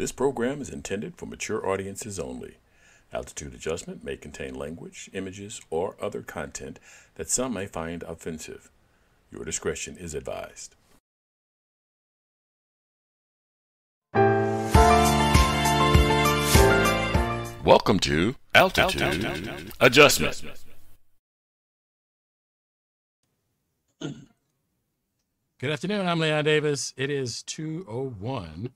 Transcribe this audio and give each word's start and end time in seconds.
This 0.00 0.12
program 0.12 0.62
is 0.62 0.70
intended 0.70 1.16
for 1.18 1.26
mature 1.26 1.68
audiences 1.68 2.18
only. 2.18 2.56
Altitude 3.12 3.52
adjustment 3.52 4.02
may 4.02 4.16
contain 4.16 4.54
language, 4.54 5.10
images, 5.12 5.60
or 5.68 5.94
other 6.00 6.22
content 6.22 6.78
that 7.16 7.28
some 7.28 7.52
may 7.52 7.66
find 7.66 8.02
offensive. 8.04 8.70
Your 9.30 9.44
discretion 9.44 9.98
is 9.98 10.14
advised. 10.14 10.74
Welcome 17.62 18.00
to 18.00 18.36
Altitude, 18.54 19.26
Adjustment. 19.80 20.42
Good 25.58 25.70
afternoon. 25.70 26.06
I'm 26.08 26.20
Leon 26.20 26.46
Davis. 26.46 26.94
It 26.96 27.10
is 27.10 27.42
201 27.42 28.70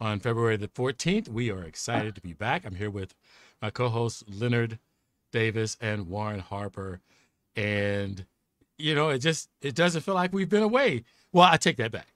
on 0.00 0.20
February 0.20 0.56
the 0.56 0.68
14th. 0.68 1.28
We 1.28 1.50
are 1.50 1.62
excited 1.62 2.14
to 2.14 2.20
be 2.20 2.32
back. 2.32 2.64
I'm 2.64 2.76
here 2.76 2.90
with 2.90 3.14
my 3.60 3.70
co-hosts 3.70 4.24
Leonard 4.28 4.78
Davis 5.32 5.76
and 5.80 6.08
Warren 6.08 6.40
Harper. 6.40 7.00
And 7.56 8.24
you 8.78 8.94
know, 8.94 9.08
it 9.08 9.18
just 9.18 9.50
it 9.60 9.74
doesn't 9.74 10.02
feel 10.02 10.14
like 10.14 10.32
we've 10.32 10.48
been 10.48 10.62
away. 10.62 11.04
Well, 11.32 11.48
I 11.50 11.56
take 11.56 11.76
that 11.78 11.90
back. 11.90 12.08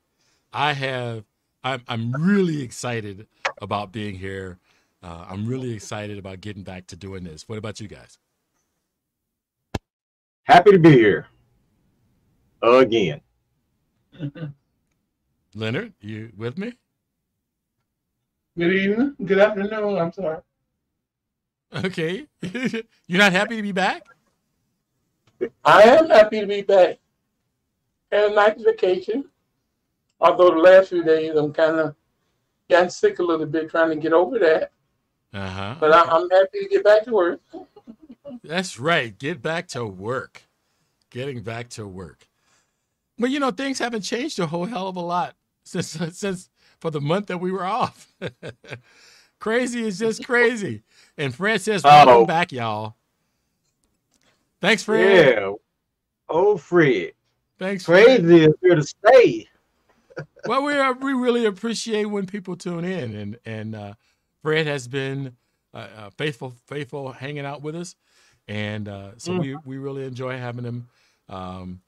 I 0.52 0.72
have 0.72 1.24
I'm 1.64 1.82
I'm 1.88 2.12
really 2.12 2.62
excited 2.62 3.26
about 3.60 3.92
being 3.92 4.16
here. 4.16 4.58
Uh, 5.02 5.26
I'm 5.28 5.46
really 5.46 5.72
excited 5.72 6.18
about 6.18 6.40
getting 6.40 6.62
back 6.62 6.86
to 6.88 6.96
doing 6.96 7.24
this. 7.24 7.48
What 7.48 7.58
about 7.58 7.80
you 7.80 7.88
guys? 7.88 8.18
Happy 10.44 10.70
to 10.72 10.78
be 10.78 10.92
here 10.92 11.26
again. 12.62 13.20
Leonard, 15.54 15.92
you 16.00 16.32
with 16.36 16.56
me? 16.58 16.74
Good 18.58 18.72
evening. 18.72 19.16
Good 19.24 19.38
afternoon. 19.38 19.98
I'm 19.98 20.12
sorry. 20.12 20.38
Okay. 21.74 22.26
You're 22.42 23.18
not 23.18 23.32
happy 23.32 23.56
to 23.56 23.62
be 23.62 23.72
back? 23.72 24.02
I 25.64 25.82
am 25.84 26.08
happy 26.10 26.40
to 26.40 26.46
be 26.46 26.60
back. 26.60 26.98
Had 28.10 28.30
a 28.30 28.34
nice 28.34 28.60
vacation. 28.60 29.24
Although 30.20 30.50
the 30.50 30.60
last 30.60 30.90
few 30.90 31.02
days 31.02 31.34
I'm 31.34 31.52
kind 31.52 31.78
of 31.78 31.94
gotten 32.68 32.90
sick 32.90 33.18
a 33.18 33.22
little 33.22 33.46
bit 33.46 33.70
trying 33.70 33.88
to 33.88 33.96
get 33.96 34.12
over 34.12 34.38
that. 34.38 34.70
Uh-huh. 35.32 35.76
But 35.80 35.92
I, 35.92 36.02
I'm 36.02 36.28
happy 36.28 36.60
to 36.60 36.68
get 36.68 36.84
back 36.84 37.04
to 37.04 37.12
work. 37.12 37.40
That's 38.44 38.78
right. 38.78 39.18
Get 39.18 39.40
back 39.40 39.66
to 39.68 39.86
work. 39.86 40.42
Getting 41.10 41.42
back 41.42 41.70
to 41.70 41.86
work. 41.86 42.28
But 43.18 43.30
you 43.30 43.40
know, 43.40 43.50
things 43.50 43.78
haven't 43.78 44.02
changed 44.02 44.38
a 44.38 44.46
whole 44.46 44.66
hell 44.66 44.88
of 44.88 44.96
a 44.96 45.00
lot 45.00 45.36
since 45.64 45.88
since 46.12 46.50
for 46.82 46.90
the 46.90 47.00
month 47.00 47.28
that 47.28 47.38
we 47.38 47.52
were 47.52 47.64
off. 47.64 48.12
crazy 49.38 49.86
is 49.86 50.00
just 50.00 50.26
crazy. 50.26 50.82
And 51.16 51.32
Fred 51.32 51.60
says, 51.60 51.84
"Welcome 51.84 52.14
Oh. 52.14 52.26
back, 52.26 52.50
y'all." 52.50 52.96
Thanks, 54.60 54.82
Fred. 54.82 55.36
Yeah. 55.38 55.52
Oh, 56.28 56.56
Fred. 56.56 57.12
Thanks, 57.60 57.84
Fred. 57.84 58.04
Crazy 58.24 58.44
is 58.46 58.54
here 58.60 58.74
to 58.74 58.82
stay. 58.82 59.48
well, 60.46 60.64
we 60.64 60.74
are, 60.74 60.92
we 60.94 61.12
really 61.12 61.44
appreciate 61.46 62.06
when 62.06 62.26
people 62.26 62.56
tune 62.56 62.84
in, 62.84 63.14
and 63.14 63.38
and 63.46 63.76
uh, 63.76 63.94
Fred 64.42 64.66
has 64.66 64.88
been 64.88 65.36
uh, 65.72 65.86
uh, 65.96 66.10
faithful 66.18 66.56
faithful 66.66 67.12
hanging 67.12 67.46
out 67.46 67.62
with 67.62 67.76
us, 67.76 67.94
and 68.48 68.88
uh, 68.88 69.10
so 69.18 69.38
we 69.38 69.56
we 69.64 69.78
really 69.78 70.04
enjoy 70.04 70.36
having 70.36 70.64
him. 70.64 70.88
Um, 71.28 71.80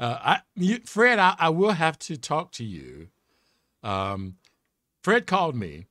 uh, 0.00 0.18
I 0.20 0.40
you, 0.56 0.80
Fred, 0.84 1.20
I, 1.20 1.36
I 1.38 1.50
will 1.50 1.70
have 1.70 2.00
to 2.00 2.16
talk 2.16 2.50
to 2.52 2.64
you. 2.64 3.10
Um, 3.84 4.36
Fred 5.02 5.26
called 5.26 5.54
me, 5.54 5.86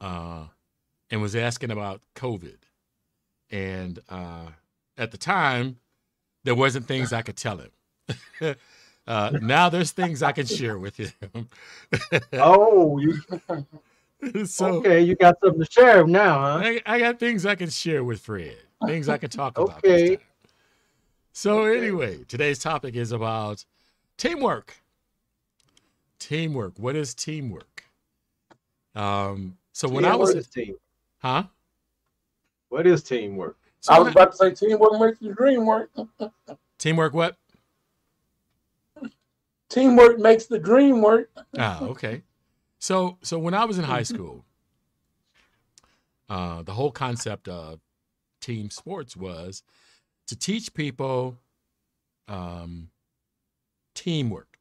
uh, 0.00 0.46
and 1.10 1.22
was 1.22 1.34
asking 1.34 1.70
about 1.70 2.02
COVID, 2.14 2.58
and 3.50 4.00
uh, 4.08 4.48
at 4.98 5.12
the 5.12 5.18
time, 5.18 5.78
there 6.44 6.54
wasn't 6.54 6.86
things 6.86 7.12
I 7.12 7.22
could 7.22 7.36
tell 7.36 7.58
him. 7.58 8.56
Uh, 9.08 9.30
now 9.40 9.70
there's 9.70 9.90
things 9.90 10.22
I 10.22 10.32
can 10.32 10.44
share 10.44 10.78
with 10.78 10.98
him. 10.98 11.48
Oh, 12.34 12.98
you 12.98 13.18
so 14.44 14.66
okay? 14.66 15.00
You 15.00 15.14
got 15.14 15.36
something 15.42 15.64
to 15.64 15.70
share 15.70 16.06
now, 16.06 16.40
huh? 16.40 16.60
I, 16.62 16.82
I 16.84 16.98
got 16.98 17.18
things 17.18 17.46
I 17.46 17.54
can 17.54 17.70
share 17.70 18.04
with 18.04 18.20
Fred. 18.20 18.56
Things 18.84 19.08
I 19.08 19.16
can 19.16 19.30
talk 19.30 19.56
about. 19.56 19.78
Okay. 19.78 20.08
This 20.08 20.18
time. 20.18 20.26
So 21.32 21.64
anyway, 21.64 22.24
today's 22.28 22.58
topic 22.58 22.96
is 22.96 23.10
about 23.10 23.64
teamwork. 24.18 24.74
Teamwork. 26.18 26.78
What 26.78 26.96
is 26.96 27.14
teamwork? 27.14 27.84
Um. 28.94 29.56
So 29.72 29.88
when 29.88 30.04
Yeah, 30.04 30.14
I 30.14 30.16
was, 30.16 30.30
what 30.30 30.38
is 30.38 30.46
team? 30.48 30.76
huh? 31.18 31.44
What 32.68 32.86
is 32.86 33.02
teamwork? 33.02 33.56
So 33.80 33.92
I 33.92 33.98
was 34.00 34.08
about 34.08 34.32
to 34.32 34.36
say 34.36 34.50
teamwork 34.52 35.00
makes 35.00 35.18
the 35.20 35.32
dream 35.32 35.64
work. 35.66 35.90
teamwork. 36.78 37.14
What? 37.14 37.36
Teamwork 39.68 40.18
makes 40.18 40.46
the 40.46 40.58
dream 40.58 41.02
work. 41.02 41.30
Ah, 41.56 41.82
okay. 41.84 42.22
So 42.80 43.18
so 43.22 43.38
when 43.38 43.54
I 43.54 43.64
was 43.64 43.78
in 43.78 43.84
high 43.84 44.02
school, 44.14 44.44
uh, 46.28 46.62
the 46.62 46.72
whole 46.72 46.90
concept 46.90 47.48
of 47.48 47.80
team 48.40 48.70
sports 48.70 49.16
was 49.16 49.62
to 50.26 50.36
teach 50.36 50.74
people 50.74 51.38
um, 52.26 52.90
teamwork, 53.94 54.57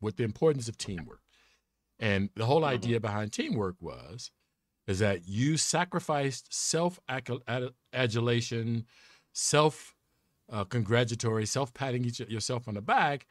with 0.00 0.16
the 0.16 0.24
importance 0.24 0.68
of 0.68 0.78
teamwork. 0.78 1.20
And 1.98 2.30
the 2.36 2.46
whole 2.46 2.64
idea 2.64 3.00
behind 3.00 3.32
teamwork 3.32 3.76
was 3.80 4.30
is 4.86 5.00
that 5.00 5.28
you 5.28 5.56
sacrificed 5.56 6.52
self 6.52 6.98
adulation, 7.92 8.86
self 9.32 9.94
uh, 10.50 10.64
congratulatory, 10.64 11.46
self 11.46 11.74
patting 11.74 12.04
yourself 12.28 12.68
on 12.68 12.74
the 12.74 12.80
back 12.80 13.26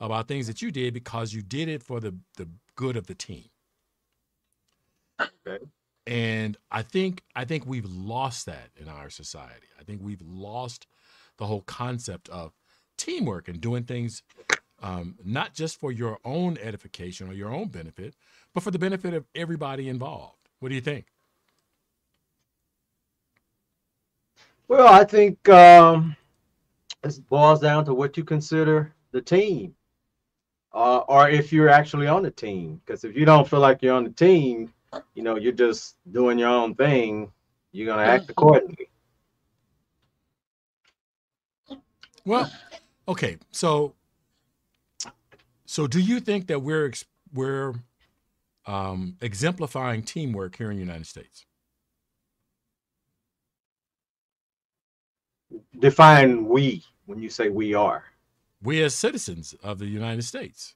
about 0.00 0.28
things 0.28 0.46
that 0.46 0.62
you 0.62 0.70
did 0.70 0.94
because 0.94 1.32
you 1.32 1.42
did 1.42 1.68
it 1.68 1.82
for 1.82 2.00
the 2.00 2.14
the 2.36 2.48
good 2.76 2.96
of 2.96 3.06
the 3.06 3.14
team. 3.14 3.46
Okay. 5.20 5.64
And 6.06 6.56
I 6.70 6.82
think 6.82 7.22
I 7.34 7.44
think 7.44 7.66
we've 7.66 7.90
lost 7.90 8.46
that 8.46 8.70
in 8.76 8.88
our 8.88 9.10
society. 9.10 9.66
I 9.80 9.84
think 9.84 10.00
we've 10.02 10.22
lost 10.22 10.86
the 11.38 11.46
whole 11.46 11.62
concept 11.62 12.28
of 12.28 12.52
teamwork 12.98 13.48
and 13.48 13.60
doing 13.60 13.84
things 13.84 14.22
um, 14.82 15.14
not 15.24 15.54
just 15.54 15.78
for 15.78 15.92
your 15.92 16.18
own 16.24 16.58
edification 16.58 17.28
or 17.28 17.32
your 17.32 17.50
own 17.50 17.68
benefit, 17.68 18.14
but 18.52 18.62
for 18.62 18.70
the 18.70 18.78
benefit 18.78 19.14
of 19.14 19.24
everybody 19.34 19.88
involved. 19.88 20.48
What 20.58 20.68
do 20.68 20.74
you 20.74 20.80
think? 20.80 21.06
Well, 24.68 24.88
I 24.88 25.04
think 25.04 25.48
um, 25.48 26.16
it 27.04 27.18
boils 27.28 27.60
down 27.60 27.84
to 27.84 27.94
what 27.94 28.16
you 28.16 28.24
consider 28.24 28.92
the 29.12 29.20
team, 29.20 29.74
uh, 30.72 30.98
or 31.08 31.28
if 31.28 31.52
you're 31.52 31.68
actually 31.68 32.06
on 32.06 32.22
the 32.22 32.30
team. 32.30 32.80
Because 32.84 33.04
if 33.04 33.16
you 33.16 33.24
don't 33.24 33.48
feel 33.48 33.60
like 33.60 33.82
you're 33.82 33.94
on 33.94 34.04
the 34.04 34.10
team, 34.10 34.72
you 35.14 35.22
know, 35.22 35.36
you're 35.36 35.52
just 35.52 35.96
doing 36.10 36.38
your 36.38 36.48
own 36.48 36.74
thing. 36.74 37.30
You're 37.72 37.86
gonna 37.86 38.02
act 38.02 38.30
accordingly. 38.30 38.88
Well, 42.24 42.50
okay, 43.08 43.38
so 43.50 43.94
so 45.72 45.86
do 45.86 46.00
you 46.00 46.20
think 46.20 46.48
that 46.48 46.60
we're 46.60 46.86
ex- 46.88 47.06
we're 47.32 47.72
um, 48.66 49.16
exemplifying 49.22 50.02
teamwork 50.02 50.56
here 50.56 50.70
in 50.70 50.76
the 50.76 50.82
United 50.82 51.06
States? 51.06 51.46
Define 55.78 56.44
we 56.46 56.84
when 57.06 57.22
you 57.22 57.30
say 57.30 57.48
we 57.48 57.72
are. 57.72 58.04
We 58.62 58.82
as 58.82 58.94
citizens 58.94 59.54
of 59.62 59.78
the 59.78 59.86
United 59.86 60.24
States. 60.24 60.74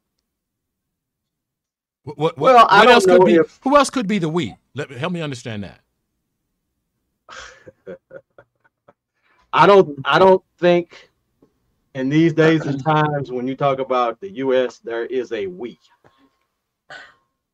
What, 2.04 2.16
what, 2.16 2.38
Well, 2.38 2.54
what, 2.54 2.72
I 2.72 2.84
don't 2.86 2.94
else 2.94 3.04
could 3.04 3.26
be? 3.26 3.34
if- 3.34 3.60
Who 3.64 3.76
else 3.76 3.90
could 3.90 4.08
be 4.08 4.16
the 4.18 4.30
we? 4.30 4.56
Let 4.74 4.90
help 4.90 5.12
me 5.12 5.20
understand 5.20 5.62
that. 5.64 5.80
I 9.52 9.66
don't 9.66 9.98
I 10.06 10.18
don't 10.18 10.42
think 10.56 11.10
in 11.96 12.10
these 12.10 12.34
days 12.34 12.60
and 12.66 12.82
times 12.84 13.32
when 13.32 13.48
you 13.48 13.56
talk 13.56 13.78
about 13.78 14.20
the 14.20 14.30
US 14.44 14.78
there 14.78 15.06
is 15.06 15.32
a 15.32 15.46
we. 15.46 15.78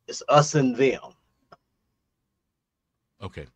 It's 0.08 0.22
us 0.28 0.56
and 0.56 0.76
them. 0.76 1.00
Okay, 3.22 3.46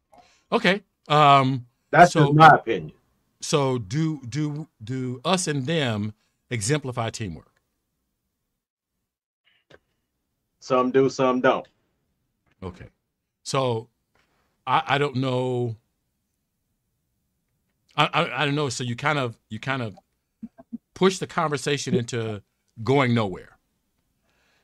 okay. 0.53 0.83
Um, 1.09 1.67
That's 1.91 2.13
So- 2.13 2.27
just 2.27 2.35
my 2.35 2.49
opinion. 2.49 2.93
so 3.41 3.79
do 3.79 4.21
do 4.29 4.69
do 4.83 5.21
us 5.25 5.49
and 5.49 5.67
them 5.67 6.15
exemplify 6.51 7.11
teamwork? 7.11 7.51
Some 10.61 10.91
do, 10.93 11.09
some 11.09 11.41
don't. 11.41 11.67
Okay. 12.63 12.87
So 13.43 13.89
I, 14.67 14.83
I 14.87 14.99
don't 14.99 15.17
know. 15.17 15.77
I, 17.97 18.07
I 18.13 18.43
I 18.43 18.45
don't 18.45 18.55
know. 18.55 18.69
So 18.69 18.83
you 18.85 18.95
kind 18.97 19.19
of 19.19 19.37
you 19.49 19.59
kind 19.61 19.83
of 19.83 19.97
push 20.97 21.19
the 21.19 21.27
conversation 21.27 21.95
into 21.95 22.43
going 22.83 23.15
nowhere. 23.15 23.59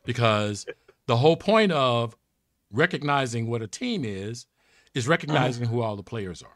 Because 0.05 0.67
the 1.07 1.17
whole 1.17 1.37
point 1.37 1.71
of 1.71 2.17
recognizing 2.73 3.47
what 3.47 3.63
a 3.63 3.69
team 3.69 4.05
is 4.05 4.47
is 4.95 5.07
recognizing 5.07 5.65
uh-huh. 5.65 5.73
who 5.73 5.83
all 5.83 5.95
the 5.95 6.03
players 6.03 6.43
are. 6.43 6.49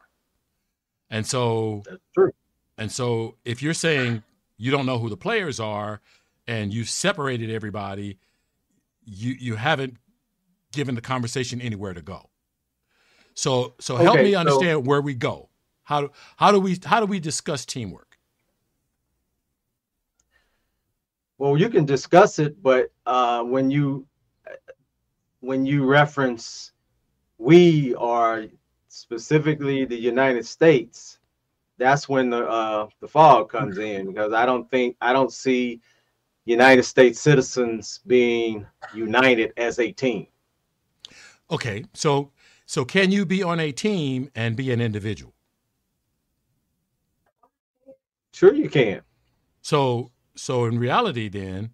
And 1.10 1.24
so 1.24 1.84
and 2.76 2.90
so 2.90 3.36
if 3.44 3.62
you're 3.62 3.74
saying 3.74 4.24
you 4.56 4.72
don't 4.72 4.86
know 4.86 4.98
who 4.98 5.08
the 5.08 5.16
players 5.16 5.60
are 5.60 6.00
and 6.48 6.72
you've 6.74 6.88
separated 6.88 7.50
everybody, 7.50 8.18
you 9.04 9.36
you 9.38 9.54
haven't 9.56 9.98
given 10.72 10.94
the 10.96 11.00
conversation 11.00 11.60
anywhere 11.60 11.94
to 11.94 12.02
go. 12.02 12.30
So 13.34 13.74
so 13.78 13.96
help 13.96 14.16
Okay, 14.16 14.24
me 14.24 14.32
so- 14.32 14.38
understand 14.40 14.86
where 14.86 15.02
we 15.02 15.14
go. 15.14 15.50
How 15.84 16.00
do 16.00 16.10
how 16.36 16.50
do 16.50 16.58
we 16.58 16.78
how 16.84 16.98
do 16.98 17.06
we 17.06 17.20
discuss 17.20 17.64
teamwork? 17.64 18.05
Well, 21.38 21.58
you 21.58 21.68
can 21.68 21.84
discuss 21.84 22.38
it, 22.38 22.62
but 22.62 22.90
uh, 23.04 23.42
when 23.42 23.70
you 23.70 24.06
when 25.40 25.66
you 25.66 25.84
reference 25.84 26.72
we 27.38 27.94
are 27.96 28.46
specifically 28.88 29.84
the 29.84 29.96
United 29.96 30.46
States, 30.46 31.18
that's 31.78 32.08
when 32.08 32.30
the 32.30 32.46
uh, 32.46 32.88
the 33.00 33.08
fog 33.08 33.50
comes 33.50 33.78
in 33.78 34.06
because 34.06 34.32
I 34.32 34.46
don't 34.46 34.70
think 34.70 34.96
I 35.00 35.12
don't 35.12 35.32
see 35.32 35.80
United 36.46 36.84
States 36.84 37.20
citizens 37.20 38.00
being 38.06 38.66
united 38.94 39.52
as 39.56 39.78
a 39.78 39.92
team. 39.92 40.26
Okay, 41.50 41.84
so 41.92 42.32
so 42.64 42.84
can 42.84 43.10
you 43.10 43.26
be 43.26 43.42
on 43.42 43.60
a 43.60 43.72
team 43.72 44.30
and 44.34 44.56
be 44.56 44.72
an 44.72 44.80
individual? 44.80 45.34
Sure, 48.32 48.54
you 48.54 48.68
can. 48.68 49.02
So 49.62 50.10
so 50.36 50.64
in 50.64 50.78
reality 50.78 51.28
then 51.28 51.70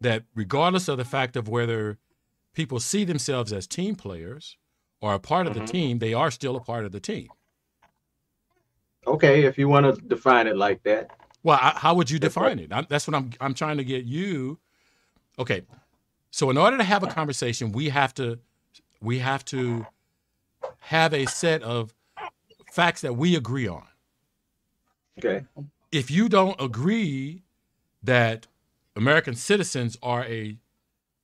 that 0.00 0.24
regardless 0.34 0.88
of 0.88 0.96
the 0.96 1.04
fact 1.04 1.36
of 1.36 1.48
whether 1.48 1.98
people 2.54 2.80
see 2.80 3.04
themselves 3.04 3.52
as 3.52 3.66
team 3.66 3.94
players 3.94 4.56
or 5.00 5.14
a 5.14 5.18
part 5.18 5.46
of 5.46 5.54
the 5.54 5.60
Mhm. 5.60 5.70
team, 5.70 5.98
they 5.98 6.14
are 6.14 6.30
still 6.30 6.56
a 6.56 6.60
part 6.60 6.84
of 6.84 6.92
the 6.92 7.00
team. 7.00 7.28
Okay, 9.06 9.44
if 9.44 9.58
you 9.58 9.68
want 9.68 9.86
to 9.86 10.00
define 10.06 10.46
it 10.46 10.56
like 10.56 10.82
that. 10.82 11.10
Well, 11.42 11.58
I, 11.60 11.72
how 11.76 11.94
would 11.94 12.10
you 12.10 12.18
define 12.18 12.58
it? 12.58 12.72
I, 12.72 12.82
that's 12.82 13.06
what 13.06 13.14
I'm 13.14 13.30
I'm 13.40 13.54
trying 13.54 13.78
to 13.78 13.84
get 13.84 14.04
you. 14.04 14.58
Okay, 15.38 15.62
so 16.30 16.50
in 16.50 16.58
order 16.58 16.76
to 16.76 16.84
have 16.84 17.02
a 17.02 17.06
conversation, 17.06 17.72
we 17.72 17.88
have 17.88 18.12
to 18.14 18.38
we 19.00 19.20
have 19.20 19.44
to 19.46 19.86
have 20.80 21.14
a 21.14 21.26
set 21.26 21.62
of 21.62 21.94
facts 22.70 23.00
that 23.02 23.14
we 23.14 23.36
agree 23.36 23.68
on. 23.68 23.86
Okay. 25.18 25.44
If 25.90 26.10
you 26.10 26.28
don't 26.28 26.60
agree 26.60 27.44
that 28.02 28.46
American 28.96 29.34
citizens 29.34 29.96
are 30.02 30.24
a 30.24 30.56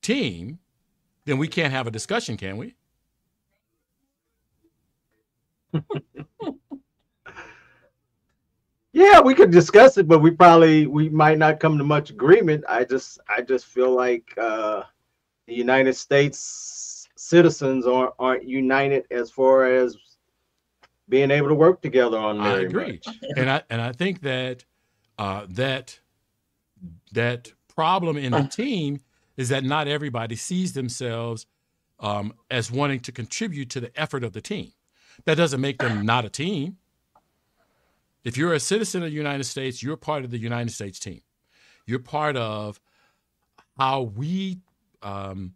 team, 0.01 0.59
then 1.25 1.37
we 1.37 1.47
can't 1.47 1.73
have 1.73 1.87
a 1.87 1.91
discussion, 1.91 2.37
can 2.37 2.57
we? 2.57 2.75
Yeah, 8.95 9.19
we 9.19 9.35
could 9.35 9.51
discuss 9.51 9.97
it, 9.97 10.07
but 10.07 10.19
we 10.19 10.31
probably 10.31 10.87
we 10.87 11.09
might 11.09 11.37
not 11.37 11.59
come 11.59 11.77
to 11.77 11.83
much 11.83 12.11
agreement. 12.11 12.63
I 12.69 12.85
just 12.85 13.19
I 13.27 13.41
just 13.41 13.65
feel 13.65 13.93
like 13.93 14.33
uh, 14.37 14.83
the 15.47 15.53
United 15.53 15.97
States 15.97 17.09
citizens 17.17 17.85
aren't 17.85 18.13
aren't 18.19 18.47
united 18.47 19.03
as 19.11 19.29
far 19.29 19.65
as 19.65 19.97
being 21.09 21.29
able 21.29 21.49
to 21.49 21.55
work 21.55 21.81
together 21.81 22.17
on 22.17 22.39
I 22.39 22.61
agree, 22.61 23.01
much. 23.05 23.17
and 23.35 23.49
I 23.49 23.63
and 23.69 23.81
I 23.81 23.91
think 23.91 24.21
that 24.21 24.63
uh, 25.19 25.45
that 25.49 25.99
that 27.15 27.51
problem 27.75 28.17
in 28.17 28.31
the 28.31 28.43
team 28.43 29.01
is 29.35 29.49
that 29.49 29.63
not 29.63 29.87
everybody 29.87 30.35
sees 30.35 30.73
themselves 30.73 31.45
um, 31.99 32.33
as 32.49 32.71
wanting 32.71 32.99
to 33.01 33.11
contribute 33.11 33.69
to 33.71 33.79
the 33.79 33.91
effort 33.99 34.23
of 34.23 34.33
the 34.33 34.41
team. 34.41 34.71
That 35.25 35.35
doesn't 35.35 35.61
make 35.61 35.79
them 35.79 36.05
not 36.05 36.25
a 36.25 36.29
team. 36.29 36.77
If 38.23 38.37
you're 38.37 38.53
a 38.53 38.59
citizen 38.59 39.03
of 39.03 39.09
the 39.09 39.15
United 39.15 39.43
States, 39.43 39.83
you're 39.83 39.97
part 39.97 40.23
of 40.23 40.31
the 40.31 40.37
United 40.37 40.71
States 40.71 40.99
team. 40.99 41.21
You're 41.85 41.99
part 41.99 42.35
of 42.35 42.79
how 43.77 44.01
we 44.01 44.59
um, 45.01 45.53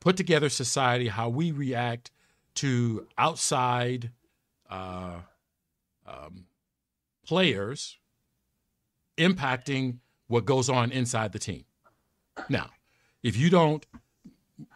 put 0.00 0.16
together 0.16 0.48
society, 0.48 1.08
how 1.08 1.28
we 1.28 1.50
react 1.52 2.10
to 2.56 3.06
outside 3.18 4.10
uh, 4.70 5.18
um, 6.06 6.46
players 7.26 7.98
impacting 9.16 9.98
what 10.28 10.44
goes 10.44 10.68
on 10.68 10.90
inside 10.92 11.32
the 11.32 11.38
team. 11.38 11.64
Now, 12.48 12.70
if 13.22 13.36
you 13.36 13.50
don't, 13.50 13.84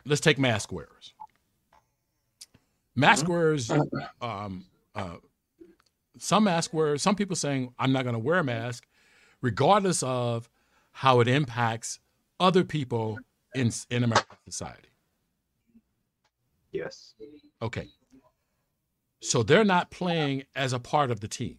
let's 0.05 0.21
take 0.21 0.39
mask 0.39 0.73
wearers. 0.73 1.13
Mask 2.95 3.29
wearers, 3.29 3.71
um, 4.21 4.67
uh, 4.95 5.17
some 6.19 6.45
mask 6.45 6.75
wearers, 6.75 7.03
some 7.03 7.15
people 7.15 7.37
saying, 7.37 7.73
I'm 7.79 7.93
not 7.93 8.03
going 8.03 8.15
to 8.15 8.19
wear 8.19 8.41
a 8.41 8.45
mask, 8.45 8.87
regardless 9.41 10.03
of 10.03 10.51
how 10.93 11.21
it 11.21 11.29
impacts 11.29 11.99
other 12.39 12.65
people 12.65 13.19
in, 13.55 13.71
in 13.91 14.05
American 14.05 14.37
society. 14.49 14.89
Yes. 16.73 17.15
Okay. 17.63 17.89
So 19.21 19.43
they're 19.43 19.65
not 19.65 19.91
playing 19.91 20.45
as 20.55 20.73
a 20.73 20.79
part 20.79 21.11
of 21.11 21.21
the 21.21 21.29
team. 21.29 21.59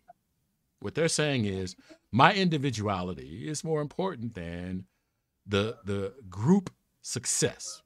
What 0.81 0.95
they're 0.95 1.07
saying 1.07 1.45
is 1.45 1.75
my 2.11 2.33
individuality 2.33 3.47
is 3.47 3.63
more 3.63 3.81
important 3.81 4.33
than 4.33 4.85
the 5.45 5.77
the 5.85 6.13
group 6.29 6.71
success. 7.01 7.83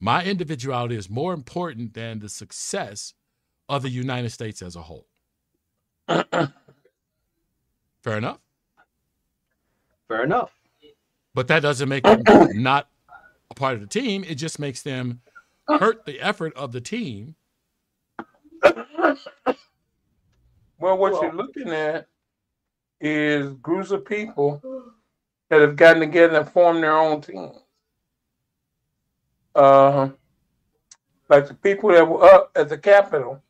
My 0.00 0.24
individuality 0.24 0.96
is 0.96 1.08
more 1.08 1.32
important 1.32 1.94
than 1.94 2.18
the 2.18 2.28
success 2.28 3.14
of 3.68 3.82
the 3.82 3.90
United 3.90 4.30
States 4.30 4.60
as 4.60 4.74
a 4.74 4.82
whole. 4.82 5.06
Fair 6.08 6.50
enough. 8.06 8.40
Fair 10.08 10.24
enough. 10.24 10.50
But 11.32 11.46
that 11.46 11.60
doesn't 11.60 11.88
make 11.88 12.02
them 12.02 12.24
not 12.54 12.88
a 13.50 13.54
part 13.54 13.74
of 13.74 13.80
the 13.80 13.86
team. 13.86 14.24
It 14.24 14.34
just 14.34 14.58
makes 14.58 14.82
them 14.82 15.20
hurt 15.68 16.06
the 16.06 16.20
effort 16.20 16.52
of 16.54 16.72
the 16.72 16.80
team. 16.80 17.36
Well, 20.82 20.98
what 20.98 21.22
you're 21.22 21.32
looking 21.32 21.68
at 21.68 22.08
is 23.00 23.52
groups 23.62 23.92
of 23.92 24.04
people 24.04 24.60
that 25.48 25.60
have 25.60 25.76
gotten 25.76 26.00
together 26.00 26.40
and 26.40 26.50
formed 26.50 26.82
their 26.82 26.96
own 26.96 27.20
teams. 27.20 27.56
Uh, 29.54 30.08
like 31.28 31.46
the 31.46 31.54
people 31.54 31.90
that 31.90 32.04
were 32.04 32.24
up 32.24 32.50
at 32.56 32.68
the 32.68 32.76
Capitol 32.76 33.40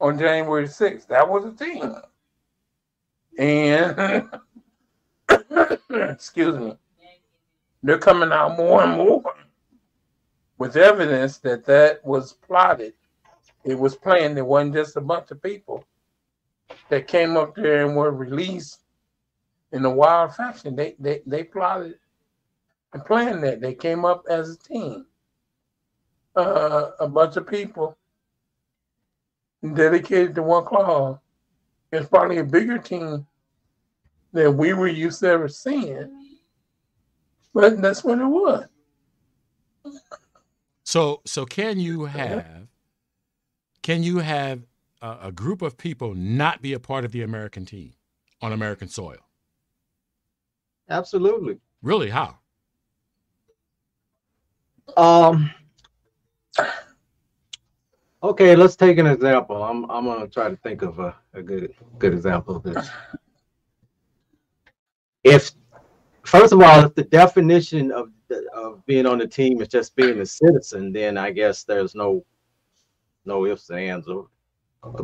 on 0.00 0.16
January 0.16 0.68
6th, 0.68 1.08
that 1.08 1.28
was 1.28 1.44
a 1.44 1.56
team. 1.56 1.96
And, 3.36 4.30
excuse 6.12 6.56
me, 6.56 6.76
they're 7.82 7.98
coming 7.98 8.30
out 8.30 8.56
more 8.56 8.84
and 8.84 8.96
more 8.96 9.24
with 10.56 10.76
evidence 10.76 11.38
that 11.38 11.64
that 11.64 12.04
was 12.04 12.34
plotted 12.34 12.94
it 13.64 13.78
was 13.78 13.96
planned. 13.96 14.38
It 14.38 14.46
wasn't 14.46 14.74
just 14.74 14.96
a 14.96 15.00
bunch 15.00 15.30
of 15.30 15.42
people 15.42 15.84
that 16.88 17.08
came 17.08 17.36
up 17.36 17.54
there 17.54 17.86
and 17.86 17.96
were 17.96 18.10
released 18.12 18.80
in 19.72 19.84
a 19.84 19.90
wild 19.90 20.34
fashion. 20.34 20.76
They 20.76 20.94
they 20.98 21.22
they 21.26 21.44
plotted 21.44 21.98
and 22.92 23.04
planned 23.04 23.42
that. 23.44 23.60
They 23.60 23.74
came 23.74 24.04
up 24.04 24.24
as 24.28 24.50
a 24.50 24.58
team. 24.58 25.06
Uh, 26.34 26.90
a 27.00 27.08
bunch 27.08 27.36
of 27.36 27.46
people 27.46 27.96
dedicated 29.74 30.34
to 30.36 30.42
one 30.42 30.64
cause. 30.64 31.18
It's 31.92 32.08
probably 32.08 32.38
a 32.38 32.44
bigger 32.44 32.78
team 32.78 33.26
than 34.32 34.56
we 34.56 34.72
were 34.72 34.88
used 34.88 35.20
to 35.20 35.28
ever 35.28 35.48
seeing. 35.48 36.38
But 37.52 37.82
that's 37.82 38.04
what 38.04 38.20
it 38.20 38.24
was. 38.24 38.66
So 40.84 41.20
so 41.24 41.44
can 41.44 41.78
you 41.80 42.04
have 42.04 42.68
can 43.82 44.02
you 44.02 44.18
have 44.18 44.66
a, 45.00 45.16
a 45.24 45.32
group 45.32 45.62
of 45.62 45.76
people 45.76 46.14
not 46.14 46.62
be 46.62 46.72
a 46.72 46.80
part 46.80 47.04
of 47.04 47.12
the 47.12 47.22
American 47.22 47.64
team 47.64 47.92
on 48.40 48.52
American 48.52 48.88
soil? 48.88 49.18
Absolutely. 50.88 51.58
Really? 51.82 52.10
How? 52.10 52.38
Um. 54.96 55.50
Okay, 58.22 58.54
let's 58.54 58.76
take 58.76 58.98
an 58.98 59.06
example. 59.06 59.62
I'm 59.62 59.90
I'm 59.90 60.04
gonna 60.04 60.28
try 60.28 60.50
to 60.50 60.56
think 60.56 60.82
of 60.82 60.98
a, 60.98 61.16
a 61.32 61.42
good 61.42 61.72
good 61.98 62.12
example 62.12 62.56
of 62.56 62.62
this. 62.62 62.90
If 65.24 65.52
first 66.24 66.52
of 66.52 66.60
all, 66.60 66.84
if 66.84 66.94
the 66.94 67.04
definition 67.04 67.90
of 67.92 68.10
of 68.54 68.84
being 68.84 69.06
on 69.06 69.18
the 69.18 69.26
team 69.26 69.62
is 69.62 69.68
just 69.68 69.96
being 69.96 70.20
a 70.20 70.26
citizen, 70.26 70.92
then 70.92 71.16
I 71.16 71.30
guess 71.30 71.64
there's 71.64 71.94
no 71.94 72.24
no 73.30 73.46
ifs, 73.46 73.70
ands, 73.70 74.08
or 74.08 74.28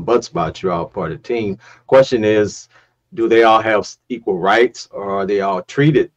buts 0.00 0.28
about 0.28 0.62
you're 0.62 0.73
all 0.73 0.87
part 0.87 1.12
of 1.12 1.23
the 1.23 1.28
team. 1.28 1.59
Question 1.87 2.25
is, 2.25 2.68
do 3.14 3.28
they 3.28 3.45
all 3.45 3.62
have 3.62 3.88
equal 4.09 4.38
rights, 4.38 4.88
or 4.90 5.11
are 5.11 5.26
they 5.26 5.40
all 5.40 5.62
treated 5.62 6.11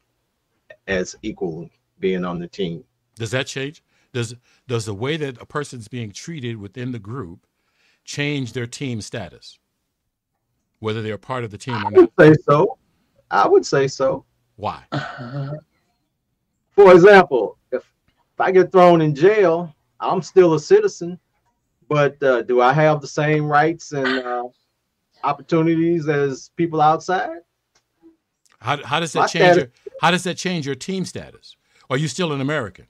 as 0.88 1.16
equal 1.22 1.70
being 2.00 2.26
on 2.26 2.40
the 2.40 2.48
team? 2.48 2.84
Does 3.16 3.32
that 3.32 3.48
change? 3.48 3.84
Does 4.12 4.36
does 4.68 4.86
the 4.86 4.94
way 4.94 5.18
that 5.18 5.40
a 5.42 5.46
person's 5.46 5.88
being 5.88 6.12
treated 6.12 6.58
within 6.58 6.92
the 6.92 7.00
group 7.00 7.46
change 8.04 8.54
their 8.54 8.66
team 8.66 9.02
status, 9.02 9.60
whether 10.80 11.02
they're 11.02 11.20
part 11.20 11.44
of 11.44 11.52
the 11.52 11.58
team 11.58 11.76
I 11.76 11.84
or 11.90 11.92
would 11.92 12.12
not? 12.18 12.26
say 12.26 12.34
so. 12.44 12.78
I 13.30 13.48
would 13.48 13.66
say 13.66 13.88
so. 13.88 14.26
Why? 14.56 14.84
For 16.72 16.92
example, 16.94 17.58
if, 17.72 17.82
if 17.82 18.40
I 18.40 18.52
get 18.52 18.72
thrown 18.72 19.02
in 19.02 19.14
jail, 19.14 19.76
I'm 20.00 20.22
still 20.24 20.56
a 20.56 20.60
citizen, 20.60 21.20
but 21.90 22.22
uh, 22.24 22.44
do 22.44 22.62
I 22.62 22.72
have 22.72 23.02
the 23.02 23.08
same 23.08 23.46
rights 23.46 23.92
and 23.92 24.08
uh, 24.08 24.44
opportunities 25.24 26.08
as 26.08 26.52
people 26.56 26.80
outside? 26.82 27.40
How, 28.62 28.82
how 28.86 29.00
does 29.00 29.16
My 29.16 29.22
that 29.22 29.30
change? 29.30 29.58
Your, 29.58 29.72
how 30.02 30.12
does 30.12 30.24
that 30.24 30.38
change 30.38 30.66
your 30.66 30.76
team 30.76 31.04
status? 31.04 31.58
Are 31.90 31.98
you 31.98 32.08
still 32.08 32.32
an 32.32 32.42
American? 32.42 32.88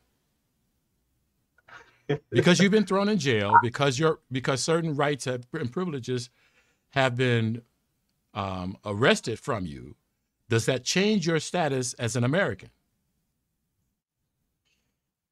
because 2.31 2.59
you've 2.59 2.71
been 2.71 2.85
thrown 2.85 3.07
in 3.07 3.19
jail 3.19 3.55
because 3.61 3.99
you're 3.99 4.19
because 4.31 4.63
certain 4.63 4.95
rights 4.95 5.25
have, 5.25 5.45
and 5.53 5.71
privileges 5.71 6.29
have 6.89 7.15
been 7.15 7.61
um, 8.33 8.77
arrested 8.85 9.39
from 9.39 9.65
you. 9.65 9.95
Does 10.49 10.65
that 10.65 10.83
change 10.83 11.27
your 11.27 11.39
status 11.39 11.93
as 11.93 12.15
an 12.15 12.23
American? 12.23 12.69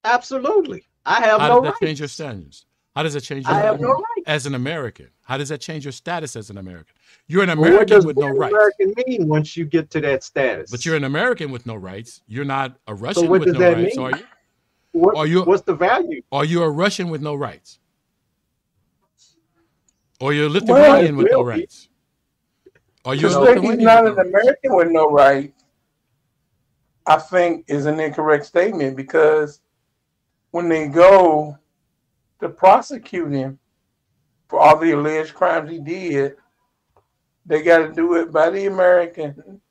Absolutely. 0.04 0.86
I 1.06 1.22
have 1.22 1.42
How 1.42 1.48
no 1.48 1.54
does 1.56 1.64
that 1.64 1.70
rights. 1.70 1.80
change 1.80 2.00
your 2.00 2.08
status? 2.10 2.66
How 2.98 3.04
does 3.04 3.14
that 3.14 3.22
change 3.22 3.46
your 3.46 3.54
I 3.54 3.60
have 3.62 3.80
no 3.80 3.90
rights. 3.92 4.04
as 4.26 4.48
an 4.48 4.56
American? 4.56 5.10
How 5.22 5.38
does 5.38 5.50
that 5.50 5.62
change 5.62 5.86
your 5.86 5.92
status 5.92 6.36
as 6.36 6.50
an 6.50 6.58
American? 6.58 6.96
You're 7.28 7.44
an 7.44 7.50
Well, 7.50 7.58
what 7.58 7.68
American 7.68 7.96
does 7.96 8.06
with 8.08 8.18
no 8.18 8.30
rights, 8.30 8.52
American 8.56 8.94
mean 9.06 9.28
once 9.28 9.56
you 9.56 9.66
get 9.66 9.92
to 9.92 10.02
that 10.02 10.24
status? 10.24 10.72
but 10.72 10.84
you're 10.84 10.96
an 10.96 11.04
American 11.04 11.52
with 11.52 11.68
no 11.68 11.76
rights. 11.76 12.22
You're 12.28 12.44
not 12.44 12.76
a 12.88 12.96
Russian 12.96 13.30
what 13.30 13.42
with 13.42 13.50
does 13.50 13.54
no 13.54 13.60
that 13.60 13.76
rights, 13.78 13.98
mean? 13.98 14.06
are 14.08 14.18
you? 14.18 14.24
what, 14.94 15.16
are 15.16 15.28
you- 15.28 15.44
what's 15.44 15.62
the 15.62 15.76
value? 15.76 16.24
Are 16.32 16.44
you 16.44 16.64
a 16.64 16.70
Russian 16.72 17.10
with 17.10 17.22
no 17.22 17.36
rights? 17.36 17.78
Or 20.20 20.34
you're 20.34 20.48
a 20.48 20.50
Lithuanian 20.50 21.18
with 21.18 21.28
no 21.30 21.44
be. 21.44 21.50
rights? 21.50 21.90
Are 23.06 23.14
you 23.14 23.30
To 23.30 23.42
a 23.42 23.46
say 23.46 23.62
he's 23.62 23.78
not 23.78 24.08
an? 24.08 24.18
American 24.18 24.76
with 24.76 24.90
no 24.90 25.12
right, 25.12 25.54
I 27.06 27.18
think 27.18 27.66
is 27.68 27.86
an 27.86 28.00
incorrect 28.00 28.48
statement 28.48 28.98
because 28.98 29.62
when 30.50 30.68
they 30.68 30.88
go 30.88 31.60
to 32.40 32.50
prosecute 32.50 33.32
him 33.32 33.60
for 34.48 34.60
all 34.60 34.78
the 34.78 34.92
alleged 34.92 35.34
crimes 35.34 35.70
he 35.70 35.80
did, 35.80 36.36
they 37.46 37.62
got 37.62 37.80
to 37.80 37.94
do 37.94 38.16
it 38.16 38.32
by 38.32 38.50
the 38.50 38.66
American 38.68 39.62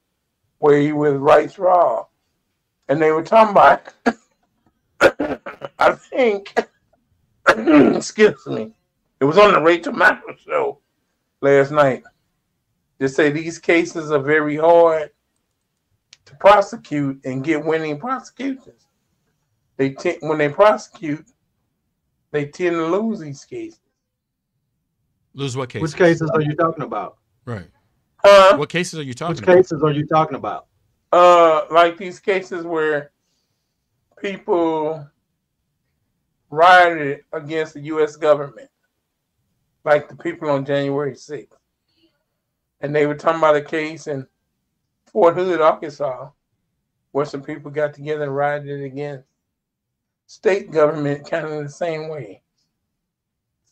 way 0.60 0.92
with 0.92 1.16
rights 1.16 1.58
raw. 1.58 2.04
And 2.88 3.00
they 3.00 3.12
were 3.12 3.22
talking 3.22 3.52
about, 3.52 3.92
I 5.78 5.92
think, 5.92 6.54
excuse 7.48 8.46
me, 8.46 8.72
it 9.20 9.24
was 9.24 9.38
on 9.38 9.52
the 9.52 9.60
Rachel 9.60 9.92
Maddow 9.92 10.38
show 10.38 10.80
last 11.40 11.70
night. 11.70 12.02
They 12.98 13.08
say 13.08 13.30
these 13.30 13.58
cases 13.58 14.10
are 14.10 14.20
very 14.22 14.56
hard 14.56 15.10
to 16.24 16.36
prosecute 16.36 17.24
and 17.24 17.44
get 17.44 17.64
winning 17.64 17.98
prosecutions. 17.98 18.86
They 19.76 19.90
te- 19.90 20.18
when 20.20 20.38
they 20.38 20.48
prosecute, 20.48 21.26
they 22.36 22.44
tend 22.44 22.76
to 22.76 22.86
lose 22.86 23.18
these 23.18 23.44
cases. 23.46 23.80
Lose 25.32 25.56
what 25.56 25.70
cases? 25.70 25.82
Which 25.82 25.98
cases 25.98 26.30
are 26.34 26.42
you 26.42 26.54
talking 26.54 26.84
about? 26.84 27.16
Right. 27.46 27.68
Huh? 28.18 28.56
What 28.58 28.68
cases 28.68 28.98
are 28.98 29.02
you 29.02 29.14
talking 29.14 29.32
about? 29.32 29.36
Which 29.36 29.42
about? 29.42 29.56
cases 29.56 29.82
are 29.82 29.90
you 29.90 30.06
talking 30.06 30.36
about? 30.36 30.66
Uh, 31.12 31.62
like 31.70 31.96
these 31.96 32.20
cases 32.20 32.64
where 32.64 33.12
people 34.20 35.08
rioted 36.50 37.20
against 37.32 37.74
the 37.74 37.80
U.S. 37.80 38.16
government, 38.16 38.68
like 39.84 40.08
the 40.08 40.16
people 40.16 40.50
on 40.50 40.66
January 40.66 41.12
6th. 41.12 41.48
And 42.80 42.94
they 42.94 43.06
were 43.06 43.14
talking 43.14 43.38
about 43.38 43.56
a 43.56 43.62
case 43.62 44.08
in 44.08 44.26
Fort 45.06 45.34
Hood, 45.34 45.62
Arkansas, 45.62 46.28
where 47.12 47.24
some 47.24 47.42
people 47.42 47.70
got 47.70 47.94
together 47.94 48.24
and 48.24 48.36
rioted 48.36 48.82
against 48.82 49.24
state 50.26 50.70
government 50.70 51.28
kind 51.28 51.46
of 51.46 51.62
the 51.62 51.68
same 51.68 52.08
way. 52.08 52.42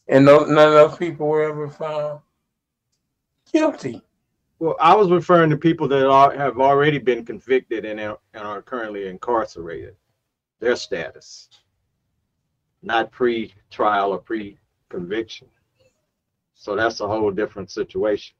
And 0.09 0.25
no, 0.25 0.45
none 0.45 0.69
of 0.69 0.75
those 0.75 0.99
people 0.99 1.27
were 1.27 1.45
ever 1.45 1.69
found 1.69 2.21
guilty. 3.51 4.03
Well, 4.59 4.77
I 4.81 4.95
was 4.95 5.11
referring 5.11 5.51
to 5.51 5.57
people 5.57 5.89
that 5.89 6.07
are, 6.07 6.33
have 6.37 6.59
already 6.59 6.99
been 6.99 7.25
convicted 7.25 7.85
and 7.85 8.01
are, 8.01 8.19
and 8.35 8.45
are 8.45 8.63
currently 8.63 9.09
incarcerated. 9.09 9.97
Their 10.61 10.77
status, 10.77 11.49
not 12.83 13.11
pre-trial 13.11 14.13
or 14.13 14.19
pre-conviction. 14.19 15.49
So 16.55 16.77
that's 16.77 17.01
a 17.01 17.09
whole 17.09 17.31
different 17.31 17.71
situation. 17.71 18.37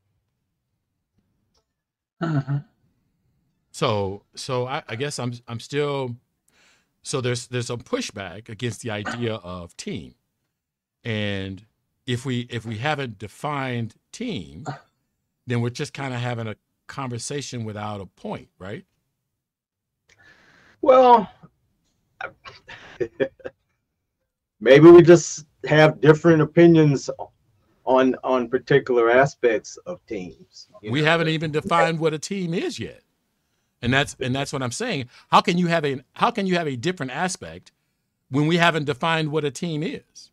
Mm-hmm. 2.23 2.59
So, 3.73 4.23
so 4.35 4.67
I, 4.67 4.83
I 4.89 4.95
guess 4.95 5.19
I'm 5.19 5.33
I'm 5.49 5.61
still. 5.61 6.15
So 7.05 7.21
there's 7.21 7.47
there's 7.49 7.69
a 7.69 7.77
pushback 7.77 8.49
against 8.49 8.81
the 8.81 8.91
idea 8.91 9.35
of 9.35 9.77
team, 9.77 10.15
and 11.05 11.63
if 12.07 12.25
we 12.25 12.47
if 12.49 12.65
we 12.65 12.79
haven't 12.79 13.19
defined 13.19 13.95
team, 14.11 14.65
then 15.47 15.61
we're 15.61 15.69
just 15.69 15.93
kind 15.93 16.15
of 16.15 16.21
having 16.21 16.49
a 16.49 16.57
conversation 16.87 17.65
without 17.65 18.01
a 18.01 18.07
point, 18.07 18.49
right? 18.59 18.87
Well, 20.81 21.31
maybe 24.61 24.91
we 24.91 25.03
just 25.03 25.45
have 25.67 26.01
different 26.01 26.41
opinions 26.41 27.11
on 27.85 28.17
on 28.25 28.49
particular 28.49 29.11
aspects 29.11 29.77
of 29.85 30.01
teams. 30.07 30.69
we 30.83 31.03
know. 31.03 31.07
haven't 31.07 31.29
even 31.29 31.53
defined 31.53 32.01
what 32.01 32.15
a 32.15 32.19
team 32.19 32.55
is 32.55 32.79
yet 32.79 33.04
and 33.85 33.93
that's 33.93 34.17
and 34.21 34.35
that's 34.35 34.53
what 34.53 34.63
i'm 34.63 34.73
saying 34.73 35.09
how 35.31 35.41
can 35.41 35.59
you 35.59 35.69
have 35.69 35.85
a 35.85 36.01
how 36.15 36.31
can 36.31 36.47
you 36.47 36.57
have 36.57 36.67
a 36.67 36.77
different 36.77 37.13
aspect 37.13 37.73
when 38.31 38.47
we 38.47 38.57
haven't 38.57 38.85
defined 38.85 39.31
what 39.31 39.45
a 39.45 39.51
team 39.51 39.83
is 39.83 40.31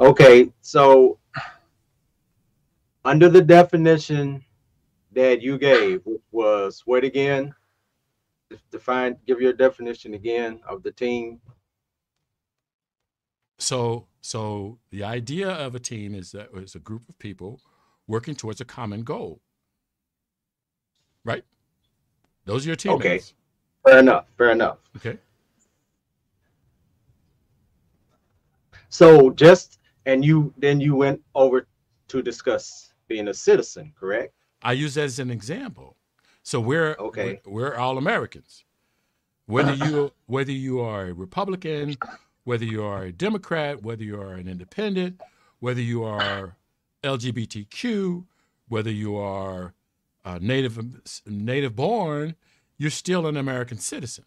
Okay, 0.00 0.52
so 0.60 1.18
under 3.04 3.28
the 3.28 3.42
definition 3.42 4.44
that 5.12 5.42
you 5.42 5.58
gave, 5.58 6.02
which 6.06 6.22
was 6.30 6.82
what 6.86 7.02
again? 7.02 7.52
Define, 8.70 9.16
give 9.26 9.40
your 9.40 9.52
definition 9.52 10.14
again 10.14 10.60
of 10.68 10.82
the 10.82 10.92
team. 10.92 11.40
so 13.58 14.06
so 14.20 14.78
the 14.90 15.02
idea 15.02 15.48
of 15.48 15.74
a 15.74 15.80
team 15.80 16.14
is 16.14 16.30
that 16.32 16.48
it's 16.54 16.76
a 16.76 16.78
group 16.78 17.08
of 17.08 17.18
people 17.18 17.60
working 18.06 18.36
towards 18.36 18.60
a 18.60 18.64
common 18.64 19.02
goal 19.02 19.40
right 21.28 21.44
those 22.46 22.64
are 22.64 22.70
your 22.70 22.76
teammates 22.76 23.04
Okay. 23.04 23.20
Fair 23.90 23.98
enough. 24.00 24.24
Fair 24.38 24.50
enough. 24.50 24.78
okay 24.96 25.16
So 28.88 29.30
just 29.30 29.78
and 30.06 30.24
you 30.24 30.52
then 30.56 30.80
you 30.80 30.96
went 30.96 31.20
over 31.34 31.66
to 32.08 32.22
discuss 32.22 32.94
being 33.08 33.28
a 33.28 33.34
citizen, 33.34 33.92
correct? 34.00 34.32
i 34.62 34.72
use 34.72 34.94
that 34.94 35.04
as 35.04 35.18
an 35.20 35.30
example 35.30 35.96
so 36.42 36.58
we're 36.60 36.96
Okay. 36.98 37.40
we're, 37.46 37.52
we're 37.70 37.76
all 37.76 37.96
americans 37.98 38.64
whether 39.46 39.72
you 39.84 40.12
whether 40.26 40.50
you 40.66 40.80
are 40.80 41.06
a 41.06 41.12
republican 41.12 41.96
whether 42.44 42.64
you 42.64 42.82
are 42.82 43.04
a 43.04 43.12
democrat 43.12 43.82
whether 43.82 44.02
you 44.02 44.20
are 44.20 44.32
an 44.34 44.48
independent 44.48 45.20
whether 45.60 45.80
you 45.92 46.02
are 46.02 46.56
lgbtq 47.04 48.24
whether 48.68 48.90
you 48.90 49.16
are 49.16 49.74
uh, 50.28 50.38
native 50.42 50.78
native 51.26 51.74
born 51.74 52.34
you're 52.76 52.90
still 52.90 53.26
an 53.26 53.36
american 53.36 53.78
citizen 53.78 54.24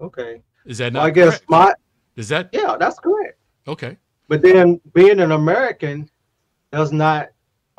Okay. 0.00 0.42
is 0.64 0.78
that 0.78 0.92
Well, 0.92 1.02
not 1.02 1.08
I 1.08 1.10
guess 1.10 1.38
correct? 1.38 1.50
my 1.50 1.74
is 2.16 2.28
that 2.28 2.50
yeah, 2.52 2.76
that's 2.78 2.98
correct. 2.98 3.38
okay 3.66 3.96
But 4.28 4.42
then 4.42 4.80
being 4.94 5.20
an 5.20 5.32
American 5.32 6.08
does 6.72 6.92
not 6.92 7.28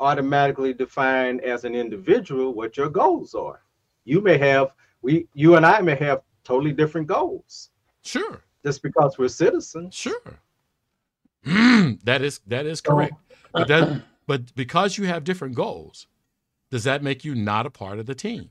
automatically 0.00 0.72
define 0.74 1.40
as 1.40 1.64
an 1.64 1.74
individual 1.74 2.52
what 2.54 2.76
your 2.76 2.88
goals 2.90 3.34
are. 3.34 3.60
You 4.04 4.20
may 4.20 4.36
have 4.38 4.66
we 5.02 5.28
you 5.34 5.56
and 5.56 5.64
I 5.64 5.80
may 5.80 5.94
have 5.96 6.20
totally 6.44 6.72
different 6.72 7.06
goals 7.06 7.70
sure 8.02 8.42
just 8.64 8.82
because 8.82 9.16
we're 9.18 9.28
citizens. 9.28 9.94
Sure. 9.94 10.32
that 12.04 12.20
is 12.22 12.40
that 12.46 12.66
is 12.66 12.80
correct. 12.80 13.14
But 13.52 13.68
that 13.68 14.02
but 14.26 14.54
because 14.54 14.98
you 14.98 15.04
have 15.06 15.24
different 15.24 15.54
goals, 15.54 16.06
does 16.70 16.84
that 16.84 17.02
make 17.02 17.24
you 17.24 17.34
not 17.34 17.66
a 17.66 17.70
part 17.70 17.98
of 17.98 18.06
the 18.06 18.14
team? 18.14 18.50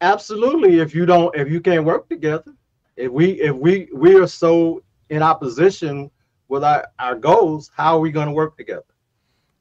Absolutely. 0.00 0.78
If 0.80 0.94
you 0.94 1.06
don't 1.06 1.34
if 1.34 1.48
you 1.48 1.60
can't 1.60 1.84
work 1.84 2.08
together, 2.08 2.52
if 2.96 3.10
we 3.10 3.40
if 3.40 3.54
we 3.54 3.88
we 3.94 4.16
are 4.16 4.26
so 4.26 4.82
in 5.08 5.22
opposition 5.22 6.10
with 6.48 6.62
our, 6.64 6.86
our 6.98 7.14
goals, 7.14 7.70
how 7.74 7.96
are 7.96 8.00
we 8.00 8.10
going 8.10 8.26
to 8.26 8.32
work 8.32 8.56
together? 8.56 8.84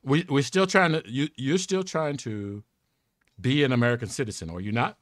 We 0.04 0.26
we're 0.28 0.44
still 0.44 0.68
trying 0.68 0.92
to 0.92 1.04
you 1.06 1.30
you're 1.36 1.58
still 1.58 1.84
trying 1.84 2.18
to 2.18 2.64
be 3.40 3.64
an 3.64 3.72
American 3.72 4.10
citizen, 4.10 4.50
are 4.50 4.62
you 4.62 4.72
not? 4.72 4.98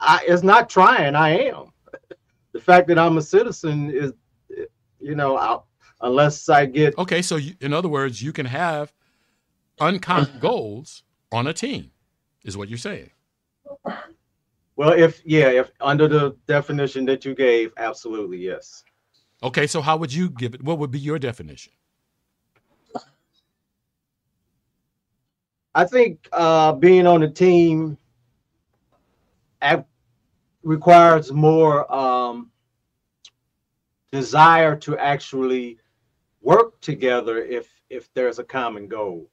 I, 0.00 0.20
it's 0.26 0.42
not 0.42 0.70
trying. 0.70 1.14
I 1.14 1.48
am. 1.48 1.72
The 2.52 2.60
fact 2.60 2.88
that 2.88 2.98
I'm 2.98 3.18
a 3.18 3.22
citizen 3.22 3.90
is, 3.90 4.12
you 5.00 5.14
know, 5.14 5.36
I, 5.36 5.58
unless 6.00 6.48
I 6.48 6.66
get 6.66 6.96
Okay, 6.98 7.22
so 7.22 7.36
you, 7.36 7.54
in 7.60 7.72
other 7.72 7.88
words, 7.88 8.22
you 8.22 8.32
can 8.32 8.46
have 8.46 8.92
uncommon 9.80 10.38
goals 10.40 11.02
on 11.32 11.46
a 11.46 11.52
team, 11.52 11.90
is 12.44 12.56
what 12.56 12.68
you're 12.68 12.78
saying. 12.78 13.10
well, 14.76 14.92
if 14.92 15.22
yeah, 15.24 15.48
if 15.48 15.70
under 15.80 16.08
the 16.08 16.36
definition 16.46 17.04
that 17.06 17.24
you 17.24 17.34
gave, 17.34 17.72
absolutely 17.76 18.38
yes. 18.38 18.84
Okay, 19.42 19.66
so 19.66 19.80
how 19.80 19.96
would 19.96 20.12
you 20.12 20.30
give 20.30 20.54
it? 20.54 20.62
What 20.62 20.78
would 20.78 20.90
be 20.90 20.98
your 20.98 21.18
definition? 21.18 21.72
I 25.74 25.84
think 25.84 26.28
uh, 26.32 26.72
being 26.72 27.06
on 27.06 27.22
a 27.22 27.30
team 27.30 27.96
requires 30.62 31.32
more 31.32 31.92
um, 31.94 32.50
desire 34.10 34.76
to 34.76 34.98
actually 34.98 35.78
work 36.42 36.80
together 36.80 37.38
if 37.38 37.68
if 37.90 38.12
there's 38.14 38.38
a 38.38 38.44
common 38.44 38.86
goal, 38.86 39.28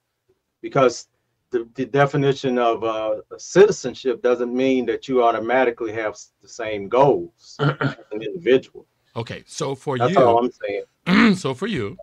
because 0.62 1.08
the, 1.52 1.68
the 1.76 1.86
definition 1.86 2.58
of 2.58 2.84
uh, 2.84 3.16
citizenship 3.38 4.22
doesn't 4.22 4.54
mean 4.54 4.86
that 4.86 5.08
you 5.08 5.24
automatically 5.24 5.92
have 5.92 6.18
the 6.42 6.48
same 6.48 6.88
goals 6.88 7.58
as 7.60 7.96
an 8.12 8.22
individual. 8.22 8.86
Okay, 9.16 9.44
so 9.46 9.76
for 9.76 9.98
That's 9.98 10.12
you, 10.12 10.24
all 10.24 10.38
I'm 10.40 10.52
saying. 10.52 11.36
so 11.36 11.54
for 11.54 11.68
you, 11.68 11.98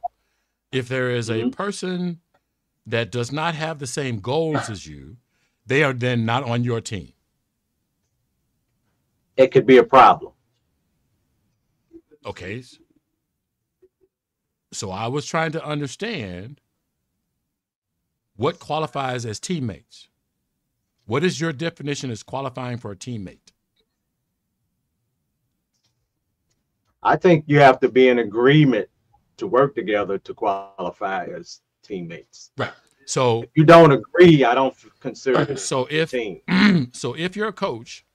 if 0.70 0.88
there 0.88 1.10
is 1.10 1.28
a 1.28 1.42
Mhm. 1.44 1.52
person 1.52 2.20
that 2.86 3.10
does 3.10 3.30
not 3.30 3.54
have 3.54 3.78
the 3.78 3.86
same 3.86 4.20
goals 4.20 4.70
as 4.70 4.86
you, 4.86 5.16
they 5.66 5.82
are 5.82 5.92
then 5.92 6.24
not 6.24 6.42
on 6.44 6.64
your 6.64 6.80
team. 6.80 7.12
It 9.36 9.48
could 9.52 9.66
be 9.66 9.78
a 9.78 9.84
problem. 9.84 10.32
Okay. 12.24 12.62
So 14.72 14.90
I 14.90 15.06
was 15.06 15.26
trying 15.26 15.52
to 15.52 15.64
understand 15.64 16.60
what 18.36 18.58
qualifies 18.58 19.26
as 19.26 19.38
teammates. 19.38 20.08
What 21.04 21.22
is 21.22 21.40
your 21.40 21.52
definition 21.52 22.10
as 22.10 22.22
qualifying 22.22 22.78
for 22.78 22.90
a 22.90 22.96
teammate? 22.96 23.52
I 27.02 27.16
think 27.16 27.44
you 27.46 27.58
have 27.58 27.80
to 27.80 27.88
be 27.88 28.08
in 28.08 28.20
agreement 28.20 28.88
to 29.36 29.46
work 29.46 29.74
together 29.74 30.18
to 30.18 30.34
qualify 30.34 31.26
as 31.26 31.60
teammates. 31.82 32.52
Right. 32.56 32.70
So 33.04 33.42
If 33.42 33.50
you 33.56 33.64
don't 33.64 33.90
agree, 33.90 34.44
I 34.44 34.54
don't 34.54 34.74
consider 35.00 35.42
it 35.42 35.58
so 35.58 35.86
a 35.90 36.02
if 36.02 36.10
team. 36.12 36.40
so 36.92 37.14
if 37.14 37.36
you're 37.36 37.48
a 37.48 37.52
coach, 37.52 38.06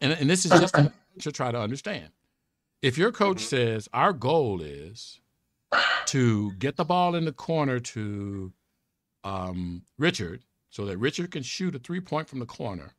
and, 0.00 0.12
and 0.12 0.28
this 0.28 0.44
is 0.44 0.50
just 0.52 0.74
to, 0.74 0.92
to 1.20 1.32
try 1.32 1.50
to 1.50 1.58
understand, 1.58 2.10
if 2.82 2.98
your 2.98 3.10
coach 3.10 3.38
mm-hmm. 3.38 3.56
says 3.56 3.88
our 3.94 4.12
goal 4.12 4.60
is 4.60 5.20
to 6.06 6.52
get 6.52 6.76
the 6.76 6.84
ball 6.84 7.14
in 7.14 7.24
the 7.24 7.32
corner 7.32 7.80
to 7.80 8.52
um, 9.22 9.82
Richard, 9.98 10.42
so 10.70 10.84
that 10.86 10.98
Richard 10.98 11.30
can 11.30 11.42
shoot 11.42 11.74
a 11.74 11.78
three 11.78 12.00
point 12.00 12.28
from 12.28 12.40
the 12.40 12.46
corner, 12.46 12.92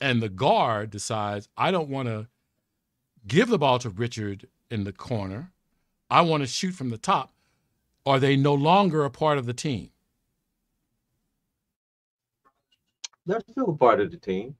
and 0.00 0.22
the 0.22 0.28
guard 0.28 0.90
decides 0.90 1.48
I 1.56 1.70
don't 1.70 1.88
want 1.88 2.08
to 2.08 2.28
give 3.26 3.48
the 3.48 3.58
ball 3.58 3.78
to 3.80 3.90
Richard 3.90 4.48
in 4.70 4.84
the 4.84 4.92
corner, 4.92 5.52
I 6.10 6.20
want 6.22 6.42
to 6.42 6.46
shoot 6.46 6.72
from 6.74 6.90
the 6.90 6.98
top. 6.98 7.32
Are 8.06 8.18
they 8.18 8.36
no 8.36 8.54
longer 8.54 9.04
a 9.04 9.10
part 9.10 9.38
of 9.38 9.46
the 9.46 9.54
team? 9.54 9.90
They're 13.26 13.40
still 13.50 13.70
a 13.70 13.76
part 13.76 14.00
of 14.00 14.10
the 14.10 14.18
team. 14.18 14.56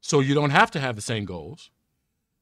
So 0.00 0.20
you 0.20 0.34
don't 0.34 0.50
have 0.50 0.70
to 0.70 0.80
have 0.80 0.96
the 0.96 1.02
same 1.02 1.26
goals. 1.26 1.70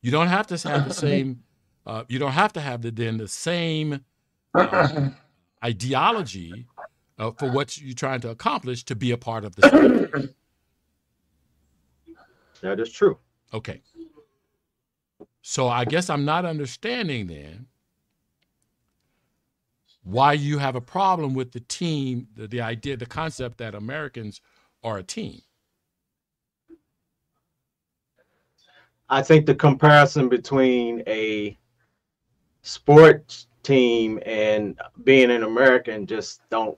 You 0.03 0.13
don't 0.13 0.29
have 0.29 0.47
to 0.49 0.69
have 0.69 0.87
the 0.87 0.95
same. 1.07 1.43
Uh, 1.87 2.03
you 2.09 2.19
don't 2.19 2.33
have 2.33 2.53
to 2.53 2.61
have 2.61 2.83
the 2.83 2.91
then 2.91 3.17
the 3.17 3.29
same 3.29 4.01
uh, 4.55 5.11
ideology 5.65 6.67
uh, 7.19 7.31
for 7.31 7.51
what 7.51 7.79
you're 7.79 7.95
trying 7.95 8.21
to 8.21 8.31
accomplish 8.31 8.85
to 8.85 8.97
be 8.97 9.13
a 9.13 9.17
part 9.17 9.45
of 9.45 9.55
the. 9.55 9.71
team. 10.13 10.35
That 12.63 12.81
is 12.81 12.91
true. 12.91 13.19
Okay. 13.55 13.81
So 15.43 15.69
I 15.69 15.85
guess 15.85 16.11
I'm 16.11 16.25
not 16.25 16.45
understanding 16.45 17.29
then 17.29 17.67
why 20.03 20.33
you 20.33 20.59
have 20.59 20.75
a 20.75 20.81
problem 20.81 21.35
with 21.35 21.53
the 21.53 21.61
team, 21.61 22.27
the, 22.35 22.49
the 22.49 22.61
idea, 22.61 22.97
the 22.97 23.07
concept 23.07 23.59
that 23.59 23.75
Americans 23.75 24.41
are 24.83 24.99
a 24.99 25.03
team. 25.03 25.41
I 29.09 29.23
think 29.23 29.47
the 29.47 29.55
comparison 29.55 30.29
between 30.29 31.03
a 31.07 31.57
sports 32.67 33.47
team 33.63 34.19
and 34.27 34.79
being 35.05 35.31
an 35.31 35.43
American 35.45 36.07
just 36.07 36.41
don't 36.51 36.77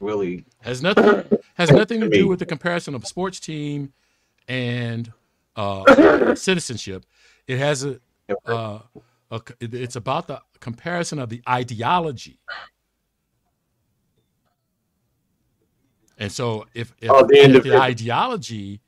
really. 0.00 0.44
has 0.60 0.82
nothing 0.82 1.24
has 1.54 1.70
nothing 1.70 2.00
to 2.00 2.08
do 2.18 2.28
with 2.28 2.38
the 2.38 2.46
comparison 2.46 2.94
of 2.94 3.06
sports 3.06 3.40
team 3.40 3.92
and 4.48 5.12
uh, 5.56 6.34
citizenship. 6.34 7.06
It 7.46 7.58
has 7.58 7.84
a, 7.84 8.00
uh, 8.46 8.80
a 9.30 9.40
it's 9.60 9.96
about 9.96 10.26
the 10.28 10.40
comparison 10.60 11.18
of 11.18 11.28
the 11.30 11.42
ideology. 11.48 12.38
And 16.18 16.30
so, 16.30 16.66
if 16.74 16.92
if, 17.00 17.10
Of 17.10 17.28
the 17.28 17.36
if 17.38 17.62
the 17.64 17.76
ideology 17.76 18.80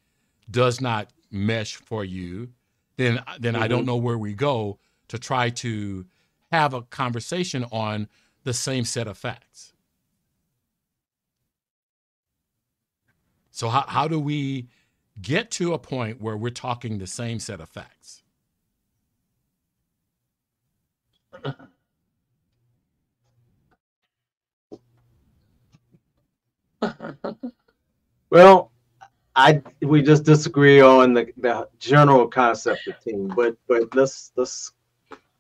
does 0.51 0.81
not 0.81 1.09
mesh 1.31 1.77
for 1.77 2.05
you, 2.05 2.51
then 2.96 3.22
then 3.40 3.57
I 3.57 3.68
don't 3.68 3.81
Mm-hmm. 3.81 3.87
know 3.87 3.96
where 3.96 4.18
we 4.18 4.33
go 4.35 4.79
to 5.09 5.18
try 5.18 5.51
to 5.51 6.05
have 6.57 6.75
a 6.75 6.83
conversation 6.83 7.64
on 7.73 8.09
the 8.45 8.53
same 8.55 8.85
set 8.85 9.07
of 9.09 9.19
facts. 9.19 9.73
So 13.51 13.69
how, 13.69 13.85
how 13.88 14.09
do 14.09 14.21
we 14.21 14.69
get 15.21 15.51
to 15.53 15.75
a 15.75 15.79
point 15.79 16.21
where 16.21 16.37
we're 16.37 16.51
talking 16.51 16.99
the 16.99 17.07
same 17.07 17.38
set 17.40 17.61
of 17.61 17.69
facts? 17.69 18.23
Well, 28.31 28.73
I 29.37 29.62
we 29.83 30.03
just 30.03 30.25
disagree 30.25 30.81
on 30.81 31.14
the, 31.14 31.29
the 31.38 31.69
general 31.79 32.29
concept 32.29 32.87
of 32.88 33.01
team, 33.01 33.29
but 33.37 33.57
but 33.69 33.95
let's 33.95 34.33
let's. 34.37 34.73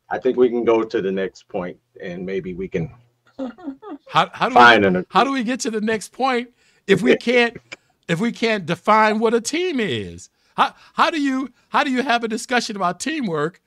I 0.08 0.18
think 0.18 0.36
we 0.36 0.48
can 0.48 0.64
go 0.64 0.82
to 0.82 1.02
the 1.02 1.12
next 1.12 1.48
point, 1.48 1.78
and 2.00 2.24
maybe 2.24 2.54
we 2.54 2.68
can 2.68 2.92
How, 4.08 4.30
how 4.32 4.48
do 4.48 4.54
find 4.54 4.82
we, 4.82 4.88
an. 4.88 5.06
how 5.10 5.24
do 5.24 5.32
we 5.32 5.42
get 5.44 5.60
to 5.60 5.70
the 5.70 5.80
next 5.80 6.12
point 6.12 6.50
if 6.86 7.02
we 7.02 7.16
can't 7.16 7.56
if 8.08 8.20
we 8.20 8.32
can't 8.32 8.66
define 8.66 9.18
what 9.18 9.34
a 9.34 9.40
team 9.40 9.80
is? 9.80 10.30
How, 10.56 10.74
how 10.94 11.10
do 11.10 11.20
you 11.20 11.52
how 11.68 11.84
do 11.84 11.90
you 11.90 12.02
have 12.02 12.24
a 12.24 12.28
discussion 12.28 12.76
about 12.76 13.00
teamwork 13.00 13.60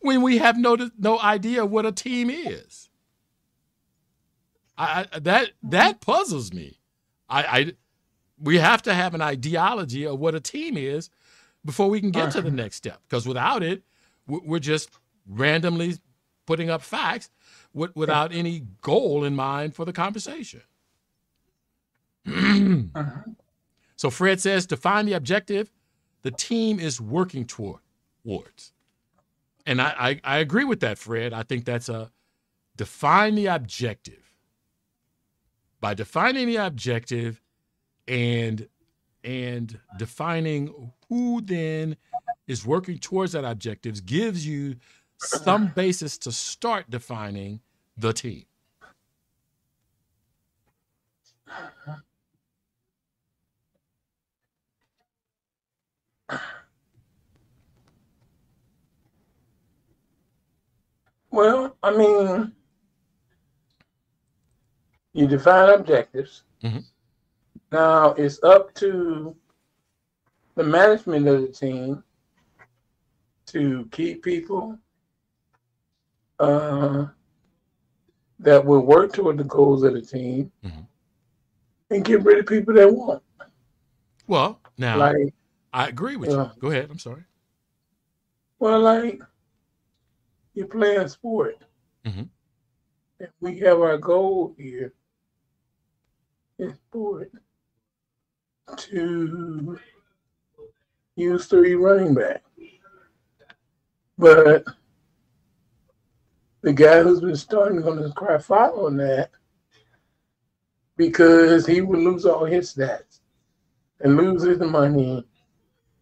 when 0.00 0.22
we 0.22 0.38
have 0.38 0.56
no 0.56 0.76
no 0.98 1.18
idea 1.20 1.66
what 1.66 1.86
a 1.86 1.92
team 1.92 2.30
is? 2.30 2.88
I, 4.78 5.06
I 5.12 5.18
that 5.18 5.50
that 5.64 6.00
puzzles 6.00 6.52
me. 6.52 6.78
I, 7.28 7.42
I 7.42 7.72
we 8.38 8.58
have 8.58 8.82
to 8.82 8.94
have 8.94 9.14
an 9.14 9.20
ideology 9.20 10.06
of 10.06 10.18
what 10.18 10.34
a 10.34 10.40
team 10.40 10.76
is 10.76 11.10
before 11.64 11.90
we 11.90 12.00
can 12.00 12.10
get 12.10 12.30
to 12.32 12.40
the 12.40 12.50
next 12.50 12.76
step. 12.76 13.00
Because 13.08 13.26
without 13.26 13.62
it, 13.62 13.82
we're 14.26 14.58
just 14.60 14.88
randomly 15.30 15.96
putting 16.46 16.68
up 16.68 16.82
facts 16.82 17.30
with, 17.72 17.94
without 17.94 18.32
any 18.32 18.64
goal 18.82 19.24
in 19.24 19.34
mind 19.34 19.74
for 19.74 19.84
the 19.84 19.92
conversation. 19.92 20.62
Uh-huh. 22.94 23.22
so 23.96 24.10
Fred 24.10 24.40
says, 24.40 24.66
define 24.66 25.06
the 25.06 25.12
objective 25.12 25.70
the 26.22 26.30
team 26.30 26.78
is 26.78 27.00
working 27.00 27.46
toward 27.46 27.80
towards. 28.24 28.72
And 29.66 29.80
I, 29.80 29.94
I, 29.98 30.20
I 30.24 30.38
agree 30.38 30.64
with 30.64 30.80
that, 30.80 30.98
Fred. 30.98 31.32
I 31.32 31.42
think 31.42 31.64
that's 31.64 31.88
a 31.88 32.10
define 32.76 33.34
the 33.34 33.46
objective. 33.46 34.36
By 35.80 35.94
defining 35.94 36.46
the 36.46 36.56
objective 36.56 37.40
and 38.06 38.68
and 39.22 39.78
defining 39.98 40.92
who 41.08 41.40
then 41.42 41.96
is 42.46 42.64
working 42.64 42.98
towards 42.98 43.32
that 43.32 43.44
objectives 43.44 44.00
gives 44.00 44.46
you 44.46 44.76
some 45.20 45.68
basis 45.68 46.16
to 46.18 46.32
start 46.32 46.90
defining 46.90 47.60
the 47.96 48.12
team. 48.12 48.44
Well, 61.30 61.76
I 61.82 61.96
mean, 61.96 62.52
you 65.12 65.26
define 65.26 65.68
objectives. 65.70 66.42
Mhm. 66.62 66.84
Now 67.72 68.12
it's 68.14 68.42
up 68.42 68.74
to 68.74 69.36
the 70.56 70.64
management 70.64 71.28
of 71.28 71.42
the 71.42 71.48
team 71.48 72.02
to 73.46 73.88
keep 73.92 74.22
people 74.22 74.78
uh, 76.40 77.06
that 78.38 78.64
will 78.64 78.80
work 78.80 79.12
toward 79.12 79.36
the 79.38 79.44
goals 79.44 79.82
of 79.82 79.92
the 79.92 80.00
team 80.00 80.50
Mhm. 80.64 80.86
and 81.90 82.04
get 82.04 82.22
rid 82.22 82.38
of 82.38 82.46
people 82.46 82.74
that 82.74 82.90
won't. 82.92 83.22
Well, 84.26 84.60
now 84.78 84.96
Like, 84.96 85.34
I 85.72 85.88
agree 85.88 86.16
with 86.16 86.30
Yeah. 86.30 86.52
you. 86.54 86.60
Go 86.60 86.70
ahead. 86.70 86.90
I'm 86.90 86.98
sorry. 86.98 87.24
well, 88.58 88.80
like 88.80 89.20
you're 90.54 90.66
playing 90.66 91.08
sport. 91.08 91.62
Mhm. 92.04 92.28
And 93.20 93.28
we 93.40 93.58
have 93.60 93.80
our 93.80 93.98
goal 93.98 94.54
here 94.58 94.94
in 96.58 96.74
sport 96.74 97.30
to 98.76 99.78
use 101.16 101.46
three 101.46 101.74
running 101.74 102.14
back. 102.14 102.42
But 104.18 104.64
the 106.62 106.72
guy 106.72 107.02
who's 107.02 107.20
been 107.20 107.36
starting 107.36 107.80
going 107.80 108.02
to 108.02 108.12
cry 108.12 108.38
foul 108.38 108.86
on 108.86 108.96
that 108.98 109.30
because 110.96 111.66
he 111.66 111.80
would 111.80 112.00
lose 112.00 112.26
all 112.26 112.44
his 112.44 112.74
stats 112.74 113.20
and 114.00 114.16
lose 114.16 114.42
his 114.42 114.58
money 114.58 115.26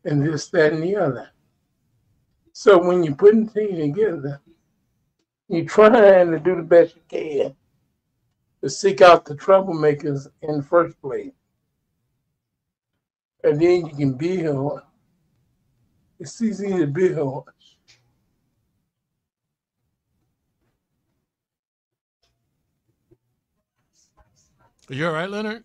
and 0.04 0.26
this, 0.26 0.48
that, 0.48 0.72
and 0.72 0.82
the 0.82 0.96
other. 0.96 1.30
So 2.52 2.84
when 2.84 3.04
you're 3.04 3.14
putting 3.14 3.48
things 3.48 3.78
together, 3.78 4.40
you're 5.48 5.64
trying 5.64 6.30
to 6.30 6.38
do 6.40 6.56
the 6.56 6.62
best 6.62 6.96
you 6.96 7.02
can 7.08 7.56
to 8.62 8.68
seek 8.68 9.00
out 9.00 9.24
the 9.24 9.36
troublemakers 9.36 10.26
in 10.42 10.58
the 10.58 10.62
first 10.62 11.00
place. 11.00 11.32
And 13.44 13.60
then 13.60 13.86
you 13.86 13.94
can 13.94 14.14
build. 14.14 14.80
It's 16.18 16.42
easy 16.42 16.76
to 16.76 16.86
build. 16.86 17.48
Are 24.90 24.94
you 24.94 25.06
all 25.06 25.12
right, 25.12 25.28
Leonard? 25.28 25.64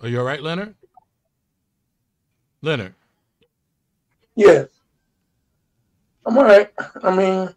Are 0.00 0.08
you 0.08 0.18
all 0.18 0.24
right, 0.24 0.42
Leonard? 0.42 0.74
Leonard. 2.62 2.94
Yes. 4.34 4.68
I'm 6.24 6.38
all 6.38 6.44
right. 6.44 6.70
I 7.02 7.14
mean, 7.14 7.54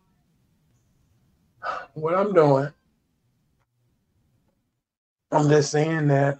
what 1.93 2.15
I'm 2.15 2.33
doing, 2.33 2.69
I'm 5.31 5.47
just 5.49 5.71
saying 5.71 6.07
that 6.07 6.39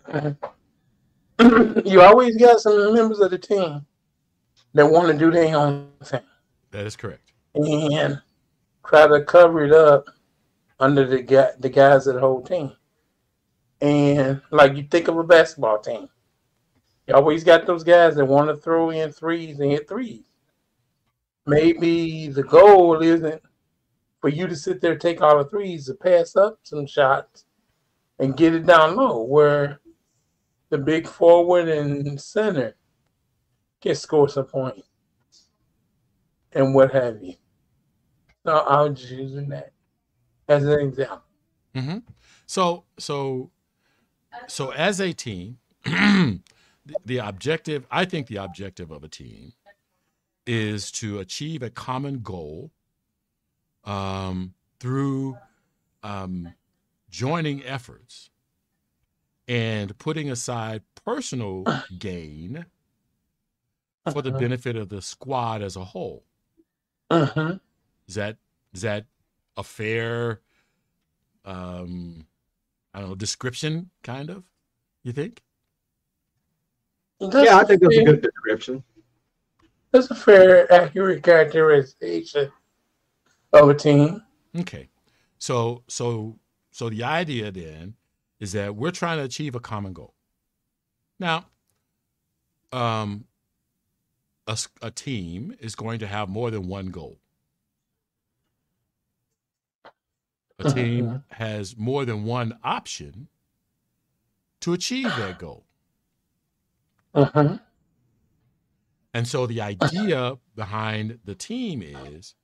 you 1.86 2.02
always 2.02 2.36
got 2.38 2.60
some 2.60 2.94
members 2.94 3.20
of 3.20 3.32
the 3.32 3.38
team 3.38 3.86
that 4.74 4.86
want 4.90 5.08
to 5.12 5.18
do 5.18 5.32
their 5.32 5.56
own 5.56 5.90
thing 6.04 6.22
That 6.72 6.86
is 6.86 6.96
correct. 6.96 7.32
and 7.56 8.22
try 8.86 9.08
to 9.08 9.24
cover 9.24 9.64
it 9.64 9.72
up 9.72 10.06
under 10.84 11.06
the 11.06 11.56
the 11.60 11.70
guise 11.70 12.08
of 12.08 12.16
the 12.16 12.20
whole 12.20 12.42
team. 12.42 12.74
And 13.80 14.42
like 14.52 14.76
you 14.76 14.84
think 14.84 15.08
of 15.08 15.18
a 15.18 15.24
basketball 15.24 15.80
team, 15.80 16.10
you 17.08 17.16
always 17.16 17.44
got 17.44 17.66
those 17.66 17.84
guys 17.84 18.16
that 18.16 18.26
want 18.26 18.50
to 18.50 18.58
throw 18.58 18.90
in 18.90 19.12
threes 19.12 19.60
and 19.60 19.72
hit 19.72 19.88
threes. 19.88 20.24
Maybe 21.46 22.28
the 22.28 22.44
goal 22.44 23.02
isn't 23.02 23.42
for 24.20 24.30
you 24.30 24.48
to 24.48 24.56
sit 24.56 24.82
there, 24.82 24.98
take 24.98 25.22
all 25.22 25.38
the 25.38 25.50
threes, 25.50 25.86
to 25.86 25.94
pass 25.94 26.36
up 26.36 26.60
some 26.64 26.86
shots 26.86 27.46
and 28.20 28.38
get 28.38 28.54
it 28.54 28.66
down 28.66 28.96
low 28.96 29.24
where 29.24 29.80
the 30.70 30.78
big 30.78 31.08
forward 31.08 31.68
and 31.68 32.20
center 32.20 32.76
can 33.82 33.96
score 33.96 34.30
some 34.30 34.46
points 34.46 34.88
and 36.54 36.74
what 36.74 36.92
have 36.92 37.22
you. 37.22 37.36
No, 38.46 38.60
I 38.60 38.82
was 38.82 39.00
just 39.00 39.12
using 39.12 39.50
that 39.50 39.73
as 40.54 40.64
an 40.66 40.80
example. 40.80 41.22
hmm 41.76 41.98
So, 42.46 42.84
so, 42.98 43.52
so 44.48 44.72
as 44.72 45.00
a 45.00 45.14
team, 45.14 45.58
the, 45.86 46.40
the 47.06 47.18
objective, 47.18 47.86
I 47.92 48.06
think 48.06 48.28
the 48.28 48.38
objective 48.38 48.92
of 48.92 49.04
a 49.04 49.08
team 49.08 49.54
is 50.46 50.92
to 50.92 51.20
achieve 51.20 51.64
a 51.64 51.70
common 51.70 52.20
goal 52.20 52.72
um, 53.86 54.54
through 54.80 55.38
um, 56.04 56.54
joining 57.10 57.64
efforts 57.66 58.30
and 59.48 59.98
putting 59.98 60.30
aside 60.32 60.82
personal 61.06 61.66
gain 62.00 62.66
for 64.12 64.22
the 64.22 64.30
Uh-huh. 64.30 64.40
benefit 64.40 64.76
of 64.76 64.90
the 64.90 65.02
squad 65.02 65.62
as 65.62 65.76
a 65.76 65.84
whole. 65.86 66.24
Mhm. 67.12 67.60
Is 68.08 68.16
that 68.16 68.38
is 68.74 68.82
that 68.82 69.06
a 69.58 69.64
fair 69.64 70.42
um 71.46 72.26
I 72.94 73.00
don't 73.00 73.10
know, 73.10 73.16
description 73.16 73.90
kind 74.04 74.30
of? 74.30 74.44
You 75.04 75.12
think? 75.12 75.42
Yeah, 77.20 77.58
I 77.58 77.64
think 77.64 77.82
that's 77.82 77.98
a 77.98 78.04
good 78.04 78.22
description. 78.22 78.84
That's 79.92 80.10
a 80.12 80.16
fair, 80.16 80.72
accurate 80.72 81.24
characterization 81.24 82.52
of 83.54 83.70
a 83.70 83.74
team. 83.74 84.22
Okay. 84.60 84.90
So 85.38 85.84
so 85.88 86.40
so 86.72 86.90
the 86.90 87.04
idea 87.04 87.52
then 87.52 87.96
is 88.40 88.54
that 88.54 88.76
we're 88.76 88.92
trying 88.92 89.18
to 89.18 89.24
achieve 89.24 89.56
a 89.56 89.60
common 89.60 89.94
goal. 89.94 90.14
Now, 91.20 91.46
um 92.72 93.26
a 94.82 94.92
team 94.92 95.56
is 95.62 95.74
going 95.74 96.00
to 96.00 96.08
have 96.08 96.28
more 96.28 96.52
than 96.52 96.68
one 96.68 96.88
goal. 96.88 97.18
A 100.60 100.72
team 100.72 101.24
has 101.32 101.76
more 101.78 102.06
than 102.06 102.24
one 102.24 102.58
option 102.64 103.28
to 104.62 104.74
achieve 104.74 105.16
their 105.16 105.34
goal. 105.34 105.66
Mhm. 107.14 107.60
And 109.14 109.28
so 109.28 109.46
the 109.46 109.62
idea 109.62 110.38
behind 110.56 111.20
the 111.24 111.36
team 111.36 111.82
is 111.84 112.36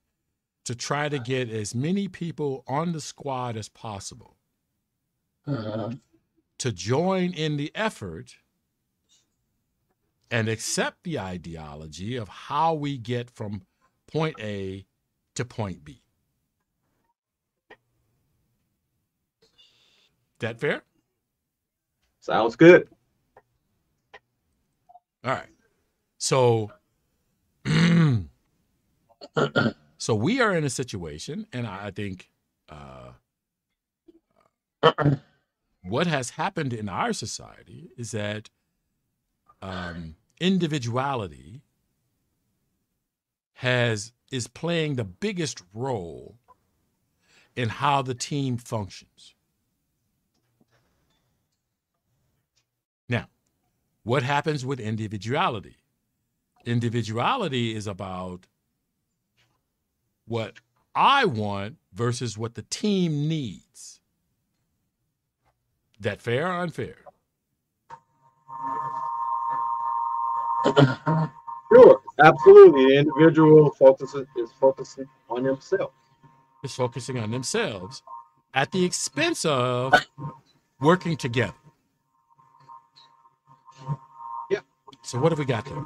to 0.66 0.76
try 0.76 1.10
to 1.10 1.18
get 1.20 1.50
as 1.50 1.74
many 1.74 2.08
people 2.08 2.64
on 2.68 2.92
the 2.92 3.02
squad 3.02 3.58
as 3.58 3.70
possible 3.70 4.38
Mhm. 5.48 6.02
to 6.60 6.72
join 6.72 7.34
in 7.34 7.58
the 7.58 7.72
effort 7.76 8.36
and 10.30 10.48
accept 10.48 11.04
the 11.04 11.18
ideology 11.20 12.16
of 12.16 12.28
how 12.28 12.74
we 12.74 12.98
get 12.98 13.32
from 13.32 13.66
point 14.08 14.40
A 14.40 14.86
to 15.36 15.46
point 15.46 15.84
B. 15.84 16.04
That 20.40 20.60
fair? 20.60 20.84
Sounds 22.20 22.56
good. 22.56 22.90
All 25.24 25.32
right. 25.34 25.50
So 26.18 26.72
so 29.98 30.16
we 30.16 30.42
are 30.42 30.56
in 30.56 30.64
a 30.64 30.70
situation 30.70 31.46
and 31.54 31.68
I 31.68 31.88
I 31.88 31.92
think 31.92 32.30
uh 32.70 33.12
what 35.84 36.08
has 36.08 36.32
happened 36.32 36.74
in 36.74 36.90
our 36.90 37.14
society 37.14 37.90
is 37.98 38.12
that 38.12 38.50
um, 39.62 40.16
individuality 40.40 41.62
has 43.54 44.14
is 44.32 44.48
playing 44.48 44.96
the 44.96 45.04
biggest 45.04 45.62
role 45.74 46.38
in 47.56 47.68
how 47.70 48.02
the 48.02 48.14
team 48.14 48.58
functions. 48.58 49.34
Now, 53.10 53.28
what 54.04 54.24
happens 54.24 54.66
with 54.66 54.80
individuality? 54.80 55.76
Individuality 56.66 57.76
is 57.76 57.88
about 57.88 58.48
what 60.28 60.60
I 60.96 61.26
want 61.26 61.78
versus 61.92 62.38
what 62.38 62.54
the 62.56 62.62
team 62.62 63.28
needs. 63.28 64.00
That 66.00 66.22
fair 66.22 66.48
or 66.48 66.62
unfair? 66.62 66.96
Sure, 71.72 72.02
absolutely. 72.24 72.86
The 72.88 72.98
individual 72.98 73.70
focuses 73.72 74.26
is 74.38 74.50
focusing 74.60 75.06
on 75.30 75.46
himself. 75.46 75.92
Is 76.64 76.74
focusing 76.74 77.20
on 77.20 77.30
themselves 77.30 78.02
at 78.54 78.72
the 78.72 78.84
expense 78.84 79.46
of 79.46 79.94
working 80.82 81.16
together. 81.16 81.54
So 85.10 85.18
what 85.18 85.32
have 85.32 85.40
we 85.40 85.46
got 85.46 85.66
there? 85.66 85.86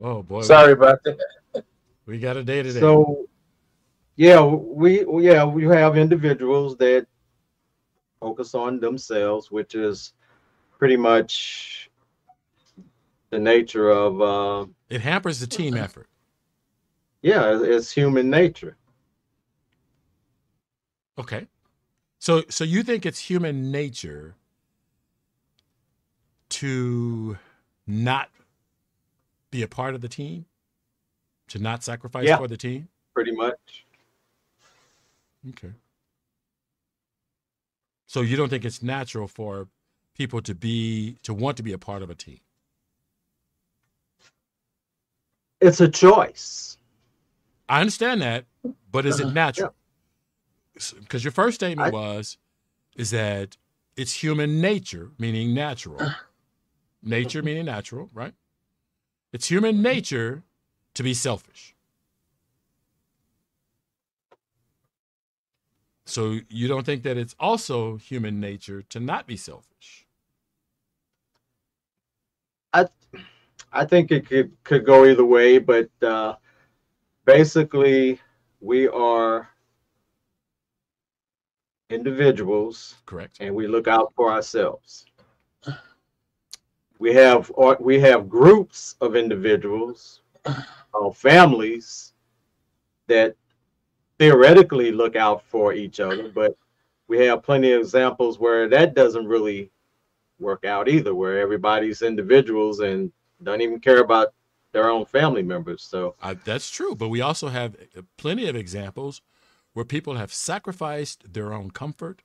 Oh 0.00 0.24
boy. 0.24 0.40
Sorry 0.42 0.72
about 0.72 0.98
that. 1.04 1.64
We 2.06 2.18
got 2.18 2.36
a 2.36 2.42
day 2.42 2.64
today. 2.64 2.80
So, 2.80 3.28
yeah, 4.16 4.42
we 4.42 5.06
yeah 5.22 5.44
we 5.44 5.62
have 5.66 5.96
individuals 5.96 6.76
that 6.78 7.06
focus 8.18 8.56
on 8.56 8.80
themselves, 8.80 9.52
which 9.52 9.76
is 9.76 10.14
pretty 10.76 10.96
much 10.96 11.88
the 13.30 13.38
nature 13.38 13.90
of 13.90 14.20
uh, 14.20 14.66
it 14.90 15.02
hampers 15.02 15.38
the 15.38 15.46
team 15.46 15.76
effort. 15.76 16.08
yeah, 17.22 17.54
it's, 17.54 17.62
it's 17.62 17.92
human 17.92 18.28
nature. 18.28 18.76
Okay. 21.18 21.46
So 22.18 22.44
so 22.48 22.64
you 22.64 22.82
think 22.82 23.04
it's 23.04 23.18
human 23.18 23.70
nature 23.70 24.34
to 26.50 27.38
not 27.86 28.30
be 29.50 29.62
a 29.62 29.68
part 29.68 29.94
of 29.94 30.00
the 30.00 30.08
team? 30.08 30.46
To 31.48 31.58
not 31.58 31.82
sacrifice 31.82 32.26
Yeah. 32.26 32.38
for 32.38 32.48
the 32.48 32.56
team? 32.56 32.88
Pretty 33.14 33.32
much. 33.32 33.86
Okay. 35.50 35.72
So 38.06 38.20
you 38.20 38.36
don't 38.36 38.48
think 38.48 38.64
it's 38.64 38.82
natural 38.82 39.26
for 39.26 39.68
people 40.14 40.42
to 40.42 40.54
be 40.54 41.16
to 41.22 41.34
want 41.34 41.56
to 41.56 41.62
be 41.62 41.72
a 41.72 41.78
part 41.78 42.02
of 42.02 42.10
a 42.10 42.14
team? 42.14 42.40
It's 45.60 45.80
a 45.80 45.88
choice. 45.88 46.76
I 47.68 47.80
understand 47.80 48.20
that, 48.22 48.44
but 48.90 49.06
is 49.06 49.20
it 49.20 49.26
uh-huh. 49.26 49.32
natural? 49.32 49.74
Because 50.74 51.24
your 51.24 51.32
first 51.32 51.56
statement 51.56 51.88
I- 51.88 51.90
was, 51.90 52.38
is 52.96 53.10
that 53.10 53.56
it's 53.96 54.22
human 54.22 54.60
nature, 54.60 55.10
meaning 55.18 55.54
natural. 55.54 56.16
Nature 57.02 57.42
meaning 57.42 57.64
natural, 57.66 58.10
right? 58.12 58.34
It's 59.32 59.48
human 59.48 59.82
nature 59.82 60.44
to 60.94 61.02
be 61.02 61.14
selfish. 61.14 61.74
So 66.04 66.40
you 66.48 66.68
don't 66.68 66.84
think 66.84 67.02
that 67.04 67.16
it's 67.16 67.34
also 67.38 67.96
human 67.96 68.40
nature 68.40 68.82
to 68.82 69.00
not 69.00 69.26
be 69.26 69.36
selfish? 69.36 70.06
I 72.72 72.86
I 73.72 73.84
think 73.84 74.10
it 74.10 74.26
could 74.26 74.52
could 74.64 74.84
go 74.84 75.04
either 75.06 75.24
way, 75.24 75.58
but 75.58 75.88
uh, 76.02 76.36
basically 77.24 78.20
we 78.60 78.88
are 78.88 79.48
individuals 81.92 82.96
Correct. 83.06 83.38
and 83.40 83.54
we 83.54 83.66
look 83.66 83.88
out 83.88 84.12
for 84.16 84.32
ourselves. 84.32 85.06
We 86.98 87.12
have 87.14 87.50
or 87.54 87.76
we 87.80 87.98
have 88.00 88.28
groups 88.28 88.94
of 89.00 89.16
individuals, 89.16 90.20
or 90.92 91.12
families 91.12 92.12
that 93.08 93.34
theoretically 94.18 94.92
look 94.92 95.16
out 95.16 95.42
for 95.42 95.72
each 95.72 95.98
other, 95.98 96.28
but 96.28 96.56
we 97.08 97.18
have 97.26 97.42
plenty 97.42 97.72
of 97.72 97.80
examples 97.80 98.38
where 98.38 98.68
that 98.68 98.94
doesn't 98.94 99.26
really 99.26 99.70
work 100.38 100.64
out 100.64 100.88
either, 100.88 101.14
where 101.14 101.40
everybody's 101.40 102.02
individuals 102.02 102.80
and 102.80 103.10
don't 103.42 103.60
even 103.60 103.80
care 103.80 104.00
about 104.00 104.28
their 104.72 104.88
own 104.88 105.04
family 105.04 105.42
members. 105.42 105.82
So 105.82 106.14
I, 106.22 106.34
that's 106.34 106.70
true, 106.70 106.94
but 106.94 107.08
we 107.08 107.20
also 107.20 107.48
have 107.48 107.76
uh, 107.96 108.02
plenty 108.16 108.48
of 108.48 108.56
examples 108.56 109.22
where 109.72 109.84
people 109.84 110.16
have 110.16 110.32
sacrificed 110.32 111.32
their 111.32 111.52
own 111.52 111.70
comfort, 111.70 112.22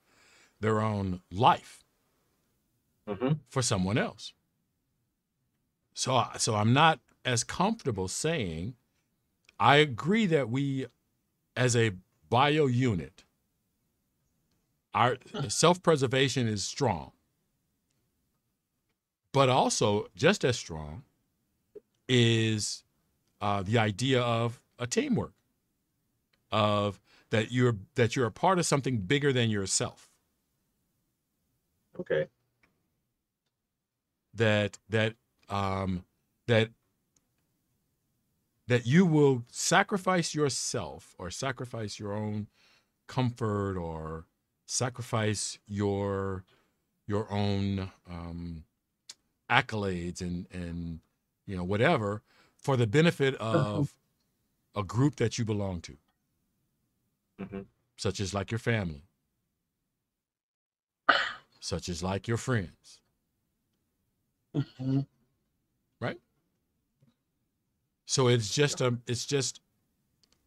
their 0.59 0.81
own 0.81 1.21
life 1.31 1.83
mhm. 3.07 3.39
for 3.47 3.61
someone 3.61 3.97
else. 3.97 4.33
So, 5.93 6.23
so 6.37 6.55
I'm 6.55 6.73
not 6.73 6.99
as 7.25 7.43
comfortable 7.43 8.07
saying 8.07 8.75
I 9.59 9.77
agree 9.77 10.25
that 10.27 10.49
we, 10.49 10.85
as 11.55 11.75
a 11.75 11.91
bio 12.29 12.67
unit, 12.67 13.23
our 14.93 15.17
self-preservation 15.47 16.47
is 16.47 16.63
strong, 16.63 17.11
but 19.31 19.49
also 19.49 20.07
just 20.15 20.43
as 20.45 20.57
strong 20.57 21.03
is 22.07 22.83
uh, 23.41 23.61
the 23.63 23.77
idea 23.77 24.21
of 24.21 24.61
a 24.79 24.87
teamwork, 24.87 25.33
of 26.51 26.99
that 27.31 27.51
you're 27.51 27.77
that 27.95 28.15
you're 28.15 28.27
a 28.27 28.31
part 28.31 28.59
of 28.59 28.65
something 28.65 28.99
bigger 28.99 29.33
than 29.33 29.49
yourself. 29.49 30.09
okay. 31.99 32.27
that 34.33 34.77
that 34.89 35.15
um 35.49 36.05
that 36.47 36.69
that 38.67 38.85
you 38.85 39.05
will 39.05 39.43
sacrifice 39.51 40.35
yourself 40.35 41.15
or 41.17 41.31
sacrifice 41.31 41.99
your 41.99 42.13
own 42.13 42.47
comfort 43.07 43.77
or 43.77 44.25
sacrifice 44.65 45.59
your 45.67 46.43
your 47.07 47.31
own 47.31 47.91
um 48.09 48.63
accolades 49.49 50.21
and 50.21 50.47
and 50.51 50.99
you 51.45 51.55
know 51.55 51.63
whatever 51.63 52.21
for 52.57 52.77
the 52.77 52.87
benefit 52.87 53.35
of 53.35 53.95
a 54.75 54.83
group 54.83 55.15
that 55.17 55.37
you 55.37 55.45
belong 55.45 55.81
to 55.81 55.97
Mhm. 57.39 57.65
such 57.97 58.19
as 58.19 58.33
like 58.33 58.51
your 58.51 58.59
family 58.59 59.03
such 61.59 61.89
as 61.89 62.01
like 62.03 62.27
your 62.27 62.37
friends 62.37 62.99
Mhm. 64.53 65.05
So 68.05 68.27
it's 68.27 68.53
just 68.53 68.81
a 68.81 68.97
it's 69.07 69.25
just 69.25 69.61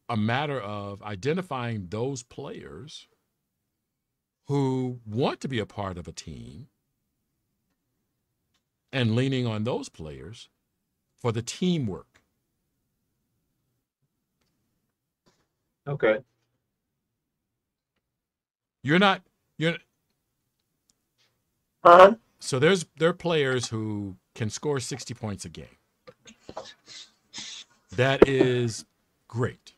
a 0.09 0.17
matter 0.17 0.59
of 0.59 1.01
identifying 1.03 1.87
those 1.89 2.23
players 2.23 3.07
who 4.47 4.99
want 5.05 5.41
to 5.41 5.47
be 5.47 5.59
a 5.59 5.65
part 5.65 5.97
of 5.97 6.07
a 6.07 6.11
team 6.11 6.67
and 8.91 9.15
leaning 9.15 9.45
on 9.45 9.63
those 9.63 9.89
players 9.89 10.49
for 11.17 11.31
the 11.31 11.41
teamwork. 11.41 12.23
Okay. 15.87 16.23
You're 18.83 18.99
not 18.99 19.21
you're 19.57 19.75
Huh? 21.83 22.15
so 22.39 22.59
there's 22.59 22.85
there 22.99 23.09
are 23.09 23.13
players 23.13 23.67
who 23.69 24.15
can 24.35 24.49
score 24.49 24.79
60 24.79 25.13
points 25.15 25.45
a 25.45 25.49
game. 25.49 25.77
That 27.95 28.27
is 28.27 28.85
great. 29.27 29.73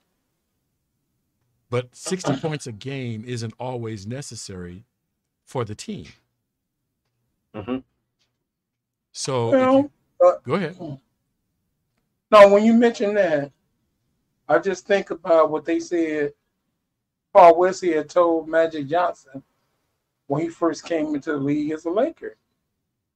But 1.69 1.95
60 1.95 2.35
points 2.35 2.67
a 2.67 2.71
game 2.71 3.23
isn't 3.25 3.53
always 3.59 4.05
necessary 4.05 4.83
for 5.45 5.63
the 5.65 5.73
team. 5.75 6.05
hmm 7.55 7.77
So 9.11 9.51
Well, 9.51 9.73
you- 9.77 9.91
uh, 10.25 10.35
go 10.43 10.53
ahead. 10.55 10.77
No, 12.31 12.47
when 12.49 12.63
you 12.63 12.73
mention 12.73 13.13
that, 13.15 13.51
I 14.47 14.59
just 14.59 14.85
think 14.85 15.09
about 15.11 15.49
what 15.51 15.65
they 15.65 15.79
said. 15.79 16.33
Paul 17.33 17.55
Westhead 17.55 17.95
had 17.95 18.09
told 18.09 18.47
Magic 18.47 18.87
Johnson 18.87 19.43
when 20.27 20.43
he 20.43 20.49
first 20.49 20.85
came 20.85 21.15
into 21.15 21.31
the 21.31 21.37
league 21.37 21.71
as 21.71 21.85
a 21.85 21.89
Laker. 21.89 22.37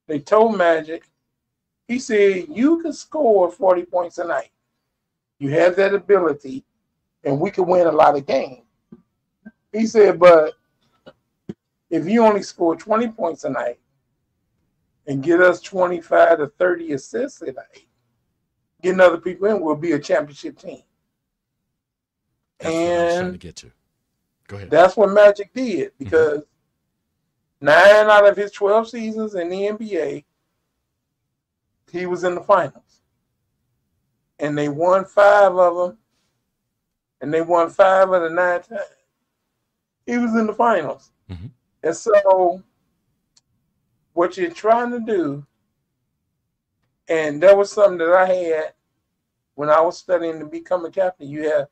They 0.07 0.19
told 0.19 0.57
Magic, 0.57 1.07
he 1.87 1.99
said, 1.99 2.47
"You 2.49 2.81
can 2.81 2.93
score 2.93 3.51
forty 3.51 3.85
points 3.85 4.17
a 4.17 4.25
night. 4.25 4.51
You 5.39 5.51
have 5.51 5.75
that 5.75 5.93
ability, 5.93 6.65
and 7.23 7.39
we 7.39 7.51
can 7.51 7.67
win 7.67 7.87
a 7.87 7.91
lot 7.91 8.17
of 8.17 8.25
games." 8.25 8.63
He 9.71 9.85
said, 9.85 10.19
"But 10.19 10.55
if 11.89 12.07
you 12.07 12.25
only 12.25 12.41
score 12.43 12.75
twenty 12.75 13.07
points 13.09 13.43
a 13.43 13.49
night 13.49 13.79
and 15.05 15.23
get 15.23 15.41
us 15.41 15.61
twenty-five 15.61 16.39
to 16.39 16.47
thirty 16.47 16.93
assists 16.93 17.41
a 17.41 17.51
night." 17.51 17.87
getting 18.81 19.01
other 19.01 19.17
people 19.17 19.47
in 19.47 19.59
we'll 19.59 19.75
be 19.75 19.93
a 19.93 19.99
championship 19.99 20.57
team. 20.57 20.83
That's 22.59 22.73
what 22.73 22.81
I 22.81 23.03
was 23.03 23.13
trying 23.13 23.17
to 23.17 23.31
And 23.31 23.39
get 23.39 23.55
to. 23.57 23.71
Go 24.47 24.55
ahead. 24.57 24.69
that's 24.69 24.95
what 24.95 25.11
Magic 25.11 25.53
did 25.53 25.91
because 25.99 26.43
nine 27.59 28.09
out 28.09 28.27
of 28.27 28.37
his 28.37 28.51
12 28.51 28.89
seasons 28.89 29.35
in 29.35 29.49
the 29.49 29.67
NBA, 29.67 30.23
he 31.91 32.05
was 32.05 32.23
in 32.23 32.35
the 32.35 32.41
finals. 32.41 33.01
And 34.39 34.57
they 34.57 34.69
won 34.69 35.03
five 35.05 35.55
of 35.55 35.75
them, 35.75 35.97
and 37.21 37.33
they 37.33 37.41
won 37.41 37.69
five 37.69 38.09
of 38.11 38.21
the 38.21 38.29
nine 38.29 38.61
times. 38.61 38.81
He 40.05 40.17
was 40.17 40.35
in 40.35 40.47
the 40.47 40.53
finals. 40.53 41.11
Mhm. 41.29 41.51
And 41.83 41.95
so, 41.95 42.63
what 44.13 44.37
you're 44.37 44.51
trying 44.51 44.91
to 44.91 44.99
do, 44.99 45.45
and 47.07 47.41
that 47.41 47.57
was 47.57 47.71
something 47.71 47.97
that 47.97 48.13
I 48.13 48.27
had 48.27 48.73
when 49.55 49.69
I 49.69 49.81
was 49.81 49.97
studying 49.97 50.39
to 50.39 50.45
become 50.45 50.85
a 50.85 50.91
captain. 50.91 51.27
You 51.27 51.49
have 51.49 51.69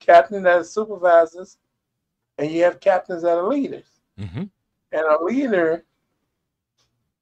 captains 0.00 0.44
that 0.44 0.58
are 0.58 0.64
supervisors, 0.64 1.58
and 2.38 2.50
you 2.50 2.62
have 2.64 2.80
captains 2.80 3.22
that 3.22 3.36
are 3.36 3.48
leaders. 3.48 4.00
hmm 4.18 4.44
And 4.92 5.06
a 5.06 5.22
leader 5.22 5.84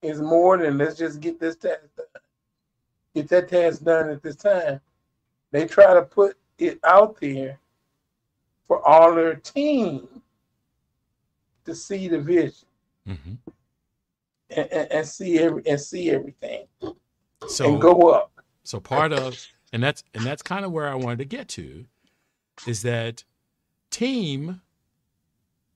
is 0.03 0.21
more 0.21 0.59
than 0.59 0.79
let's 0.79 0.97
just 0.97 1.21
get 1.21 1.41
this 1.41 1.57
task 1.57 1.81
done. 1.97 2.07
Get 3.15 3.29
that 3.29 3.49
task 3.49 3.83
done 3.83 4.11
at 4.11 4.23
this 4.23 4.37
time. 4.37 4.81
they 5.53 5.67
try 5.67 5.95
to 5.95 6.03
put 6.03 6.37
it 6.59 6.79
out 6.85 7.19
there 7.21 7.59
for 8.69 8.87
all 8.87 9.15
their 9.15 9.37
team 9.37 10.07
to 11.65 11.75
see 11.75 12.09
the 12.09 12.21
vision 12.21 12.69
hmm 13.07 13.35
and, 14.51 14.73
and, 14.73 14.93
and 14.93 15.07
see 15.07 15.39
every 15.39 15.62
and 15.67 15.81
see 15.81 16.11
everything 16.11 16.67
So 17.49 17.73
and 17.73 17.81
go 17.81 18.11
up. 18.11 18.31
So 18.65 18.81
part 18.81 19.12
of 19.12 19.45
and 19.73 19.83
that's 19.83 20.05
and 20.15 20.25
that's 20.25 20.43
kind 20.43 20.65
of 20.65 20.73
where 20.73 20.89
I 20.89 20.95
wanted 20.95 21.19
to 21.19 21.25
get 21.25 21.49
to 21.51 21.85
is 22.66 22.83
that 22.83 23.25
team 23.90 24.61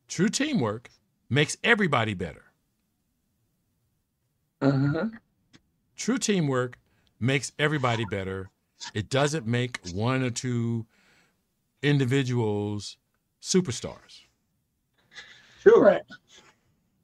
true 0.08 0.28
teamwork 0.28 0.90
makes 1.28 1.56
everybody 1.62 2.14
better. 2.14 2.44
Mm-hmm. 4.60 5.16
True 5.96 6.18
teamwork 6.18 6.78
makes 7.18 7.52
everybody 7.58 8.04
better. 8.04 8.50
It 8.94 9.08
doesn't 9.08 9.46
make 9.46 9.80
one 9.92 10.22
or 10.22 10.30
two 10.30 10.86
individuals 11.82 12.96
superstars. 13.40 14.22
Sure. 15.62 15.82
Right. 15.82 16.02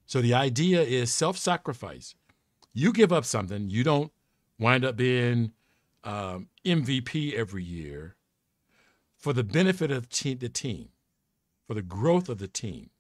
So 0.07 0.21
the 0.21 0.35
idea 0.35 0.83
is 0.83 1.13
self-sacrifice. 1.13 2.15
You 2.73 2.93
give 2.93 3.13
up 3.13 3.25
something, 3.25 3.69
you 3.69 3.85
don't 3.85 4.13
wind 4.59 4.85
up 4.85 4.97
being 4.97 5.53
um, 6.05 6.49
MVP 6.65 7.35
every 7.35 7.65
year 7.65 8.17
for 9.27 9.33
the 9.33 9.43
benefit 9.43 9.91
of 9.91 10.09
the 10.09 10.49
team, 10.49 10.91
for 11.67 11.75
the 11.75 11.83
growth 11.83 12.29
of 12.29 12.39
the 12.39 12.47
team, 12.47 12.91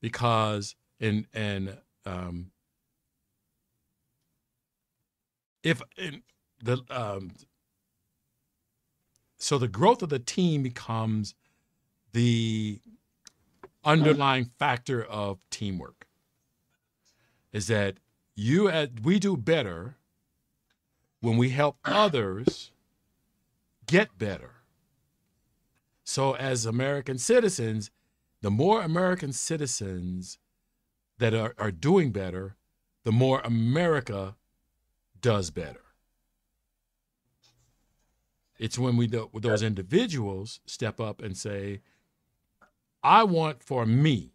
because 0.00 0.74
and 0.98 1.24
and 1.32 1.78
um, 2.04 2.50
if 5.62 5.80
in 5.96 6.22
the 6.60 6.78
um, 6.90 7.30
so 9.38 9.56
the 9.56 9.68
growth 9.68 10.02
of 10.02 10.08
the 10.08 10.18
team 10.18 10.64
becomes 10.64 11.36
the 12.12 12.80
underlying 13.84 14.50
factor 14.58 15.04
of 15.04 15.48
teamwork 15.48 16.08
is 17.52 17.68
that 17.68 17.98
you 18.34 18.68
at 18.68 19.02
we 19.04 19.20
do 19.20 19.36
better 19.36 19.94
when 21.20 21.36
we 21.36 21.50
help 21.50 21.76
others 21.84 22.72
get 23.86 24.18
better 24.18 24.54
so 26.10 26.34
as 26.36 26.66
american 26.66 27.18
citizens 27.18 27.90
the 28.42 28.50
more 28.50 28.82
american 28.82 29.32
citizens 29.32 30.38
that 31.18 31.34
are, 31.34 31.54
are 31.58 31.70
doing 31.70 32.10
better 32.10 32.56
the 33.04 33.12
more 33.12 33.40
america 33.40 34.36
does 35.20 35.50
better 35.50 35.80
it's 38.58 38.78
when 38.78 38.98
we 38.98 39.06
do, 39.06 39.30
those 39.32 39.62
individuals 39.62 40.60
step 40.66 41.00
up 41.00 41.22
and 41.22 41.34
say 41.34 41.80
I 43.02 43.24
want 43.24 43.62
for 43.62 43.86
me. 43.86 44.32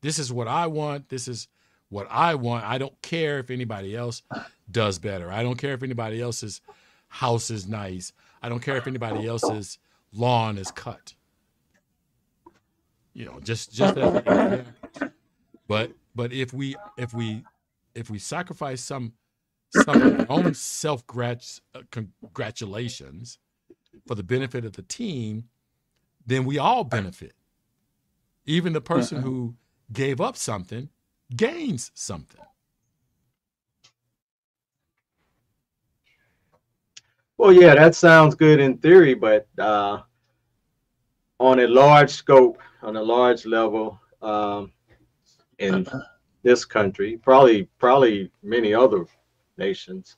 This 0.00 0.18
is 0.18 0.32
what 0.32 0.48
I 0.48 0.66
want. 0.66 1.08
This 1.08 1.28
is 1.28 1.48
what 1.88 2.06
I 2.10 2.34
want. 2.34 2.64
I 2.64 2.78
don't 2.78 3.00
care 3.02 3.38
if 3.38 3.50
anybody 3.50 3.96
else 3.96 4.22
does 4.70 4.98
better. 4.98 5.30
I 5.30 5.42
don't 5.42 5.58
care 5.58 5.74
if 5.74 5.82
anybody 5.82 6.20
else's 6.20 6.60
house 7.08 7.50
is 7.50 7.68
nice. 7.68 8.12
I 8.42 8.48
don't 8.48 8.60
care 8.60 8.76
if 8.76 8.86
anybody 8.86 9.26
else's 9.26 9.78
lawn 10.12 10.58
is 10.58 10.70
cut. 10.70 11.14
You 13.14 13.26
know, 13.26 13.40
just 13.40 13.72
just 13.72 13.94
that. 13.96 14.64
But 15.66 15.92
but 16.14 16.32
if 16.32 16.52
we 16.52 16.76
if 16.96 17.12
we 17.12 17.44
if 17.94 18.10
we 18.10 18.18
sacrifice 18.18 18.80
some 18.80 19.12
some 19.70 20.02
of 20.02 20.20
our 20.20 20.26
own 20.30 20.54
self 20.54 21.06
grat 21.06 21.60
uh, 21.74 21.82
congratulations 21.90 23.38
for 24.06 24.14
the 24.14 24.22
benefit 24.22 24.64
of 24.64 24.72
the 24.72 24.82
team, 24.82 25.44
then 26.26 26.44
we 26.44 26.58
all 26.58 26.84
benefit. 26.84 27.32
Even 28.46 28.72
the 28.72 28.80
person 28.80 29.20
who 29.20 29.54
gave 29.92 30.20
up 30.20 30.36
something 30.36 30.88
gains 31.36 31.90
something. 31.94 32.40
Well, 37.38 37.52
yeah, 37.52 37.76
that 37.76 37.94
sounds 37.94 38.34
good 38.34 38.58
in 38.58 38.78
theory, 38.78 39.14
but 39.14 39.46
uh, 39.58 40.00
on 41.38 41.60
a 41.60 41.68
large 41.68 42.10
scope, 42.10 42.58
on 42.82 42.96
a 42.96 43.02
large 43.02 43.46
level, 43.46 44.00
um, 44.20 44.72
in 45.60 45.86
this 46.42 46.64
country, 46.64 47.16
probably 47.16 47.68
probably 47.78 48.32
many 48.42 48.74
other 48.74 49.06
nations, 49.56 50.16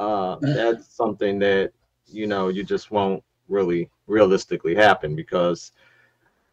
uh, 0.00 0.36
that's 0.40 0.92
something 0.92 1.38
that 1.38 1.70
you 2.06 2.26
know 2.26 2.48
you 2.48 2.64
just 2.64 2.90
won't 2.90 3.22
really 3.48 3.88
realistically 4.08 4.74
happen 4.74 5.14
because 5.14 5.70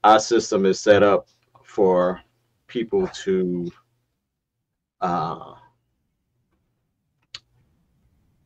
our 0.04 0.20
system 0.20 0.68
is 0.68 0.80
set 0.80 1.02
up 1.02 1.30
for 1.64 2.22
people 2.68 3.08
to 3.08 3.72
uh, 5.02 5.56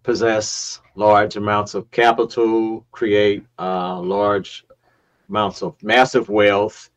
possess 0.03 0.81
large 0.95 1.37
amounts 1.37 1.73
of 1.73 1.89
capital, 1.91 2.85
create 2.91 3.45
uh, 3.57 3.99
large 3.99 4.65
amounts 5.29 5.63
of 5.63 5.81
massive 5.81 6.29
wealth, 6.29 6.89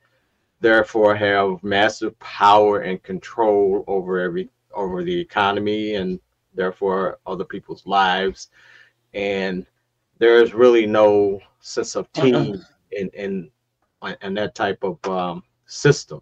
therefore 0.61 1.15
have 1.15 1.63
massive 1.63 2.19
power 2.19 2.81
and 2.81 3.03
control 3.03 3.85
over 3.87 4.21
every 4.21 4.51
over 4.75 5.03
the 5.03 5.21
economy 5.21 5.95
and 5.95 6.21
therefore 6.55 7.19
other 7.27 7.45
people's 7.45 7.87
lives. 7.87 8.49
And 9.15 9.67
there's 10.19 10.53
really 10.53 10.87
no 10.87 11.41
sense 11.61 11.95
of 11.95 12.13
team 12.13 12.63
in 12.93 13.09
in 13.11 13.51
in 14.23 14.35
that 14.35 14.55
type 14.55 14.83
of 14.83 14.99
um, 15.09 15.43
system. 15.67 16.21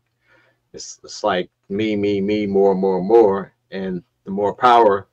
It's 0.73 1.01
it's 1.03 1.25
like 1.25 1.51
me, 1.68 1.97
me, 1.97 2.20
me, 2.20 2.47
more, 2.47 2.75
more, 2.75 3.03
more, 3.03 3.55
and 3.70 4.03
the 4.25 4.31
more 4.31 4.55
power 4.55 5.09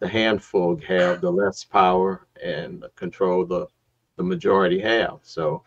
the 0.00 0.08
handful 0.08 0.80
have, 0.80 1.20
the 1.20 1.30
less 1.30 1.62
power 1.62 2.26
and 2.42 2.84
control 2.96 3.44
the 3.46 3.66
the 4.16 4.22
majority 4.24 4.80
have. 4.80 5.18
So, 5.22 5.62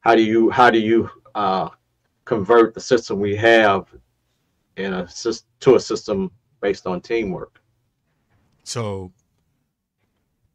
how 0.00 0.16
do 0.16 0.24
you 0.24 0.50
how 0.50 0.70
do 0.70 0.78
you 0.78 1.10
uh, 1.34 1.68
convert 2.24 2.74
the 2.74 2.80
system 2.80 3.20
we 3.20 3.36
have 3.36 3.86
in 4.76 4.92
a 4.92 5.08
to 5.60 5.74
a 5.74 5.80
system 5.80 6.30
based 6.60 6.86
on 6.86 7.00
teamwork? 7.00 7.60
So, 8.64 9.12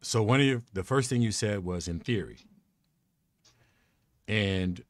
so 0.01 0.23
one 0.23 0.39
of 0.39 0.45
your, 0.45 0.63
the 0.73 0.83
first 0.83 1.09
thing 1.09 1.21
you 1.21 1.31
said 1.31 1.63
was 1.63 1.87
in 1.87 1.99
theory, 1.99 2.39
and 4.27 4.83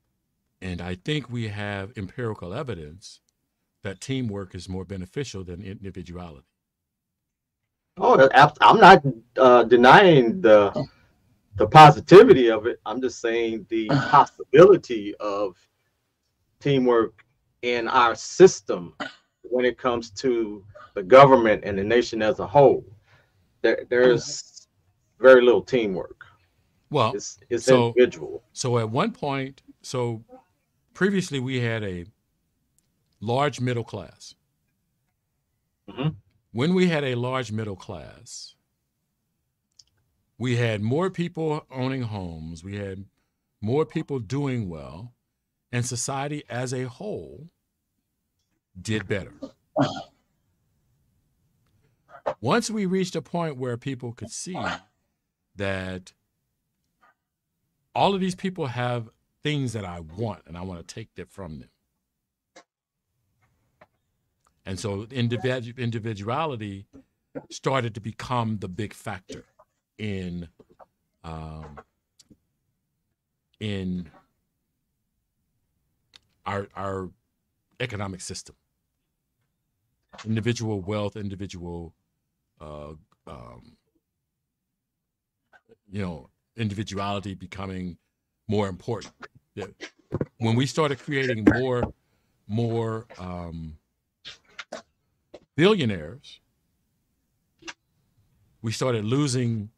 and 0.62 0.82
I 0.82 0.96
think 0.96 1.30
we 1.30 1.50
have 1.50 1.96
empirical 1.98 2.54
evidence 2.54 3.20
that 3.84 4.02
teamwork 4.02 4.56
is 4.56 4.68
more 4.68 4.84
beneficial 4.84 5.44
than 5.44 5.62
individuality. 5.62 6.48
Oh, 7.97 8.29
I'm 8.62 8.79
not 8.79 9.03
uh, 9.38 9.63
denying 9.63 10.41
the 10.41 10.88
the 11.55 11.67
positivity 11.67 12.51
of 12.51 12.65
it. 12.65 12.81
I'm 12.86 13.01
just 13.01 13.21
saying 13.21 13.65
the 13.69 13.88
possibility 13.88 15.15
of 15.19 15.55
teamwork 16.60 17.23
in 17.62 17.88
our 17.88 18.15
system 18.15 18.93
when 19.43 19.63
it 19.63 19.77
comes 19.77 20.10
to 20.12 20.63
the 20.93 21.03
government 21.03 21.63
and 21.65 21.77
the 21.77 21.84
nation 21.84 22.21
as 22.21 22.39
a 22.39 22.47
whole. 22.47 22.86
There, 23.62 23.86
there's 23.89 24.67
very 25.19 25.41
little 25.41 25.62
teamwork. 25.62 26.25
Well, 26.89 27.13
it's, 27.15 27.39
it's 27.49 27.65
so, 27.65 27.88
individual. 27.88 28.43
So 28.53 28.77
at 28.77 28.89
one 28.89 29.12
point, 29.12 29.62
so 29.81 30.23
previously 30.93 31.39
we 31.39 31.62
had 31.62 31.84
a 31.84 32.05
large 33.21 33.62
middle 33.62 33.84
class. 33.84 34.36
Mm-hmm. 35.89 36.10
When 36.56 36.73
we 36.73 36.87
had 36.87 37.03
a 37.03 37.15
large 37.15 37.51
middle 37.51 37.75
class, 37.75 38.56
we 40.37 40.56
had 40.56 40.81
more 40.81 41.10
people 41.10 41.65
owning 41.69 42.03
homes, 42.03 42.63
we 42.63 42.77
had 42.77 43.03
more 43.60 43.85
people 43.85 44.19
doing 44.19 44.69
well, 44.69 45.12
and 45.73 45.85
society 45.85 46.45
as 46.49 46.73
a 46.73 46.83
whole 46.83 47.49
did 48.81 49.06
better. 49.06 49.33
Once 52.39 52.69
we 52.69 52.85
reached 52.85 53.17
a 53.17 53.21
point 53.21 53.58
where 53.58 53.75
people 53.75 54.13
could 54.13 54.31
see 54.31 54.58
that 55.58 56.13
all 57.93 58.15
of 58.15 58.21
these 58.21 58.33
people 58.33 58.67
have 58.67 59.10
things 59.43 59.73
that 59.73 59.83
I 59.83 59.99
want 59.99 60.43
and 60.47 60.58
I 60.58 60.62
want 60.62 60.87
to 60.87 60.95
take 60.95 61.15
that 61.15 61.29
from 61.29 61.60
them. 61.60 61.69
And 64.66 64.80
so 64.80 65.06
individu- 65.06 65.78
individuality 65.78 66.88
started 67.52 67.94
to 67.96 68.02
become 68.02 68.58
the 68.60 68.68
big 68.68 68.94
factor 68.94 69.46
in 69.98 70.50
um, 71.24 71.78
in 73.60 74.10
our 76.46 76.68
our 76.76 77.10
economic 77.80 78.22
system. 78.22 78.56
Individual 80.26 80.82
wealth, 80.82 81.16
individual 81.16 81.94
uh, 82.62 82.94
um, 83.28 83.78
you 85.92 86.02
know, 86.02 86.30
individuality 86.56 87.36
becoming 87.36 87.98
more 88.48 88.68
important. 88.68 89.13
When 90.38 90.56
we 90.56 90.66
started 90.66 91.00
creating 91.00 91.46
more, 91.54 91.94
more 92.48 93.06
um, 93.18 93.78
billionaires, 95.56 96.39
we 98.62 98.71
started 98.71 99.06
losing 99.06 99.69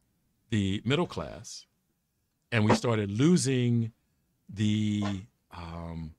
the 0.50 0.82
middle 0.86 1.08
class, 1.08 1.66
and 2.52 2.66
we 2.66 2.74
started 2.74 3.12
losing 3.12 3.92
the 4.50 5.04
um, 5.52 6.16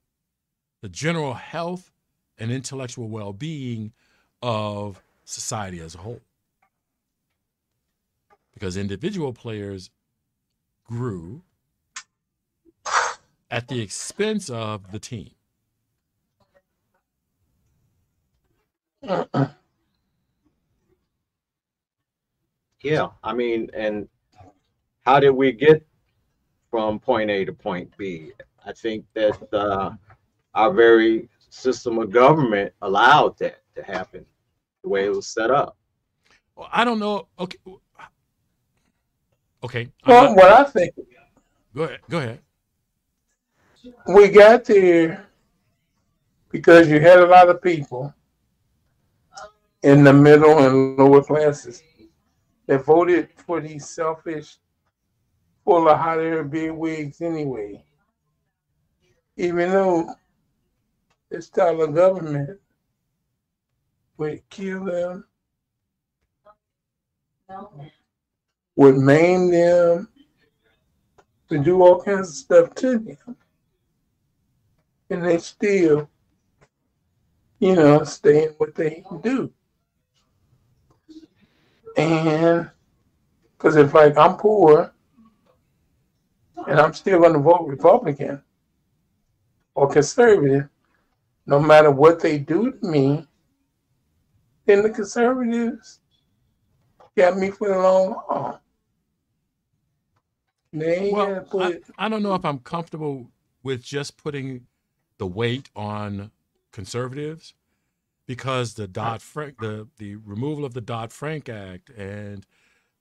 the 0.82 0.88
general 0.88 1.34
health 1.34 1.90
and 2.38 2.50
intellectual 2.50 3.08
well-being 3.08 3.92
of 4.42 5.02
society 5.24 5.80
as 5.80 5.94
a 5.94 5.98
whole 5.98 6.20
because 8.58 8.76
individual 8.76 9.32
players 9.32 9.90
grew 10.84 11.42
at 13.50 13.68
the 13.68 13.80
expense 13.80 14.50
of 14.50 14.90
the 14.90 14.98
team. 14.98 15.30
Yeah, 22.80 23.08
I 23.24 23.34
mean, 23.34 23.68
and 23.74 24.08
how 25.04 25.18
did 25.18 25.30
we 25.30 25.52
get 25.52 25.84
from 26.70 27.00
point 27.00 27.30
A 27.30 27.44
to 27.44 27.52
point 27.52 27.90
B? 27.98 28.32
I 28.64 28.72
think 28.72 29.04
that 29.14 29.52
uh, 29.52 29.90
our 30.54 30.72
very 30.72 31.28
system 31.50 31.98
of 31.98 32.10
government 32.12 32.72
allowed 32.82 33.36
that 33.38 33.62
to 33.74 33.82
happen 33.82 34.24
the 34.82 34.88
way 34.88 35.06
it 35.06 35.10
was 35.10 35.26
set 35.26 35.50
up. 35.50 35.76
Well, 36.54 36.68
I 36.72 36.84
don't 36.84 36.98
know. 36.98 37.26
Okay. 37.40 37.58
Okay. 39.64 39.90
Well, 40.06 40.36
what 40.36 40.52
I 40.52 40.64
think. 40.64 40.94
Go 41.74 41.82
ahead. 41.82 42.00
Go 42.08 42.18
ahead. 42.18 42.40
We 44.06 44.28
got 44.28 44.64
there 44.64 45.26
because 46.50 46.88
you 46.88 47.00
had 47.00 47.18
a 47.18 47.26
lot 47.26 47.48
of 47.48 47.60
people 47.60 48.14
in 49.82 50.04
the 50.04 50.12
middle 50.12 50.58
and 50.58 50.96
lower 50.96 51.22
classes 51.22 51.82
that 52.66 52.84
voted 52.84 53.28
for 53.46 53.60
these 53.60 53.88
selfish, 53.88 54.56
full 55.64 55.88
of 55.88 55.98
hot 55.98 56.18
air 56.18 56.44
big 56.44 56.72
wigs 56.72 57.20
anyway. 57.20 57.82
Even 59.36 59.70
though 59.70 60.14
this 61.30 61.46
style 61.46 61.80
of 61.82 61.94
government 61.94 62.58
would 64.16 64.42
kill 64.50 64.84
them, 64.84 65.24
would 68.76 68.96
maim 68.96 69.50
them, 69.50 70.08
to 71.48 71.58
do 71.58 71.82
all 71.82 72.02
kinds 72.02 72.28
of 72.28 72.34
stuff 72.34 72.74
to 72.74 72.98
them. 72.98 73.36
And 75.10 75.24
they 75.24 75.38
still, 75.38 76.10
you 77.58 77.74
know, 77.74 78.04
stay 78.04 78.44
in 78.44 78.50
what 78.58 78.74
they 78.74 79.02
do. 79.22 79.50
And 81.98 82.70
because 83.52 83.76
if 83.76 83.92
like 83.92 84.16
I'm 84.16 84.36
poor 84.36 84.92
and 86.66 86.78
I'm 86.78 86.94
still 86.94 87.18
going 87.18 87.32
to 87.32 87.40
vote 87.40 87.66
Republican 87.66 88.40
or 89.74 89.88
conservative, 89.88 90.68
no 91.46 91.58
matter 91.58 91.90
what 91.90 92.20
they 92.20 92.38
do 92.38 92.72
to 92.72 92.86
me, 92.86 93.26
then 94.64 94.82
the 94.82 94.90
conservatives 94.90 95.98
got 97.16 97.36
me 97.36 97.50
for 97.50 97.68
the 97.68 97.78
long 97.78 98.14
haul. 98.28 98.60
They 100.72 101.10
Well, 101.12 101.40
put 101.50 101.82
I, 101.98 102.06
I 102.06 102.08
don't 102.08 102.22
know 102.22 102.34
if 102.34 102.44
I'm 102.44 102.58
comfortable 102.60 103.30
with 103.62 103.82
just 103.82 104.22
putting 104.22 104.66
the 105.16 105.26
weight 105.26 105.68
on 105.74 106.30
conservatives 106.70 107.54
because 108.28 108.74
the 108.74 108.86
Dodd 108.86 109.22
Frank, 109.22 109.58
the 109.58 109.88
the 109.96 110.16
removal 110.16 110.64
of 110.64 110.74
the 110.74 110.82
Dodd 110.82 111.12
Frank 111.12 111.48
Act 111.48 111.90
and 111.90 112.46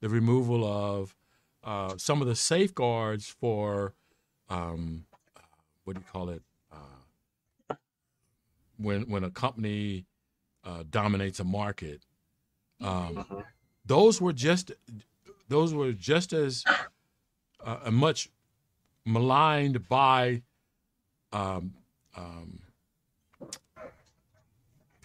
the 0.00 0.08
removal 0.08 0.64
of 0.64 1.14
uh, 1.62 1.96
some 1.98 2.22
of 2.22 2.26
the 2.26 2.34
safeguards 2.34 3.28
for 3.28 3.94
um, 4.48 5.04
what 5.84 5.94
do 5.94 6.00
you 6.00 6.06
call 6.10 6.30
it 6.30 6.42
uh, 6.72 7.74
when 8.78 9.02
when 9.02 9.22
a 9.22 9.30
company 9.30 10.06
uh, 10.64 10.82
dominates 10.90 11.38
a 11.38 11.44
market. 11.44 12.00
Um, 12.80 13.44
those 13.84 14.20
were 14.20 14.32
just 14.32 14.72
those 15.48 15.74
were 15.74 15.92
just 15.92 16.32
as 16.32 16.64
uh, 17.62 17.90
much 17.90 18.30
maligned 19.04 19.88
by 19.88 20.42
um, 21.32 21.74
um, 22.16 22.60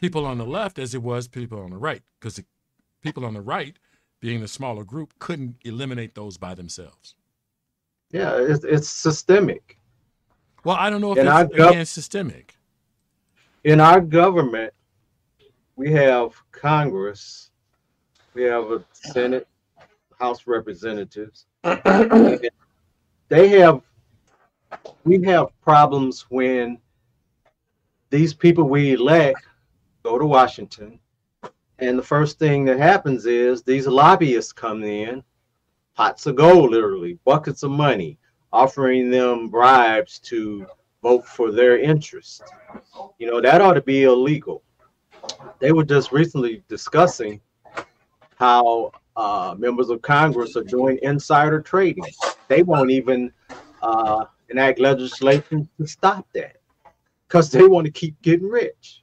people 0.03 0.25
on 0.25 0.37
the 0.37 0.45
left 0.45 0.79
as 0.79 0.93
it 0.93 1.01
was 1.01 1.29
people 1.29 1.61
on 1.61 1.69
the 1.69 1.77
right, 1.77 2.01
because 2.19 2.35
the 2.35 2.43
people 3.01 3.23
on 3.23 3.33
the 3.33 3.41
right, 3.41 3.77
being 4.19 4.41
the 4.41 4.47
smaller 4.49 4.83
group, 4.83 5.13
couldn't 5.17 5.55
eliminate 5.63 6.13
those 6.13 6.37
by 6.37 6.53
themselves. 6.53 7.15
Yeah, 8.11 8.35
it's, 8.37 8.65
it's 8.65 8.89
systemic. 8.89 9.77
Well, 10.65 10.75
I 10.77 10.89
don't 10.89 10.99
know 10.99 11.13
if 11.13 11.19
And 11.19 11.29
it's 11.29 11.33
our 11.33 11.45
gov- 11.45 11.69
again 11.69 11.85
systemic. 11.85 12.55
In 13.63 13.79
our 13.79 14.01
government, 14.01 14.73
we 15.77 15.89
have 15.93 16.33
Congress, 16.51 17.51
we 18.33 18.43
have 18.43 18.65
a 18.71 18.83
Senate, 18.91 19.47
House 20.19 20.45
Representatives. 20.45 21.45
They 23.29 23.47
have, 23.49 23.81
we 25.05 25.23
have 25.23 25.47
problems 25.61 26.25
when 26.29 26.77
these 28.11 28.31
people 28.31 28.65
we 28.65 28.91
elect 28.91 29.41
go 30.03 30.19
to 30.19 30.25
Washington. 30.25 30.99
And 31.79 31.97
the 31.97 32.03
first 32.03 32.37
thing 32.37 32.65
that 32.65 32.77
happens 32.77 33.25
is 33.25 33.63
these 33.63 33.87
lobbyists 33.87 34.53
come 34.53 34.83
in, 34.83 35.23
pots 35.95 36.25
of 36.25 36.35
gold, 36.35 36.71
literally, 36.71 37.17
buckets 37.25 37.63
of 37.63 37.71
money, 37.71 38.19
offering 38.51 39.09
them 39.09 39.49
bribes 39.49 40.19
to 40.19 40.65
vote 41.01 41.25
for 41.25 41.51
their 41.51 41.79
interest. 41.79 42.43
You 43.17 43.27
know, 43.27 43.41
that 43.41 43.61
ought 43.61 43.73
to 43.73 43.81
be 43.81 44.03
illegal. 44.03 44.63
They 45.59 45.71
were 45.71 45.83
just 45.83 46.11
recently 46.11 46.63
discussing 46.67 47.41
how 48.35 48.91
uh, 49.15 49.55
members 49.57 49.89
of 49.89 50.01
Congress 50.01 50.55
are 50.55 50.63
doing 50.63 50.99
insider 51.01 51.61
trading. 51.61 52.05
They 52.47 52.63
won't 52.63 52.91
even 52.91 53.31
uh, 53.81 54.25
enact 54.49 54.79
legislation 54.79 55.69
to 55.79 55.87
stop 55.87 56.27
that 56.33 56.57
because 57.27 57.51
they 57.51 57.67
want 57.67 57.85
to 57.85 57.91
keep 57.91 58.21
getting 58.21 58.47
rich. 58.47 59.02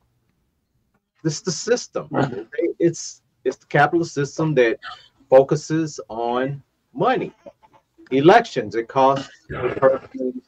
This 1.22 1.34
is 1.34 1.42
the 1.42 1.52
system. 1.52 2.08
It's 2.78 3.22
it's 3.44 3.56
the 3.56 3.66
capitalist 3.66 4.14
system 4.14 4.54
that 4.54 4.78
focuses 5.28 6.00
on 6.08 6.62
money. 6.92 7.32
Elections, 8.10 8.74
it 8.74 8.88
costs 8.88 9.30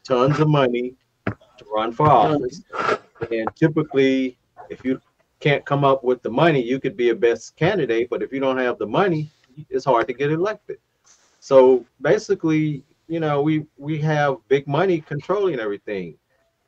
tons 0.04 0.40
of 0.40 0.48
money 0.48 0.94
to 1.26 1.64
run 1.74 1.92
for 1.92 2.08
office. 2.08 2.62
And 3.30 3.48
typically, 3.54 4.36
if 4.68 4.84
you 4.84 5.00
can't 5.40 5.64
come 5.64 5.84
up 5.84 6.02
with 6.04 6.22
the 6.22 6.30
money, 6.30 6.62
you 6.62 6.80
could 6.80 6.96
be 6.96 7.10
a 7.10 7.14
best 7.14 7.56
candidate, 7.56 8.08
but 8.10 8.22
if 8.22 8.32
you 8.32 8.40
don't 8.40 8.58
have 8.58 8.78
the 8.78 8.86
money, 8.86 9.30
it's 9.70 9.84
hard 9.84 10.06
to 10.08 10.14
get 10.14 10.30
elected. 10.30 10.78
So 11.40 11.84
basically, 12.00 12.84
you 13.08 13.20
know, 13.20 13.42
we 13.42 13.66
we 13.76 13.98
have 13.98 14.36
big 14.48 14.66
money 14.66 15.00
controlling 15.00 15.58
everything. 15.60 16.16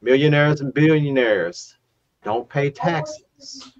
Millionaires 0.02 0.60
and 0.60 0.74
billionaires 0.74 1.76
don't 2.22 2.48
pay 2.48 2.70
taxes. 2.70 3.72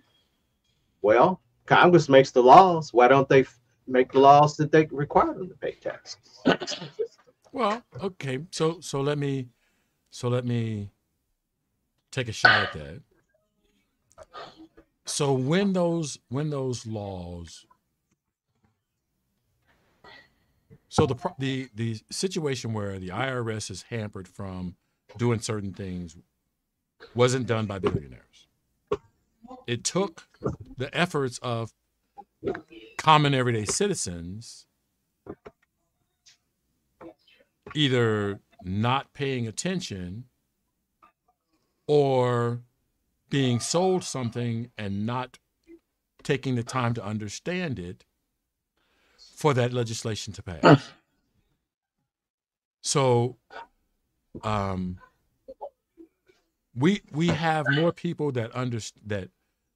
Well, 1.05 1.43
Congress 1.67 2.09
makes 2.09 2.31
the 2.31 2.43
laws. 2.43 2.95
Why 2.95 3.09
don't 3.09 3.29
they 3.29 3.45
make 3.87 4.11
the 4.11 4.21
laws 4.21 4.57
that 4.57 4.73
they 4.73 4.87
require 4.87 5.35
them 5.35 5.51
to 5.51 5.55
pay 5.55 5.73
taxes? 5.73 6.41
Well, 7.53 7.85
okay. 8.03 8.39
So 8.51 8.81
so 8.81 9.03
let 9.03 9.19
me 9.19 9.49
so 10.11 10.29
let 10.29 10.47
me 10.47 10.91
take 12.11 12.29
a 12.29 12.33
shot 12.33 12.63
at 12.63 12.73
that. 12.73 13.03
So 15.05 15.35
when 15.35 15.75
those 15.75 16.19
when 16.31 16.49
those 16.49 16.87
laws 16.87 17.67
so 20.89 21.07
the 21.07 21.17
the 21.39 21.69
the 21.75 22.01
situation 22.11 22.73
where 22.73 22.99
the 22.99 23.11
IRS 23.11 23.71
is 23.71 23.83
hampered 23.91 24.27
from 24.27 24.77
doing 25.19 25.41
certain 25.41 25.75
things 25.75 26.17
wasn't 27.15 27.47
done 27.47 27.67
by 27.67 27.79
billionaires. 27.79 28.34
It 29.67 29.85
took 29.85 30.29
the 30.77 30.95
efforts 30.97 31.39
of 31.39 31.73
common 32.99 33.35
everyday 33.35 33.65
citizens 33.65 34.67
either 37.75 38.41
not 38.63 39.13
paying 39.15 39.47
attention 39.47 40.25
or 41.87 42.61
being 43.31 43.61
sold 43.61 44.05
something 44.05 44.71
and 44.79 45.05
not 45.07 45.39
taking 46.23 46.55
the 46.55 46.63
time 46.63 46.95
to 46.95 47.05
understand 47.05 47.79
it 47.79 48.05
for 49.37 49.53
that 49.55 49.73
legislation 49.73 50.33
to 50.33 50.43
pass. 50.43 50.91
so 52.83 53.37
um 54.43 54.99
we 56.77 57.03
we 57.13 57.29
have 57.29 57.69
more 57.71 57.93
people 57.93 58.33
that 58.33 58.55
under 58.55 58.79
that 59.07 59.29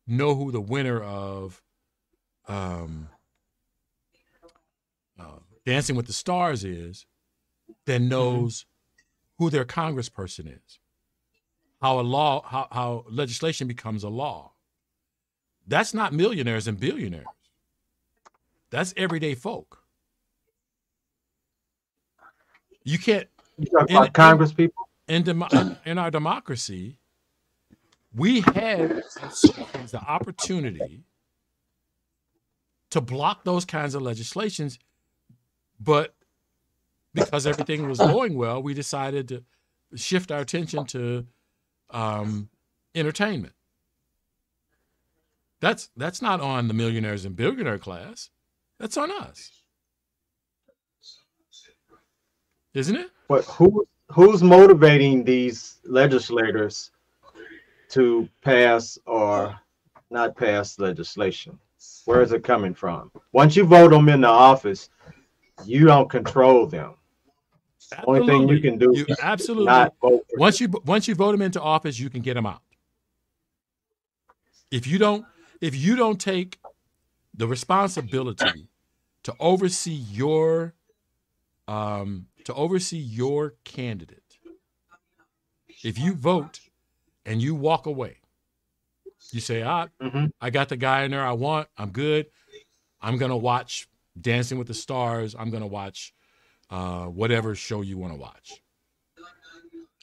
know 0.06 0.34
who 0.34 0.50
the 0.50 0.60
winner 0.60 1.00
of 1.02 1.62
um 2.46 3.08
uh, 5.18 5.38
Dancing 5.66 5.96
with 5.96 6.06
the 6.06 6.12
Stars 6.12 6.64
is 6.64 7.04
than 7.84 8.08
knows 8.08 8.64
who 9.38 9.50
their 9.50 9.64
congressperson 9.64 10.46
is. 10.46 10.78
How 11.82 12.00
a 12.00 12.02
law 12.02 12.42
how, 12.46 12.68
how 12.70 13.04
legislation 13.10 13.68
becomes 13.68 14.02
a 14.02 14.08
law. 14.08 14.52
That's 15.66 15.92
not 15.92 16.12
millionaires 16.12 16.66
and 16.66 16.80
billionaires. 16.80 17.26
That's 18.70 18.94
everyday 18.96 19.34
folk. 19.34 19.82
You 22.84 22.98
can't 22.98 23.28
You 23.58 23.66
talk 23.66 23.90
about 23.90 24.06
in- 24.06 24.12
Congress 24.12 24.52
people. 24.52 24.87
In, 25.08 25.22
demo- 25.22 25.76
in 25.84 25.98
our 25.98 26.10
democracy, 26.10 26.98
we 28.14 28.40
had 28.40 29.02
the 29.90 30.02
opportunity 30.06 31.04
to 32.90 33.00
block 33.00 33.44
those 33.44 33.64
kinds 33.64 33.94
of 33.94 34.02
legislations, 34.02 34.78
but 35.80 36.14
because 37.14 37.46
everything 37.46 37.88
was 37.88 37.98
going 37.98 38.34
well, 38.36 38.62
we 38.62 38.74
decided 38.74 39.28
to 39.28 39.44
shift 39.94 40.30
our 40.30 40.40
attention 40.40 40.84
to 40.86 41.26
um, 41.90 42.48
entertainment. 42.94 43.54
That's 45.60 45.90
that's 45.96 46.22
not 46.22 46.40
on 46.40 46.68
the 46.68 46.74
millionaires 46.74 47.24
and 47.24 47.34
billionaire 47.34 47.78
class. 47.78 48.30
That's 48.78 48.96
on 48.96 49.10
us, 49.10 49.50
isn't 52.74 52.94
it? 52.94 53.10
But 53.28 53.44
who 53.44 53.86
who's 54.10 54.42
motivating 54.42 55.24
these 55.24 55.78
legislators 55.84 56.90
to 57.90 58.28
pass 58.42 58.98
or 59.06 59.58
not 60.10 60.36
pass 60.36 60.78
legislation? 60.78 61.58
Where 62.04 62.22
is 62.22 62.32
it 62.32 62.42
coming 62.42 62.74
from? 62.74 63.10
Once 63.32 63.54
you 63.56 63.64
vote 63.64 63.90
them 63.90 64.08
into 64.08 64.28
office, 64.28 64.88
you 65.64 65.84
don't 65.84 66.08
control 66.08 66.66
them. 66.66 66.94
Only 68.04 68.26
thing 68.26 68.48
you 68.48 68.60
can 68.60 68.78
do 68.78 68.92
You 68.94 69.06
is 69.08 69.18
absolutely 69.22 69.66
not 69.66 69.94
vote 70.00 70.26
once 70.36 70.60
you 70.60 70.68
once 70.84 71.08
you 71.08 71.14
vote 71.14 71.32
them 71.32 71.42
into 71.42 71.60
office, 71.60 71.98
you 71.98 72.10
can 72.10 72.20
get 72.20 72.34
them 72.34 72.44
out. 72.44 72.60
If 74.70 74.86
you 74.86 74.98
don't 74.98 75.24
if 75.60 75.74
you 75.74 75.96
don't 75.96 76.20
take 76.20 76.58
the 77.34 77.46
responsibility 77.46 78.68
to 79.22 79.34
oversee 79.40 79.92
your 79.92 80.74
um, 81.66 82.27
to 82.48 82.54
oversee 82.54 82.96
your 82.96 83.56
candidate, 83.64 84.38
if 85.84 85.98
you 85.98 86.14
vote 86.14 86.60
and 87.26 87.42
you 87.42 87.54
walk 87.54 87.84
away, 87.84 88.16
you 89.32 89.40
say, 89.40 89.60
"Ah, 89.60 89.88
Mhm. 90.00 90.32
I 90.40 90.48
got 90.48 90.70
the 90.70 90.78
guy 90.78 91.02
in 91.02 91.10
there 91.10 91.26
I 91.26 91.32
want. 91.32 91.68
I'm 91.76 91.90
good. 91.90 92.30
I'm 93.02 93.18
gonna 93.18 93.36
watch 93.36 93.86
Dancing 94.18 94.56
with 94.56 94.66
the 94.66 94.72
Stars. 94.72 95.34
I'm 95.34 95.50
gonna 95.50 95.66
watch 95.66 96.14
uh, 96.70 97.04
whatever 97.08 97.54
show 97.54 97.82
you 97.82 97.98
want 97.98 98.14
to 98.14 98.18
watch." 98.18 98.62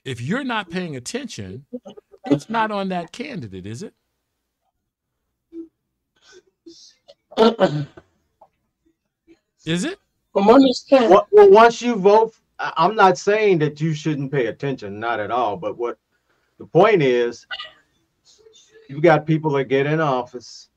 if 0.04 0.22
you're 0.22 0.44
not 0.44 0.70
paying 0.70 0.96
attention, 0.96 1.66
it's 2.28 2.48
not 2.48 2.70
on 2.70 2.90
that 2.90 3.12
candidate, 3.12 3.66
is 3.66 3.82
it? 3.82 3.96
Is 9.66 9.84
it? 9.84 10.00
From 10.36 10.50
understand, 10.50 11.10
Well, 11.10 11.30
well, 11.32 11.50
once 11.50 11.82
you 11.82 11.96
vote, 11.96 12.36
I- 12.60 12.74
I'm 12.76 12.94
not 12.94 13.18
saying 13.18 13.60
that 13.60 13.80
you 13.80 13.94
shouldn't 13.94 14.34
pay 14.34 14.48
attention, 14.48 15.00
not 15.00 15.22
at 15.22 15.32
all. 15.32 15.56
But 15.56 15.78
what 15.78 15.98
the 16.58 16.66
point 16.66 17.02
is, 17.02 17.48
you've 18.90 19.02
got 19.02 19.26
people 19.26 19.52
that 19.52 19.70
get 19.70 19.86
in 19.86 20.02
office, 20.02 20.68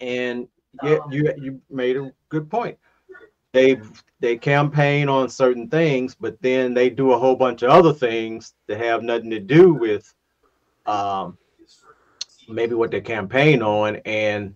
and 0.00 0.48
yeah, 0.82 1.00
you 1.10 1.30
you 1.36 1.60
made 1.68 1.98
a 1.98 2.10
good 2.30 2.48
point. 2.48 2.78
They 3.52 3.78
they 4.20 4.38
campaign 4.38 5.10
on 5.10 5.28
certain 5.28 5.68
things, 5.68 6.14
but 6.18 6.40
then 6.40 6.72
they 6.72 6.88
do 6.88 7.12
a 7.12 7.18
whole 7.18 7.36
bunch 7.36 7.60
of 7.60 7.68
other 7.68 7.92
things 7.92 8.54
that 8.68 8.78
have 8.78 9.02
nothing 9.02 9.28
to 9.28 9.40
do 9.40 9.74
with 9.74 10.14
um, 10.86 11.36
maybe 12.48 12.74
what 12.74 12.90
they 12.90 13.02
campaign 13.02 13.60
on, 13.60 13.96
and 14.06 14.54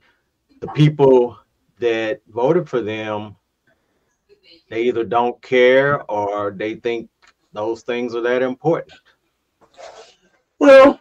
the 0.62 0.68
people 0.68 1.38
that 1.80 2.22
voted 2.28 2.66
for 2.66 2.80
them 2.80 3.36
they 4.70 4.82
either 4.82 5.04
don't 5.04 5.40
care 5.42 6.02
or 6.10 6.50
they 6.50 6.76
think 6.76 7.08
those 7.52 7.82
things 7.82 8.14
are 8.14 8.20
that 8.22 8.42
important. 8.42 8.98
well, 10.58 11.00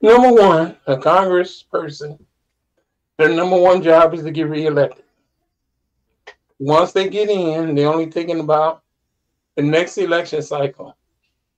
number 0.00 0.32
one, 0.32 0.76
a 0.86 0.96
congressperson, 0.96 2.18
their 3.18 3.34
number 3.34 3.58
one 3.58 3.82
job 3.82 4.14
is 4.14 4.22
to 4.22 4.30
get 4.30 4.48
reelected. 4.48 5.04
Once 6.58 6.92
they 6.92 7.08
get 7.08 7.28
in, 7.28 7.74
they're 7.74 7.92
only 7.92 8.10
thinking 8.10 8.40
about 8.40 8.82
the 9.56 9.62
next 9.62 9.98
election 9.98 10.42
cycle. 10.42 10.96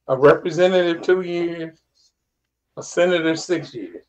A 0.08 0.16
representative 0.16 1.02
two 1.02 1.20
years, 1.20 1.78
a 2.76 2.82
senator 2.82 3.36
six 3.36 3.74
years. 3.74 4.06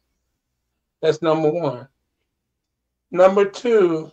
That's 1.02 1.22
number 1.22 1.52
one. 1.52 1.88
Number 3.12 3.46
two, 3.46 4.12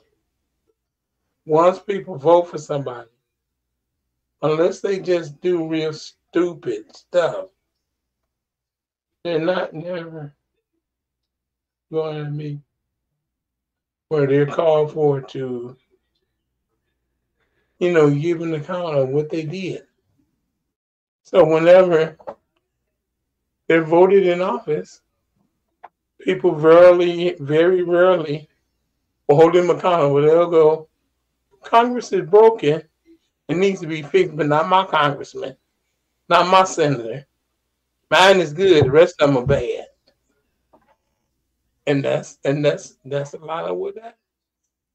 once 1.46 1.78
people 1.78 2.16
vote 2.16 2.50
for 2.50 2.58
somebody, 2.58 3.08
unless 4.42 4.80
they 4.80 4.98
just 4.98 5.40
do 5.40 5.66
real 5.66 5.92
stupid 5.92 6.94
stuff, 6.94 7.46
they're 9.24 9.38
not 9.38 9.72
never 9.72 10.34
going 11.90 12.24
to 12.24 12.30
be 12.30 12.60
where 14.08 14.26
they're 14.26 14.46
called 14.46 14.92
for 14.92 15.20
to, 15.20 15.76
you 17.78 17.92
know, 17.92 18.10
give 18.10 18.40
an 18.40 18.54
account 18.54 18.96
of 18.96 19.08
what 19.08 19.30
they 19.30 19.44
did. 19.44 19.82
So 21.22 21.44
whenever 21.44 22.16
they're 23.66 23.84
voted 23.84 24.26
in 24.26 24.40
office, 24.40 25.00
people 26.20 26.54
rarely, 26.54 27.36
very 27.40 27.82
rarely 27.82 28.48
will 29.28 29.36
hold 29.36 29.54
them 29.54 29.70
accountable. 29.70 30.22
They'll 30.22 30.50
go, 30.50 30.88
Congress 31.66 32.12
is 32.12 32.28
broken. 32.28 32.82
It 33.48 33.56
needs 33.56 33.80
to 33.80 33.86
be 33.86 34.02
fixed, 34.02 34.36
but 34.36 34.46
not 34.46 34.68
my 34.68 34.86
congressman, 34.86 35.56
not 36.28 36.48
my 36.48 36.64
senator. 36.64 37.26
Mine 38.10 38.40
is 38.40 38.52
good. 38.52 38.84
The 38.84 38.90
rest 38.90 39.20
of 39.20 39.28
them 39.28 39.42
are 39.42 39.46
bad. 39.46 39.86
And 41.86 42.04
that's 42.04 42.38
and 42.44 42.64
that's 42.64 42.96
that's 43.04 43.34
a 43.34 43.38
lot 43.38 43.64
of 43.64 43.76
what 43.76 43.96
that. 43.96 44.16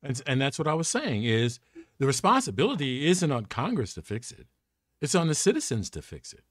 And, 0.04 0.22
and 0.26 0.42
that's 0.42 0.58
what 0.58 0.68
I 0.68 0.74
was 0.74 0.88
saying 0.88 1.24
is 1.24 1.60
the 2.00 2.08
responsibility 2.08 3.08
isn't 3.08 3.32
on 3.32 3.46
Congress 3.46 3.94
to 3.94 4.02
fix 4.02 4.32
it. 4.32 4.48
It's 5.02 5.16
on 5.16 5.28
the 5.28 5.36
citizens 5.36 5.90
to 5.92 6.02
fix 6.02 6.34
it. 6.34 6.44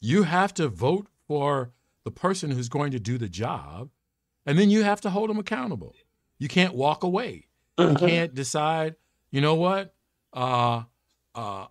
You 0.00 0.24
have 0.24 0.54
to 0.54 0.68
vote 0.68 1.08
for 1.26 1.72
the 2.04 2.10
person 2.10 2.50
who's 2.50 2.68
going 2.68 2.92
to 2.92 3.00
do 3.00 3.18
the 3.18 3.28
job, 3.28 3.90
and 4.46 4.58
then 4.58 4.70
you 4.70 4.84
have 4.84 5.00
to 5.02 5.10
hold 5.10 5.30
them 5.30 5.38
accountable. 5.38 5.94
You 6.38 6.48
can't 6.48 6.74
walk 6.74 7.02
away. 7.02 7.48
You 7.78 7.94
can't 7.94 8.34
decide, 8.34 8.94
you 9.30 9.40
know 9.40 9.54
what? 9.56 9.94
Uh, 10.32 10.82
uh, 11.34 11.66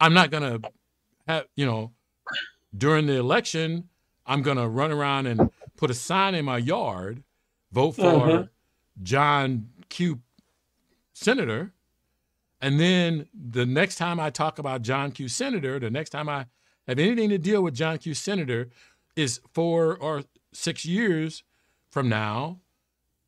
I'm 0.00 0.14
not 0.14 0.30
going 0.30 0.62
to 0.62 0.70
have, 1.26 1.46
you 1.56 1.66
know, 1.66 1.92
during 2.76 3.06
the 3.06 3.16
election, 3.16 3.88
I'm 4.26 4.42
going 4.42 4.56
to 4.56 4.66
run 4.68 4.90
around 4.92 5.26
and 5.26 5.50
put 5.76 5.90
a 5.90 5.94
sign 5.94 6.34
in 6.34 6.44
my 6.44 6.58
yard, 6.58 7.22
vote 7.72 7.92
for 7.92 8.02
Mhm. 8.02 8.48
John 9.02 9.68
Q. 9.88 10.20
Senator. 11.12 11.72
And 12.62 12.78
then 12.80 13.26
the 13.34 13.66
next 13.66 13.96
time 13.96 14.18
I 14.20 14.30
talk 14.30 14.58
about 14.58 14.82
John 14.82 15.12
Q. 15.12 15.28
Senator, 15.28 15.78
the 15.78 15.90
next 15.90 16.10
time 16.10 16.28
I 16.28 16.46
have 16.86 16.98
anything 16.98 17.28
to 17.30 17.38
deal 17.38 17.62
with 17.62 17.74
John 17.74 17.98
Q. 17.98 18.14
Senator 18.14 18.70
is 19.16 19.40
four 19.52 19.96
or 19.96 20.24
six 20.52 20.84
years 20.86 21.42
from 21.90 22.08
now. 22.08 22.60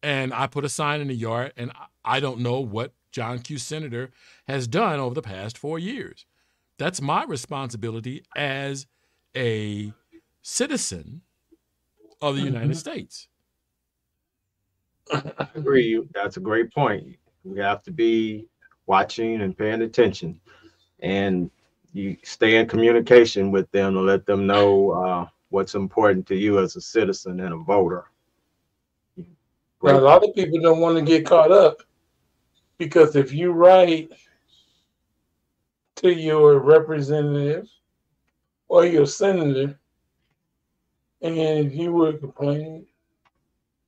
And 0.03 0.35
I 0.35 0.47
put 0.47 0.65
a 0.65 0.69
sign 0.69 1.01
in 1.01 1.09
the 1.09 1.15
yard, 1.15 1.53
and 1.57 1.71
I- 1.73 1.87
I 2.05 2.21
don't 2.21 2.41
know 2.41 2.61
what 2.61 2.93
John 3.13 3.39
Q. 3.39 3.59
Senator 3.59 4.11
has 4.49 4.67
done 4.67 4.99
over 4.99 5.15
the 5.15 5.23
past 5.23 5.57
four 5.57 5.79
years. 5.79 6.27
That's 6.79 7.01
my 7.01 7.25
responsibility 7.25 8.25
as 8.35 8.87
a 9.37 9.93
citizen 10.43 11.23
of 12.21 12.35
the 12.35 12.43
United 12.43 12.77
States. 12.77 13.29
I 15.13 15.49
agree. 15.55 16.03
That's 16.15 16.37
a 16.37 16.41
great 16.41 16.73
point. 16.73 17.17
We 17.45 17.59
have 17.61 17.83
to 17.85 17.91
be 17.91 18.49
watching 18.87 19.43
and 19.43 19.57
paying 19.57 19.83
attention, 19.83 20.41
and 21.01 21.51
you 21.93 22.17
stay 22.23 22.57
in 22.57 22.67
communication 22.67 23.51
with 23.51 23.71
them 23.73 23.95
to 23.95 24.01
let 24.01 24.27
them 24.27 24.47
know 24.47 24.91
uh, 24.93 25.29
what's 25.51 25.75
important 25.75 26.27
to 26.29 26.37
you 26.37 26.59
as 26.59 26.77
a 26.77 26.81
citizen 26.81 27.41
and 27.41 27.53
a 27.53 27.59
voter. 27.59 28.07
Now, 29.83 29.99
a 29.99 30.01
lot 30.01 30.25
of 30.25 30.35
people 30.35 30.61
don't 30.61 30.81
want 30.81 30.99
to 30.99 31.05
get 31.05 31.27
caught 31.27 31.53
up 31.53 31.79
Because 32.79 33.17
if 33.17 33.33
you 33.33 33.53
write 33.53 34.11
to 35.97 36.13
your 36.13 36.59
representative 36.59 37.69
or 38.69 38.87
your 38.87 39.07
senator, 39.07 39.79
and 41.23 41.73
you 41.73 41.93
were 41.93 42.15
complaining 42.15 42.87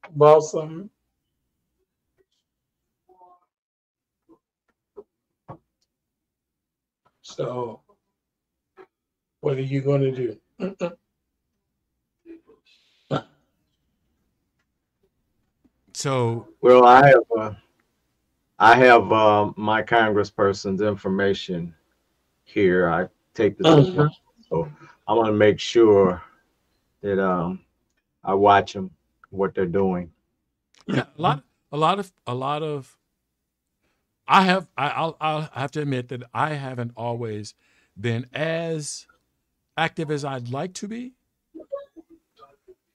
about 0.04 0.42
something, 0.42 0.90
so 7.22 7.80
what 9.40 9.56
are 9.56 9.62
you 9.62 9.80
going 9.82 10.02
to 10.02 10.12
do? 10.12 10.96
So 16.04 16.48
Well, 16.60 16.84
I 16.84 17.06
have 17.06 17.24
uh, 17.34 17.54
I 18.58 18.76
have 18.76 19.10
uh, 19.10 19.52
my 19.56 19.82
congressperson's 19.82 20.82
information 20.82 21.74
here. 22.44 22.90
I 22.90 23.08
take 23.32 23.56
this, 23.56 23.66
Mhm. 23.66 24.10
so 24.50 24.70
I 25.08 25.14
want 25.14 25.28
to 25.28 25.32
make 25.32 25.58
sure 25.58 26.22
that 27.00 27.18
um 27.18 27.64
I 28.22 28.34
watch 28.34 28.74
them 28.74 28.90
what 29.30 29.54
they're 29.54 29.64
doing. 29.82 30.12
yeah, 30.86 31.06
a 31.16 31.22
lot, 31.22 31.42
a 31.72 31.78
lot 31.78 31.98
of, 31.98 32.12
a 32.26 32.34
lot 32.34 32.62
of. 32.62 32.98
I 34.28 34.42
have, 34.42 34.68
I, 34.76 34.88
I'll, 34.90 35.16
I'll 35.22 35.48
have 35.54 35.70
to 35.70 35.80
admit 35.80 36.08
that 36.08 36.22
I 36.34 36.50
haven't 36.50 36.92
always 36.98 37.54
been 37.98 38.26
as 38.34 39.06
active 39.74 40.10
as 40.10 40.22
I'd 40.22 40.50
like 40.50 40.74
to 40.74 40.86
be, 40.86 41.14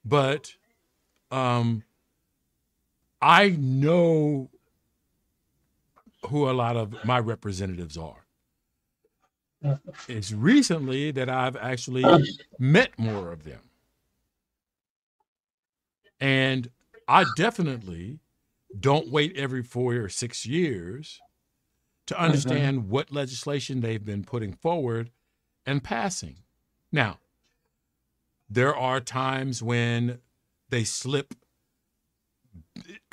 but 0.05 0.53
um, 1.31 1.83
I 3.21 3.49
know 3.49 4.49
who 6.27 6.49
a 6.49 6.53
lot 6.53 6.77
of 6.77 6.93
my 7.03 7.19
representatives 7.19 7.97
are. 7.97 8.25
It's 10.07 10.31
recently 10.31 11.11
that 11.11 11.27
I've 11.29 11.57
actually 11.57 12.05
met 12.57 12.97
more 12.97 13.33
of 13.33 13.43
them. 13.43 13.59
And 16.19 16.69
I 17.09 17.25
definitely 17.35 18.19
don't 18.79 19.09
wait 19.09 19.35
every 19.35 19.63
four 19.63 19.95
or 19.95 20.09
six 20.09 20.45
years 20.45 21.19
to 22.07 22.15
uh-huh. 22.15 22.25
understand 22.25 22.89
what 22.89 23.11
legislation 23.11 23.81
they've 23.81 24.03
been 24.03 24.23
putting 24.23 24.53
forward 24.53 25.11
and 25.65 25.83
passing. 25.83 26.37
Now, 26.91 27.19
there 28.49 28.75
are 28.75 28.99
times 28.99 29.61
when 29.61 30.19
they 30.69 30.83
slip 30.83 31.35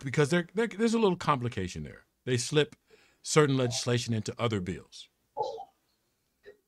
because 0.05 0.31
there, 0.31 0.47
there, 0.55 0.67
there's 0.67 0.95
a 0.95 0.99
little 0.99 1.17
complication 1.17 1.83
there. 1.83 2.05
They 2.25 2.37
slip 2.37 2.77
certain 3.23 3.57
legislation 3.57 4.15
into 4.15 4.35
other 4.39 4.61
bills. 4.61 5.09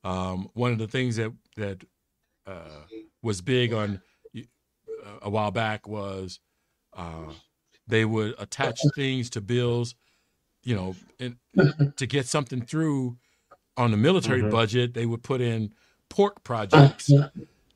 Um, 0.03 0.49
one 0.53 0.71
of 0.71 0.77
the 0.77 0.87
things 0.87 1.17
that 1.17 1.33
that 1.57 1.83
uh, 2.47 2.83
was 3.21 3.41
big 3.41 3.73
on 3.73 4.01
uh, 4.37 5.19
a 5.21 5.29
while 5.29 5.51
back 5.51 5.87
was 5.87 6.39
uh, 6.95 7.33
they 7.87 8.05
would 8.05 8.35
attach 8.39 8.81
things 8.95 9.29
to 9.31 9.41
bills, 9.41 9.95
you 10.63 10.75
know, 10.75 10.95
and 11.19 11.37
to 11.97 12.07
get 12.07 12.25
something 12.27 12.61
through 12.61 13.17
on 13.75 13.91
the 13.91 13.97
military 13.97 14.41
Mhm. 14.41 14.51
budget. 14.51 14.93
They 14.93 15.05
would 15.05 15.21
put 15.23 15.41
in 15.41 15.73
pork 16.09 16.43
projects, 16.43 17.11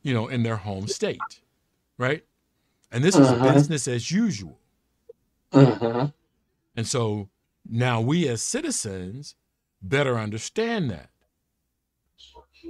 you 0.01 0.13
know, 0.13 0.27
in 0.29 0.43
their 0.43 0.57
home 0.57 0.87
state, 0.87 1.41
right? 1.97 2.25
And 2.91 3.03
this 3.03 3.17
was 3.17 3.33
Mhm. 3.33 3.43
business 3.43 3.87
as 3.87 4.11
usual. 4.11 4.62
Mhm. 5.53 6.13
And 6.75 6.87
so 6.87 7.29
now 7.69 8.01
we 8.01 8.27
as 8.27 8.41
citizens 8.41 9.35
better 9.81 10.17
understand 10.17 10.89
that. 10.91 11.09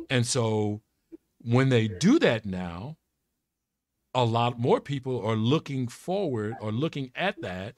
And 0.10 0.26
so 0.28 0.82
when 1.44 1.70
they 1.70 1.88
do 1.88 2.20
that 2.20 2.46
now, 2.46 2.98
a 4.14 4.26
lot 4.26 4.60
more 4.60 4.80
people 4.82 5.26
are 5.26 5.36
looking 5.36 5.88
forward 5.88 6.58
or 6.62 6.72
looking 6.72 7.12
at 7.16 7.42
that 7.42 7.78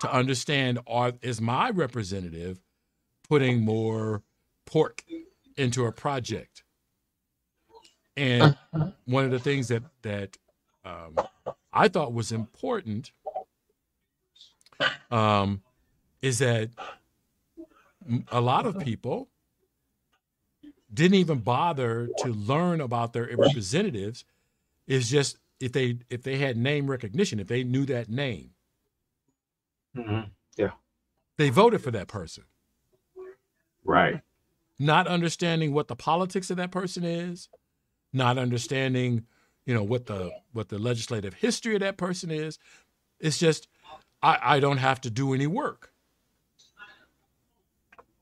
to 0.00 0.12
understand 0.12 0.78
are 0.86 1.14
is 1.22 1.40
my 1.40 1.70
representative 1.70 2.60
putting 3.28 3.62
more 3.64 4.22
pork 4.66 5.04
into 5.56 5.86
a 5.86 5.92
project? 5.92 6.64
And 8.16 8.56
one 9.06 9.24
of 9.24 9.30
the 9.30 9.38
things 9.40 9.68
that 9.68 9.84
that 10.02 10.38
um, 10.84 11.14
I 11.72 11.88
thought 11.88 12.12
was 12.12 12.32
important 12.32 13.12
um, 15.10 15.62
is 16.22 16.38
that 16.40 16.70
a 18.30 18.40
lot 18.40 18.66
of 18.66 18.78
people 18.78 19.28
didn't 20.92 21.16
even 21.16 21.38
bother 21.40 22.08
to 22.08 22.32
learn 22.32 22.80
about 22.80 23.12
their 23.12 23.24
representatives. 23.36 24.24
Is 24.86 25.10
just 25.10 25.38
if 25.60 25.72
they 25.72 25.98
if 26.10 26.22
they 26.22 26.38
had 26.38 26.56
name 26.56 26.90
recognition, 26.90 27.40
if 27.40 27.48
they 27.48 27.64
knew 27.64 27.86
that 27.86 28.08
name, 28.08 28.50
Mhm. 29.96 30.30
they 31.36 31.50
voted 31.50 31.82
for 31.82 31.90
that 31.90 32.08
person, 32.08 32.44
Right. 33.84 34.22
not 34.78 35.06
understanding 35.06 35.72
what 35.72 35.88
the 35.88 35.96
politics 35.96 36.50
of 36.50 36.56
that 36.58 36.70
person 36.70 37.04
is, 37.04 37.48
not 38.12 38.38
understanding, 38.38 39.26
you 39.66 39.74
know, 39.74 39.82
what 39.82 40.06
the 40.06 40.32
what 40.52 40.68
the 40.68 40.78
legislative 40.78 41.34
history 41.34 41.74
of 41.74 41.80
that 41.80 41.96
person 41.96 42.30
is. 42.30 42.58
It's 43.20 43.38
just 43.38 43.68
I, 44.24 44.56
I 44.56 44.60
don't 44.60 44.78
have 44.78 45.02
to 45.02 45.10
do 45.10 45.34
any 45.34 45.46
work. 45.46 45.92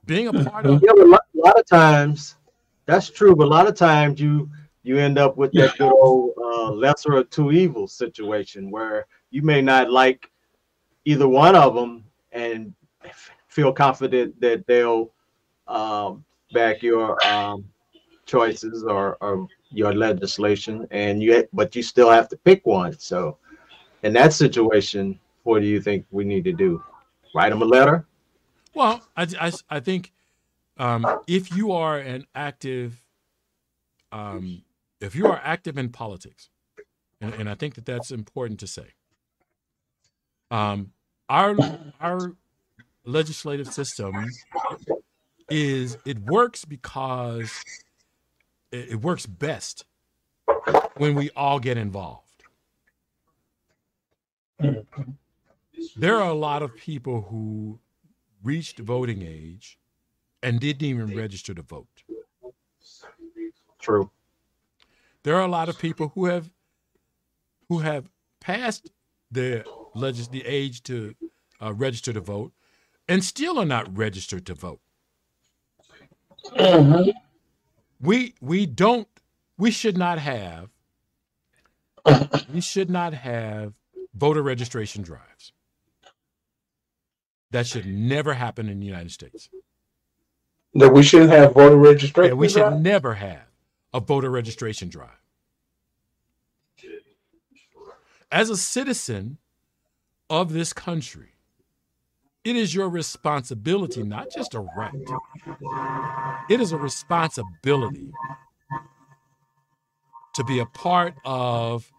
Being 0.04 0.26
a 0.26 0.32
part 0.32 0.66
of 0.66 0.82
Yeah, 0.82 0.92
but 0.96 1.06
a 1.06 1.10
lot, 1.10 1.22
a 1.34 1.38
lot 1.38 1.58
of 1.60 1.66
times 1.66 2.36
that's 2.86 3.08
true, 3.08 3.36
but 3.36 3.46
a 3.46 3.50
lot 3.50 3.68
of 3.68 3.76
times 3.76 4.20
you 4.20 4.50
you 4.82 4.98
end 4.98 5.16
up 5.16 5.36
with 5.36 5.52
that 5.52 5.78
good 5.78 5.92
old 5.92 6.32
uh, 6.36 6.72
lesser 6.72 7.12
of 7.12 7.30
two 7.30 7.52
evils 7.52 7.92
situation 7.92 8.68
where 8.68 9.06
you 9.30 9.42
may 9.42 9.62
not 9.62 9.92
like 9.92 10.28
either 11.04 11.28
one 11.28 11.54
of 11.54 11.76
them 11.76 12.04
and 12.32 12.74
f- 13.04 13.30
feel 13.46 13.72
confident 13.72 14.40
that 14.40 14.66
they'll 14.66 15.12
um, 15.68 16.24
back 16.52 16.82
your 16.82 17.24
um, 17.24 17.64
choices 18.26 18.82
or, 18.82 19.16
or 19.20 19.46
your 19.70 19.94
legislation, 19.94 20.84
and 20.90 21.22
you 21.22 21.46
but 21.52 21.76
you 21.76 21.82
still 21.84 22.10
have 22.10 22.28
to 22.28 22.36
pick 22.38 22.66
one. 22.66 22.98
So, 22.98 23.38
in 24.02 24.12
that 24.14 24.32
situation, 24.32 25.20
what 25.42 25.60
do 25.60 25.66
you 25.66 25.80
think 25.80 26.06
we 26.10 26.24
need 26.24 26.44
to 26.44 26.52
do? 26.52 26.82
Write 27.34 27.50
them 27.50 27.62
a 27.62 27.64
letter? 27.64 28.06
Well, 28.74 29.02
I, 29.16 29.26
I, 29.40 29.52
I 29.68 29.80
think 29.80 30.12
um, 30.76 31.06
if 31.26 31.54
you 31.54 31.72
are 31.72 31.98
an 31.98 32.26
active, 32.34 33.00
um, 34.10 34.62
if 35.00 35.14
you 35.14 35.26
are 35.26 35.40
active 35.42 35.78
in 35.78 35.90
politics, 35.90 36.48
and, 37.20 37.34
and 37.34 37.48
I 37.48 37.54
think 37.54 37.74
that 37.74 37.86
that's 37.86 38.10
important 38.10 38.60
to 38.60 38.66
say, 38.66 38.88
um, 40.50 40.92
our 41.28 41.56
our 42.00 42.34
legislative 43.04 43.72
system 43.72 44.28
is 45.50 45.98
it 46.04 46.18
works 46.20 46.64
because 46.64 47.62
it, 48.70 48.92
it 48.92 49.00
works 49.00 49.26
best 49.26 49.84
when 50.96 51.14
we 51.14 51.30
all 51.36 51.58
get 51.58 51.76
involved. 51.76 52.44
There 55.96 56.16
are 56.16 56.28
a 56.30 56.34
lot 56.34 56.62
of 56.62 56.74
people 56.76 57.22
who 57.22 57.78
reached 58.42 58.78
voting 58.78 59.22
age 59.22 59.78
and 60.42 60.60
didn't 60.60 60.82
even 60.82 61.16
register 61.16 61.54
to 61.54 61.62
vote. 61.62 62.02
True. 63.78 64.10
There 65.22 65.36
are 65.36 65.42
a 65.42 65.48
lot 65.48 65.68
of 65.68 65.78
people 65.78 66.08
who 66.14 66.26
have 66.26 66.50
who 67.68 67.78
have 67.78 68.08
passed 68.40 68.90
the 69.30 69.64
legis- 69.94 70.28
the 70.28 70.44
age 70.44 70.82
to 70.84 71.14
uh, 71.60 71.72
register 71.72 72.12
to 72.12 72.20
vote 72.20 72.52
and 73.08 73.24
still 73.24 73.58
are 73.58 73.64
not 73.64 73.96
registered 73.96 74.44
to 74.46 74.54
vote. 74.54 74.80
Mhm. 76.56 77.12
We 78.00 78.34
we 78.40 78.66
don't 78.66 79.08
we 79.56 79.70
should 79.70 79.96
not 79.96 80.18
have 80.18 80.70
we 82.52 82.60
should 82.60 82.90
not 82.90 83.14
have 83.14 83.74
voter 84.14 84.42
registration 84.42 85.02
drives. 85.02 85.52
That 87.52 87.66
should 87.66 87.86
never 87.86 88.32
happen 88.34 88.68
in 88.68 88.80
the 88.80 88.86
United 88.86 89.12
States. 89.12 89.48
That 90.74 90.92
we 90.92 91.02
shouldn't 91.02 91.30
have 91.30 91.52
voter 91.52 91.76
registration. 91.76 92.32
And 92.32 92.40
we 92.40 92.48
should 92.48 92.60
drive? 92.60 92.80
never 92.80 93.14
have 93.14 93.44
a 93.92 94.00
voter 94.00 94.30
registration 94.30 94.88
drive. 94.88 95.10
As 98.30 98.48
a 98.48 98.56
citizen 98.56 99.36
of 100.30 100.54
this 100.54 100.72
country, 100.72 101.34
it 102.42 102.56
is 102.56 102.74
your 102.74 102.88
responsibility, 102.88 104.02
not 104.02 104.28
just 104.34 104.54
a 104.54 104.60
right, 104.60 104.94
it 106.48 106.58
is 106.58 106.72
a 106.72 106.78
responsibility 106.78 108.10
to 110.34 110.44
be 110.44 110.58
a 110.58 110.66
part 110.66 111.14
of 111.26 111.92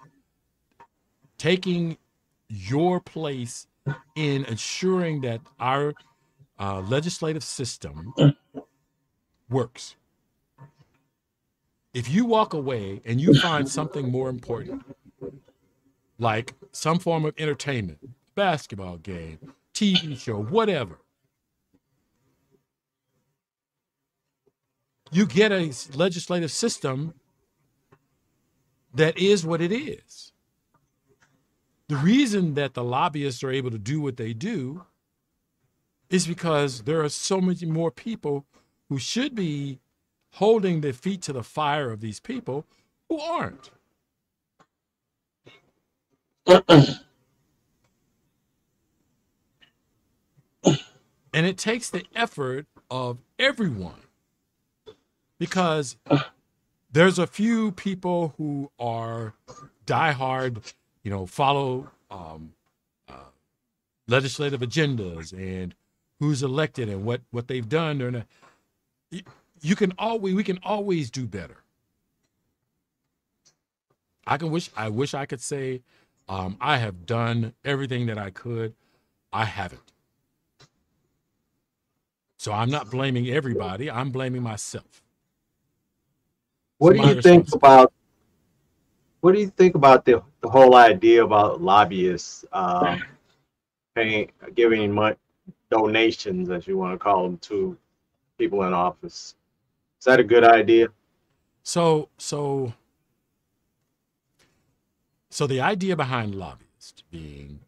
taking 1.38 1.97
your 2.49 2.99
place 2.99 3.68
in 4.16 4.46
ensuring 4.46 5.22
that 5.22 5.42
our 5.60 5.94
uh, 6.60 6.82
legislative 6.82 7.44
system 7.44 8.14
works. 9.50 9.96
If 11.94 12.10
you 12.10 12.26
walk 12.26 12.54
away 12.54 13.02
and 13.06 13.22
you 13.22 13.34
find 13.40 13.70
something 13.70 14.10
more 14.10 14.30
important, 14.30 14.84
like 16.18 16.54
some 16.72 17.00
form 17.00 17.26
of 17.26 17.34
entertainment, 17.38 18.00
basketball 18.36 18.98
game, 18.98 19.40
TV 19.74 20.18
show, 20.18 20.42
whatever, 20.42 21.00
you 25.12 25.28
get 25.28 25.52
a 25.52 25.72
legislative 25.94 26.52
system 26.52 27.14
that 28.96 29.18
is 29.18 29.46
what 29.46 29.62
it 29.62 29.72
is. 29.72 30.33
The 31.94 32.00
reason 32.00 32.56
that 32.56 32.74
the 32.74 32.84
lobbyists 32.84 33.44
are 33.44 33.52
able 33.52 33.70
to 33.70 33.78
do 33.78 34.02
what 34.02 34.18
they 34.18 34.34
do 34.34 34.84
is 36.10 36.26
because 36.26 36.82
there 36.86 37.04
are 37.04 37.10
so 37.10 37.39
many 37.39 37.68
more 37.68 37.91
people 37.91 38.48
who 38.89 38.98
should 38.98 39.36
be 39.36 39.78
holding 40.32 40.82
their 40.82 40.91
feet 40.91 41.22
to 41.22 41.34
the 41.34 41.44
fire 41.44 41.91
of 41.91 42.02
these 42.02 42.20
people 42.20 42.66
who 43.10 43.20
aren't. 43.20 43.70
and 46.48 46.98
it 51.32 51.60
takes 51.60 51.91
the 51.91 52.06
effort 52.16 52.66
of 52.89 53.20
everyone 53.38 54.02
because 55.38 55.98
there's 56.91 57.20
a 57.20 57.28
few 57.28 57.72
people 57.72 58.34
who 58.39 58.72
are 58.80 59.36
diehard, 59.86 60.74
you 61.04 61.12
know, 61.12 61.26
follow 61.26 61.89
um, 62.12 62.54
uh, 63.10 63.30
legislative 64.08 64.62
agendas 64.62 65.34
and 65.34 65.76
who's 66.20 66.43
elected 66.43 66.89
and 66.89 67.06
what 67.06 67.22
what 67.32 67.47
they've 67.47 67.68
done. 67.70 68.01
Or 68.01 68.26
you 69.62 69.76
can 69.76 69.93
always 69.97 70.36
we 70.36 70.43
can 70.43 70.60
always 70.64 71.12
do 71.12 71.26
better. 71.28 71.58
I 74.28 74.38
can 74.38 74.51
wish 74.51 74.70
I 74.78 74.89
wish 74.89 75.14
I 75.14 75.26
could 75.26 75.41
say 75.41 75.82
um, 76.30 76.58
I 76.62 76.78
have 76.78 77.06
done 77.06 77.54
everything 77.66 78.06
that 78.08 78.18
I 78.18 78.30
could. 78.30 78.74
I 79.34 79.45
haven't. 79.45 79.82
So 82.38 82.51
I'm 82.51 82.70
not 82.70 82.91
blaming 82.91 83.30
everybody. 83.30 83.89
I'm 83.89 84.12
blaming 84.12 84.43
myself. 84.43 85.01
What 86.78 86.95
do 86.95 87.08
you 87.08 87.22
think 87.22 87.54
about 87.54 87.93
what 89.22 89.34
do 89.34 89.39
you 89.41 89.47
think 89.49 89.76
about 89.76 90.06
the, 90.06 90.22
the 90.44 90.50
whole 90.50 90.76
idea 90.76 91.24
about 91.24 91.62
lobbyists 91.62 92.46
um, 92.54 93.02
paying 93.96 94.32
giving 94.54 94.91
money 94.91 95.16
donations 95.72 96.52
as 96.52 96.68
you 96.68 96.78
want 96.78 96.94
to 96.94 96.98
call 97.00 97.24
them 97.24 97.38
to 97.39 97.76
people 98.38 98.64
in 98.64 98.74
office 98.74 99.36
is 100.00 100.06
that 100.06 100.20
a 100.20 100.24
good 100.24 100.44
idea 100.44 100.88
so 101.64 102.10
so 102.18 102.74
so 105.32 105.48
the 105.48 105.60
idea 105.60 105.96
behind 105.96 106.36
lobbyists 106.36 107.02
being 107.10 107.60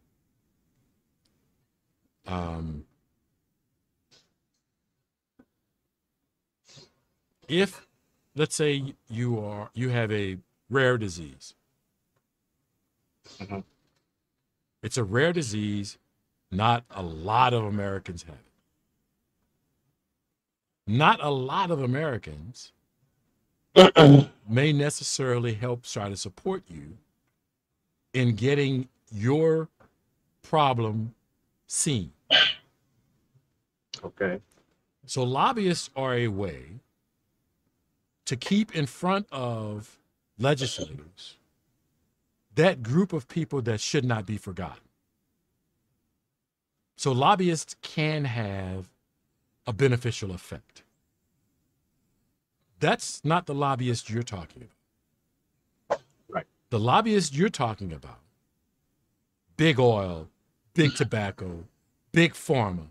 um, 2.28 2.86
if 7.47 7.86
let's 8.36 8.55
say 8.55 8.95
you 9.09 9.39
are 9.39 9.69
you 9.73 9.89
have 9.89 10.11
a 10.11 10.38
rare 10.69 10.97
disease. 10.97 11.53
Mm-hmm. 13.39 13.59
It's 14.84 14.97
a 14.97 15.03
rare 15.03 15.34
disease. 15.34 15.97
Not 16.51 16.84
a 16.91 17.01
lot 17.01 17.53
of 17.53 17.63
Americans 17.63 18.23
have 18.23 18.36
it. 18.36 18.39
Not 20.88 21.23
a 21.23 21.30
lot 21.30 21.71
of 21.71 21.82
Americans 21.82 22.71
may 24.47 24.71
necessarily 24.71 25.53
help 25.53 25.84
try 25.84 26.07
to 26.07 26.15
support 26.15 26.63
you 26.67 26.97
in 28.13 28.36
getting 28.36 28.88
your 29.11 29.69
problem 30.43 31.15
seen. 31.67 32.11
Okay. 34.03 34.39
So 35.07 35.23
lobbyists 35.23 35.89
are 35.95 36.13
a 36.13 36.28
way 36.28 36.63
to 38.26 38.36
keep 38.36 38.76
in 38.76 38.86
front 38.86 39.28
of 39.32 39.97
legislators 40.38 41.38
that 42.55 42.83
group 42.83 43.13
of 43.13 43.27
people 43.27 43.61
that 43.63 43.81
should 43.81 44.05
not 44.05 44.25
be 44.25 44.37
forgotten. 44.37 44.83
So 46.97 47.11
lobbyists 47.11 47.75
can 47.81 48.25
have 48.25 48.89
a 49.67 49.73
beneficial 49.73 50.31
effect. 50.31 50.83
That's 52.79 53.23
not 53.25 53.45
the 53.45 53.55
lobbyist 53.55 54.09
you're 54.09 54.23
talking 54.23 54.69
about. 55.89 56.01
Right. 56.29 56.45
The 56.69 56.79
lobbyist 56.79 57.35
you're 57.35 57.49
talking 57.49 57.93
about, 57.93 58.19
big 59.57 59.79
oil, 59.79 60.29
big 60.73 60.95
tobacco, 60.97 61.65
big 62.11 62.33
pharma, 62.33 62.87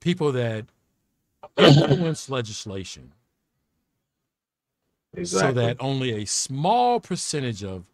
people 0.00 0.32
that 0.32 0.66
influence 1.58 2.30
legislation 2.30 3.12
Exactly. 5.14 5.48
So 5.48 5.66
that 5.66 5.76
only 5.80 6.22
a 6.22 6.26
small 6.26 7.00
percentage 7.00 7.64
of 7.64 7.84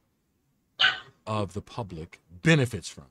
of 1.27 1.53
the 1.55 1.63
public 1.63 2.21
benefits 2.43 2.89
from. 2.89 3.05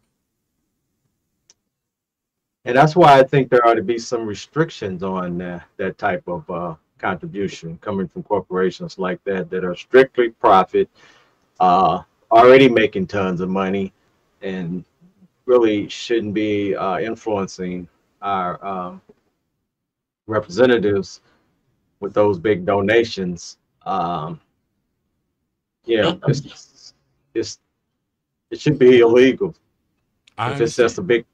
And 2.66 2.78
that's 2.78 2.96
why 2.96 3.20
I 3.20 3.24
think 3.24 3.50
there 3.50 3.66
ought 3.68 3.74
to 3.74 3.84
be 3.84 3.98
some 3.98 4.26
restrictions 4.26 5.04
on 5.04 5.42
uh, 5.42 5.60
that 5.78 5.98
type 5.98 6.24
of 6.28 6.50
uh, 6.50 6.76
contribution 6.98 7.78
coming 7.82 8.08
from 8.08 8.24
corporations 8.24 8.98
like 8.98 9.22
that 9.26 9.50
that 9.50 9.66
are 9.66 9.76
strictly 9.76 10.30
profit, 10.30 10.90
uh, 11.60 12.02
already 12.32 12.70
making 12.70 13.08
tons 13.08 13.42
of 13.42 13.50
money, 13.50 13.92
and 14.42 14.86
really 15.46 15.90
shouldn't 15.90 16.34
be 16.34 16.74
uh, 16.74 17.00
influencing 17.00 17.88
our 18.22 18.66
um, 18.66 19.02
representatives 20.28 21.20
with 22.00 22.14
those 22.14 22.40
big 22.40 22.66
donations 22.66 23.58
um, 23.86 24.40
you 25.86 26.02
know, 26.02 26.20
it's, 26.28 26.94
it's 27.34 27.60
it 28.54 28.62
should 28.62 28.78
be 28.78 29.00
illegal. 29.00 29.56
I 30.38 30.52
if 30.52 30.62
it's 30.62 30.76
just 30.76 31.00
a 31.00 31.02
big, 31.02 31.26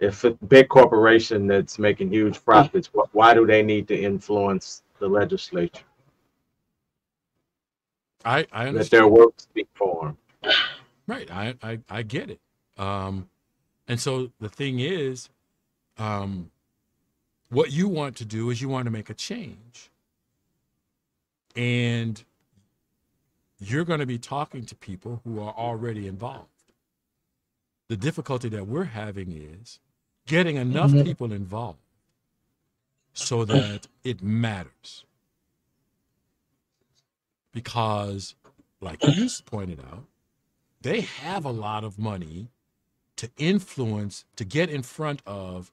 if 0.00 0.24
a 0.24 0.30
big 0.30 0.68
corporation 0.68 1.46
that's 1.46 1.78
making 1.78 2.10
huge 2.10 2.42
profits, 2.42 2.90
why 3.12 3.34
do 3.34 3.46
they 3.46 3.62
need 3.62 3.86
to 3.88 3.96
influence 3.96 4.82
the 4.98 5.06
legislature? 5.06 5.84
I 8.24 8.46
I 8.50 8.66
understand. 8.66 8.76
Let 8.76 8.90
their 8.90 9.08
work 9.08 9.34
speak 9.36 9.68
for 9.74 10.16
them. 10.42 10.52
Right. 11.06 11.30
I 11.30 11.54
I, 11.62 11.78
I 11.90 12.02
get 12.02 12.30
it. 12.30 12.40
Um, 12.78 13.28
and 13.86 14.00
so 14.00 14.30
the 14.40 14.48
thing 14.48 14.80
is, 14.80 15.28
um, 15.98 16.50
what 17.50 17.72
you 17.72 17.88
want 17.88 18.16
to 18.16 18.24
do 18.24 18.50
is 18.50 18.62
you 18.62 18.68
want 18.68 18.86
to 18.86 18.90
make 18.90 19.10
a 19.10 19.14
change 19.14 19.90
and 21.56 22.24
you're 23.58 23.84
going 23.84 24.00
to 24.00 24.06
be 24.06 24.18
talking 24.18 24.64
to 24.64 24.74
people 24.74 25.20
who 25.24 25.40
are 25.40 25.52
already 25.52 26.06
involved. 26.06 26.48
The 27.88 27.96
difficulty 27.96 28.48
that 28.50 28.66
we're 28.66 28.84
having 28.84 29.32
is 29.32 29.80
getting 30.26 30.56
enough 30.56 30.90
mm-hmm. 30.90 31.02
people 31.02 31.32
involved 31.32 31.78
so 33.14 33.44
that 33.44 33.88
it 34.04 34.22
matters. 34.22 35.04
Because, 37.52 38.36
like 38.80 39.02
you 39.04 39.28
pointed 39.46 39.80
out, 39.80 40.04
they 40.82 41.00
have 41.00 41.44
a 41.44 41.50
lot 41.50 41.82
of 41.82 41.98
money 41.98 42.48
to 43.16 43.30
influence, 43.36 44.24
to 44.36 44.44
get 44.44 44.70
in 44.70 44.82
front 44.82 45.22
of 45.26 45.72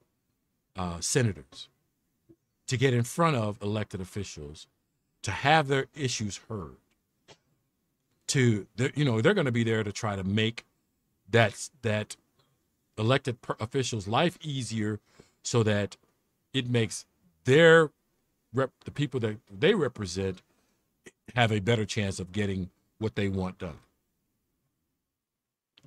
uh, 0.76 1.00
senators, 1.00 1.68
to 2.66 2.78
get 2.78 2.94
in 2.94 3.04
front 3.04 3.36
of 3.36 3.62
elected 3.62 4.02
officials, 4.02 4.66
to 5.22 5.30
have 5.30 5.68
their 5.68 5.86
issues 5.94 6.40
heard 6.50 6.78
to 8.28 8.68
you 8.96 9.06
know 9.06 9.22
they're 9.22 9.34
going 9.34 9.46
to 9.46 9.52
be 9.52 9.64
there 9.64 9.84
to 9.84 9.92
try 9.92 10.16
to 10.16 10.24
make 10.24 10.66
that 11.30 11.70
that 11.82 12.16
elected 12.98 13.38
officials 13.60 14.08
life 14.08 14.38
easier 14.42 15.00
so 15.44 15.64
that 15.64 15.98
it 16.54 16.70
makes 16.70 17.06
their 17.46 17.92
rep 18.54 18.72
the 18.86 18.92
people 18.92 19.20
that 19.20 19.38
they 19.52 19.74
represent 19.76 20.42
have 21.36 21.52
a 21.52 21.60
better 21.60 21.86
chance 21.86 22.20
of 22.20 22.32
getting 22.32 22.70
what 23.00 23.16
they 23.16 23.30
want 23.30 23.58
done. 23.60 23.80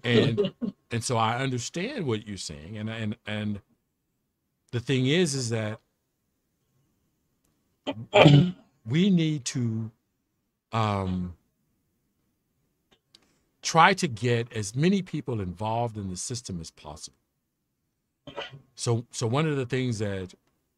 And 0.05 0.53
and 0.91 1.05
so 1.05 1.17
i 1.17 1.37
understand 1.39 2.07
what 2.07 2.27
you're 2.27 2.37
saying 2.37 2.79
and 2.79 2.89
and 2.91 3.17
and 3.27 3.61
the 4.73 4.81
thing 4.81 5.07
is 5.07 5.35
is 5.35 5.51
that 5.51 5.81
we 8.87 9.11
need 9.11 9.45
to 9.47 9.91
um, 10.73 11.35
try 13.69 13.93
to 13.93 14.09
get 14.09 14.51
as 14.55 14.75
many 14.75 15.03
people 15.03 15.43
involved 15.43 15.99
in 15.99 16.09
the 16.09 16.17
system 16.17 16.59
as 16.59 16.71
possible. 16.71 17.19
so 18.75 19.05
so 19.11 19.27
one 19.27 19.47
of 19.47 19.57
the 19.57 19.67
things 19.67 19.99
that 19.99 20.33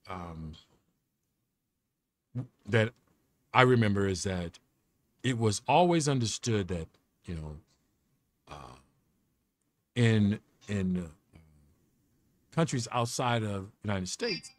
um, 0.09 0.55
that 2.67 2.93
I 3.55 3.63
remember 3.63 4.09
is 4.09 4.25
that 4.25 4.59
it 5.23 5.39
was 5.39 5.63
always 5.69 6.09
understood 6.09 6.67
that 6.67 6.89
you 7.27 7.37
know 7.37 7.57
uh, 8.49 8.77
in 9.95 10.41
in 10.67 10.97
uh, 10.97 11.39
countries 12.53 12.89
outside 12.91 13.45
of 13.45 13.71
United 13.85 14.09
States, 14.09 14.51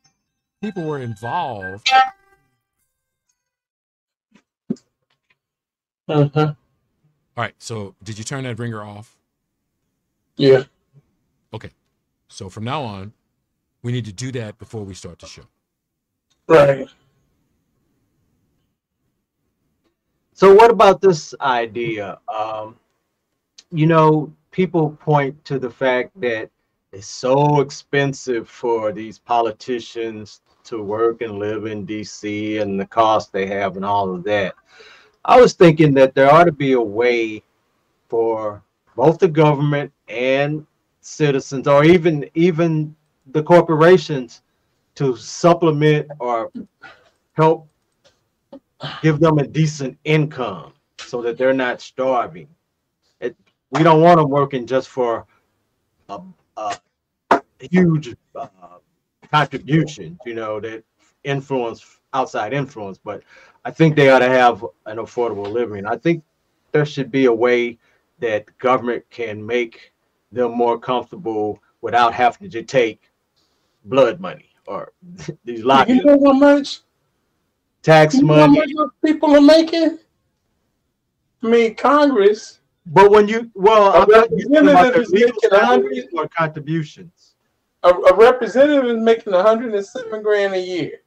people 0.62 0.86
were 0.86 1.00
involved. 1.00 1.92
Uh-huh. 6.08 6.54
All 7.42 7.48
right, 7.48 7.56
so 7.58 7.96
did 8.04 8.20
you 8.20 8.24
turn 8.24 8.44
that 8.44 8.60
ringer 8.60 8.84
off? 8.84 9.18
Yeah. 10.38 10.62
Okay. 11.52 11.72
So 12.28 12.50
from 12.50 12.64
now 12.66 12.84
on, 12.84 13.14
we 13.82 13.92
need 13.92 14.06
to 14.06 14.14
do 14.14 14.32
that 14.34 14.60
before 14.60 14.84
we 14.84 14.94
start 14.94 15.18
the 15.18 15.26
show. 15.26 15.42
Right. 16.46 16.88
So 20.34 20.54
what 20.54 20.70
about 20.70 21.02
this 21.02 21.34
idea? 21.42 22.20
Um, 22.32 22.76
you 23.72 23.88
know, 23.88 24.32
people 24.52 24.92
point 25.02 25.44
to 25.46 25.58
the 25.58 25.72
fact 25.72 26.12
that 26.22 26.52
it's 26.92 27.08
so 27.08 27.62
expensive 27.62 28.48
for 28.48 28.92
these 28.92 29.18
politicians 29.18 30.42
to 30.66 30.84
work 30.84 31.24
and 31.24 31.40
live 31.40 31.66
in 31.66 31.88
DC 31.88 32.62
and 32.62 32.80
the 32.80 32.86
cost 32.86 33.34
they 33.34 33.48
have 33.48 33.78
and 33.78 33.86
all 33.86 34.14
of 34.14 34.24
that. 34.26 34.54
I 35.24 35.40
was 35.40 35.54
thinking 35.54 35.94
that 35.96 36.16
there 36.16 36.32
ought 36.34 36.46
to 36.46 36.52
be 36.52 36.74
a 36.74 36.82
way 36.82 37.44
for 38.08 38.64
both 38.96 39.20
the 39.20 39.28
government 39.28 39.92
and 40.08 40.66
citizens 41.02 41.68
or 41.68 41.84
even 41.84 42.30
even 42.34 42.96
the 43.28 43.44
corporations 43.44 44.42
to 44.96 45.16
supplement 45.16 46.08
or 46.20 46.52
help 47.34 47.68
give 49.02 49.20
them 49.20 49.38
a 49.38 49.48
decent 49.48 49.98
income 50.04 50.74
so 50.98 51.22
that 51.22 51.38
they're 51.38 51.54
not 51.54 51.82
starving. 51.82 52.48
It, 53.20 53.36
we 53.70 53.84
don't 53.84 54.02
want 54.02 54.20
them 54.20 54.30
working 54.30 54.66
just 54.66 54.90
for 54.90 55.26
a, 56.10 56.20
a 56.58 56.78
huge 57.60 58.16
uh, 58.36 58.48
contribution, 59.32 60.20
you 60.26 60.34
know, 60.34 60.60
that 60.60 60.84
influence 61.24 62.01
outside 62.14 62.54
influence. 62.54 62.98
But 62.98 63.24
I 63.66 63.72
think 63.72 63.96
they 63.96 64.10
ought 64.10 64.20
to 64.20 64.30
have 64.30 64.64
an 64.86 64.98
affordable 64.98 65.52
living. 65.52 65.86
I 65.86 65.98
think 65.98 66.24
there 66.72 66.86
should 66.86 67.12
be 67.12 67.26
a 67.26 67.34
way 67.34 67.78
that 68.20 68.46
government 68.60 69.04
can 69.10 69.46
make 69.46 69.94
them 70.32 70.52
more 70.56 70.80
comfortable 70.80 71.62
without 71.82 72.14
having 72.14 72.50
to 72.50 72.64
take 72.64 73.12
blood 73.86 74.20
money 74.20 74.50
or 74.68 74.92
these 75.44 75.60
You 75.60 76.04
know 76.04 76.22
how 76.26 76.34
much? 76.34 76.82
tax 77.82 78.16
You 78.16 78.24
know 78.24 78.34
how 78.36 78.48
money. 78.48 78.74
much 78.74 78.90
people 79.04 79.36
are 79.36 79.42
making? 79.42 79.98
I 81.44 81.48
mean, 81.48 81.76
Congress. 81.76 82.60
But 82.86 83.12
when 83.12 83.28
you 83.28 83.50
well, 83.54 83.92
A 83.94 84.02
I'm 84.02 84.10
not 84.10 84.28
about 84.30 84.94
representative 84.94 84.94
their 84.94 85.02
is 85.02 85.10
legal 85.12 85.28
making 85.44 85.60
hundred- 85.60 85.82
salaries 85.96 86.06
or 86.14 86.28
contributions. 86.30 87.36
A, 87.84 87.90
a 87.90 88.16
representative 88.16 88.86
is 88.86 88.98
making 89.04 89.34
107 89.34 90.22
grand 90.22 90.54
a 90.54 90.60
year. 90.60 91.01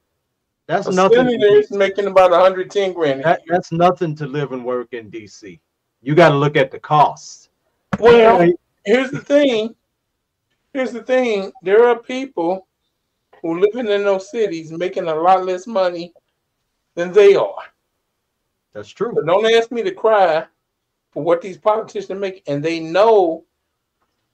That's 0.67 0.87
A 0.87 0.91
nothing. 0.91 1.17
senator 1.17 1.57
is 1.57 1.71
making 1.71 2.07
about 2.07 2.31
110 2.31 2.93
grand 2.93 3.23
That, 3.23 3.41
that's 3.47 3.71
nothing 3.71 4.15
to 4.15 4.25
live 4.25 4.51
and 4.51 4.65
work 4.65 4.93
in 4.93 5.11
DC. 5.11 5.59
You 6.01 6.15
got 6.15 6.29
to 6.29 6.35
look 6.35 6.55
at 6.55 6.71
the 6.71 6.79
cost. 6.79 7.49
Well, 7.99 8.51
here's 8.85 9.11
the 9.11 9.21
thing. 9.21 9.75
Here's 10.73 10.91
the 10.91 11.03
thing. 11.03 11.51
There 11.61 11.87
are 11.87 11.97
people 11.97 12.67
who 13.41 13.59
living 13.59 13.91
in 13.91 14.03
those 14.03 14.29
cities 14.29 14.71
making 14.71 15.07
a 15.07 15.15
lot 15.15 15.45
less 15.45 15.67
money 15.67 16.13
than 16.95 17.13
they 17.13 17.35
are. 17.35 17.55
That's 18.73 18.89
true. 18.89 19.13
But 19.13 19.25
don't 19.25 19.45
ask 19.53 19.71
me 19.71 19.83
to 19.83 19.91
cry 19.91 20.45
for 21.11 21.23
what 21.23 21.41
these 21.41 21.57
politicians 21.57 22.19
make, 22.19 22.43
and 22.47 22.63
they 22.63 22.79
know 22.79 23.45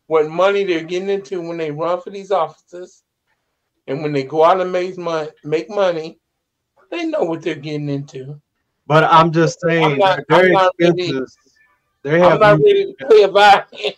what 0.08 0.30
money 0.30 0.64
they're 0.64 0.84
getting 0.84 1.10
into 1.10 1.42
when 1.42 1.58
they 1.58 1.72
run 1.72 2.02
for 2.02 2.10
these 2.10 2.32
offices, 2.32 3.04
and 3.88 4.02
when 4.02 4.14
they 4.14 4.24
go 4.24 4.44
out 4.44 4.62
and 4.62 4.72
make 4.72 4.98
money. 4.98 5.30
Make 5.44 5.70
money, 5.70 6.20
they 6.92 7.08
know 7.08 7.24
what 7.24 7.42
they're 7.42 7.56
getting 7.56 7.90
into. 7.90 8.40
But 8.86 9.06
I'm 9.06 9.32
just 9.32 9.60
saying, 9.62 9.94
I'm 9.94 9.98
not- 9.98 10.20
they're 10.30 10.46
I'm 10.48 10.52
not 10.52 10.74
ready- 10.80 10.92
expensive. 11.02 11.28
They 12.04 12.22
I'm 12.22 12.40
not 12.40 12.60
ready 12.60 12.94
to 13.00 13.06
play 13.08 13.24
a 13.24 13.28
violin. 13.28 13.94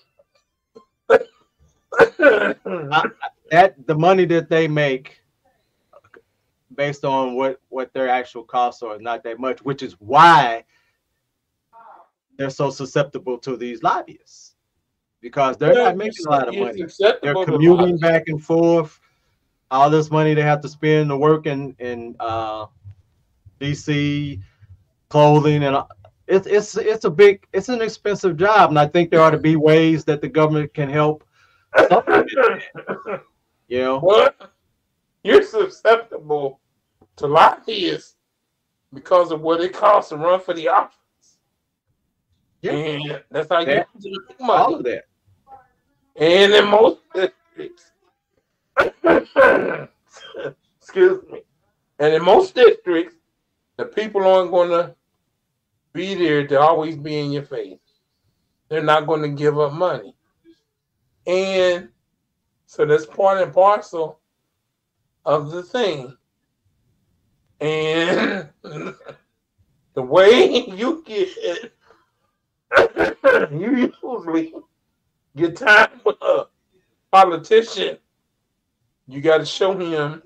that 3.52 3.76
the 3.86 3.96
money 3.96 4.26
that 4.26 4.50
they 4.50 4.68
make 4.68 5.22
based 6.76 7.06
on 7.06 7.36
what 7.36 7.60
what 7.70 7.94
their 7.94 8.10
actual 8.10 8.44
costs 8.44 8.82
are 8.84 8.96
is 8.96 9.02
not 9.02 9.24
that 9.24 9.39
much, 9.39 9.62
which 9.64 9.84
is 9.84 9.94
why 10.00 10.64
they're 12.38 12.50
so 12.50 12.70
susceptible 12.70 13.38
to 13.38 13.56
these 13.56 13.84
lobbyists 13.84 14.56
because 15.22 15.56
they're 15.58 15.74
not 15.76 15.96
making 15.98 16.26
a 16.28 16.30
lot 16.30 16.48
of 16.50 16.56
money. 16.56 16.84
They're 17.22 17.46
commuting 17.46 17.98
back 17.98 18.24
and 18.28 18.44
forth. 18.44 19.00
All 19.72 19.89
this 19.89 20.12
money 20.12 20.34
they 20.34 20.41
have 20.41 20.62
to 20.62 20.68
spend 20.68 21.10
to 21.10 21.18
work 21.18 21.46
and 21.46 21.76
in 21.80 22.16
uh, 22.20 22.66
DC, 23.64 24.41
clothing, 25.09 25.64
and 25.64 25.76
uh, 25.76 25.86
it's 26.28 26.47
it's 26.47 26.76
it's 26.78 27.05
a 27.05 27.09
big 27.09 27.47
it's 27.53 27.70
an 27.70 27.82
expensive 27.82 28.36
job, 28.38 28.70
and 28.70 28.78
I 28.80 28.88
think 28.88 29.09
there 29.09 29.22
ought 29.22 29.32
to 29.32 29.38
be 29.38 29.55
ways 29.55 30.03
that 30.05 30.22
the 30.22 30.28
government 30.28 30.74
can 30.74 30.89
help. 30.89 31.24
You 33.70 33.80
know, 33.80 33.99
What? 33.99 34.51
You're 35.24 35.41
susceptible 35.41 36.59
to 37.16 37.26
lobbyists 37.28 38.18
because 38.93 39.32
of 39.32 39.41
what 39.41 39.61
it 39.61 39.74
costs 39.74 40.09
to 40.09 40.18
run 40.18 40.41
for 40.41 40.53
the 40.53 40.68
office. 40.68 40.97
Yeah. 42.61 42.72
And 42.74 43.24
that's 43.32 43.49
how 43.49 43.61
you 43.61 43.66
That- 43.68 43.88
get 44.01 44.38
the 44.38 44.43
all 44.43 44.76
of 44.76 44.84
that. 44.84 45.05
And 46.18 46.53
in 46.53 46.68
most 46.68 46.99
districts, 47.16 47.91
excuse 50.80 51.24
me, 51.32 51.41
and 51.99 52.14
in 52.14 52.24
most 52.24 52.53
districts, 52.53 53.16
the 53.78 53.86
people 53.86 54.26
aren't 54.26 54.51
going 54.51 54.69
to 54.69 54.95
be 55.93 56.15
there 56.15 56.45
to 56.47 56.59
always 56.59 56.95
be 56.97 57.19
in 57.19 57.32
your 57.32 57.43
face. 57.43 57.78
They're 58.69 58.84
not 58.84 59.07
going 59.07 59.21
to 59.21 59.30
give 59.30 59.59
up 59.59 59.74
money. 59.74 60.15
And 61.26 61.89
so 62.65 62.86
that's 62.86 63.05
part 63.05 63.41
and 63.41 63.53
parcel 63.53 64.19
of 65.26 65.51
the 65.51 65.63
thing. 65.63 66.17
And 67.61 68.49
the 69.93 70.01
way 70.01 70.65
you 70.67 71.03
get, 71.05 71.74
you 73.51 73.91
usually 74.03 74.53
get 75.36 75.55
time 75.55 76.01
with 76.03 76.21
a 76.21 76.47
politician, 77.11 77.97
you 79.07 79.21
got 79.21 79.38
to 79.38 79.45
show 79.45 79.78
him 79.78 80.24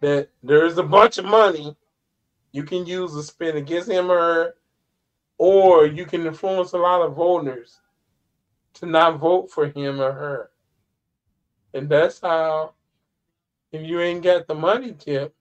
that 0.00 0.28
there's 0.42 0.78
a 0.78 0.82
bunch 0.82 1.18
of 1.18 1.24
money 1.24 1.76
you 2.56 2.62
can 2.62 2.86
use 2.86 3.12
to 3.12 3.22
spin 3.22 3.58
against 3.58 3.90
him 3.90 4.10
or 4.10 4.16
her, 4.16 4.54
or 5.36 5.86
you 5.86 6.06
can 6.06 6.26
influence 6.26 6.72
a 6.72 6.78
lot 6.78 7.02
of 7.02 7.14
voters 7.14 7.80
to 8.72 8.86
not 8.86 9.18
vote 9.18 9.50
for 9.50 9.66
him 9.66 10.00
or 10.00 10.10
her. 10.10 10.50
And 11.74 11.86
that's 11.86 12.18
how, 12.18 12.72
if 13.72 13.86
you 13.86 14.00
ain't 14.00 14.22
got 14.22 14.46
the 14.46 14.54
money 14.54 14.92
tip, 14.98 15.34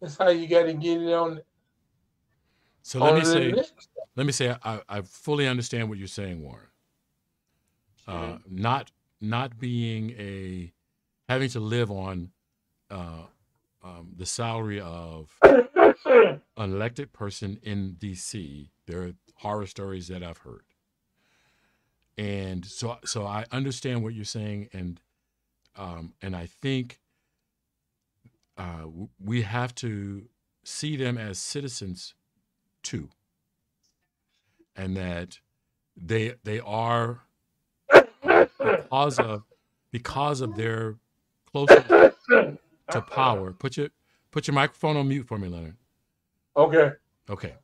that's 0.00 0.16
how 0.16 0.30
you 0.30 0.48
got 0.48 0.64
to 0.64 0.72
get 0.72 1.00
it 1.00 1.12
on. 1.12 1.42
So 2.82 2.98
let 2.98 3.14
me 3.14 3.24
say, 3.24 3.52
list. 3.52 3.74
let 4.16 4.26
me 4.26 4.32
say, 4.32 4.56
I, 4.64 4.80
I 4.88 5.02
fully 5.02 5.46
understand 5.46 5.88
what 5.88 5.98
you're 5.98 6.08
saying, 6.08 6.42
Warren. 6.42 6.66
Uh, 8.08 8.38
not 8.48 8.90
not 9.20 9.60
being 9.60 10.10
a 10.18 10.72
having 11.28 11.50
to 11.50 11.60
live 11.60 11.92
on 11.92 12.30
uh, 12.90 13.26
um, 13.84 14.08
the 14.16 14.26
salary 14.26 14.80
of 14.80 15.30
an 16.04 16.40
elected 16.56 17.12
person 17.12 17.58
in 17.62 17.94
D.C. 17.94 18.70
There 18.86 19.02
are 19.02 19.12
horror 19.36 19.66
stories 19.66 20.08
that 20.08 20.22
I've 20.22 20.38
heard, 20.38 20.64
and 22.18 22.64
so 22.64 22.98
so 23.04 23.26
I 23.26 23.44
understand 23.52 24.02
what 24.02 24.14
you're 24.14 24.24
saying, 24.24 24.68
and 24.72 25.00
um, 25.76 26.14
and 26.20 26.36
I 26.36 26.46
think 26.46 27.00
uh, 28.56 28.84
we 29.18 29.42
have 29.42 29.74
to 29.76 30.28
see 30.64 30.96
them 30.96 31.16
as 31.16 31.38
citizens 31.38 32.14
too, 32.82 33.08
and 34.76 34.96
that 34.96 35.38
they 35.96 36.34
they 36.44 36.60
are 36.60 37.22
because 38.22 39.18
of 39.18 39.44
because 39.90 40.40
of 40.40 40.56
their 40.56 40.96
closeness 41.50 42.14
to 42.28 43.00
power. 43.00 43.52
Put 43.52 43.76
your 43.76 43.88
put 44.30 44.46
your 44.46 44.54
microphone 44.54 44.96
on 44.96 45.08
mute 45.08 45.26
for 45.26 45.38
me, 45.38 45.48
Leonard. 45.48 45.76
Okay. 46.56 46.92
Okay. 47.28 47.54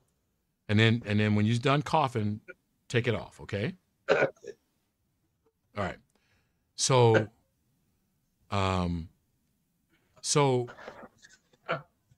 And 0.69 0.79
then 0.79 1.03
and 1.07 1.21
then 1.21 1.35
when 1.35 1.47
you're 1.47 1.59
done 1.59 1.83
coughing, 1.83 2.41
take 2.89 3.07
it 3.07 3.15
off, 3.15 3.41
okay? 3.41 3.75
All 4.11 4.27
right. 5.77 5.97
So 6.77 7.29
Um, 8.51 9.09
so, 10.21 10.69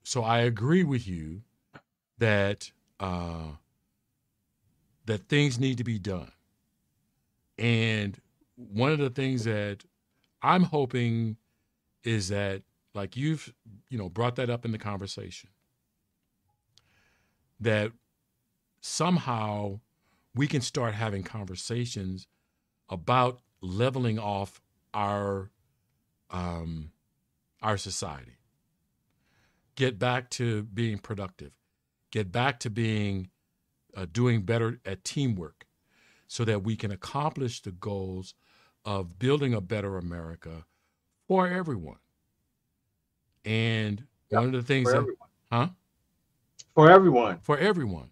so 0.03 0.23
I 0.23 0.41
agree 0.41 0.85
with 0.85 1.07
you 1.07 1.43
that 2.19 2.71
uh, 3.01 3.53
that 5.07 5.29
things 5.29 5.59
need 5.59 5.79
to 5.79 5.85
be 5.85 5.99
done, 5.99 6.31
and 7.59 8.21
one 8.57 8.93
of 8.93 8.99
the 8.99 9.11
things 9.11 9.45
that 9.45 9.85
I'm 10.43 10.65
hoping 10.65 11.37
is 12.05 12.29
that, 12.29 12.63
like 12.95 13.17
you've 13.17 13.53
you 13.89 13.99
know 13.99 14.09
brought 14.09 14.37
that 14.37 14.51
up 14.51 14.65
in 14.65 14.73
the 14.73 14.79
conversation, 14.79 15.51
that 17.61 17.93
somehow 18.81 19.81
we 20.35 20.47
can 20.47 20.61
start 20.61 20.95
having 20.95 21.23
conversations 21.23 22.27
about 22.89 23.41
leveling 23.61 24.19
off 24.19 24.61
our 24.95 25.51
um, 26.31 26.93
our 27.63 27.77
society. 27.77 28.39
Get 29.75 29.99
back 29.99 30.31
to 30.31 30.65
being 30.65 30.99
productive. 30.99 31.53
Get 32.11 32.33
back 32.33 32.61
to 32.61 32.71
being 32.71 33.31
uh, 33.97 34.07
doing 34.11 34.43
better 34.43 34.81
at 34.85 35.05
teamwork, 35.05 35.67
so 36.27 36.45
that 36.45 36.63
we 36.63 36.77
can 36.77 36.91
accomplish 36.91 37.63
the 37.63 37.73
goals 37.73 38.35
of 38.85 39.19
building 39.19 39.55
a 39.55 39.61
better 39.61 39.99
America 39.99 40.65
for 41.27 41.47
everyone. 41.49 41.99
And 43.45 44.05
one 44.29 44.47
of 44.47 44.53
the 44.53 44.63
things 44.63 44.91
for 44.91 45.03
that, 45.03 45.15
huh? 45.51 45.69
For 46.75 46.91
everyone. 46.91 47.39
For 47.43 47.59
everyone. 47.59 48.11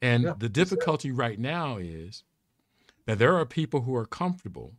And 0.00 0.24
Yeah, 0.24 0.34
the 0.36 0.48
difficulty 0.48 1.10
right 1.10 1.38
now 1.38 1.76
is 1.76 2.24
that 3.06 3.18
there 3.18 3.36
are 3.36 3.46
people 3.46 3.82
who 3.82 3.94
are 3.94 4.06
comfortable 4.06 4.74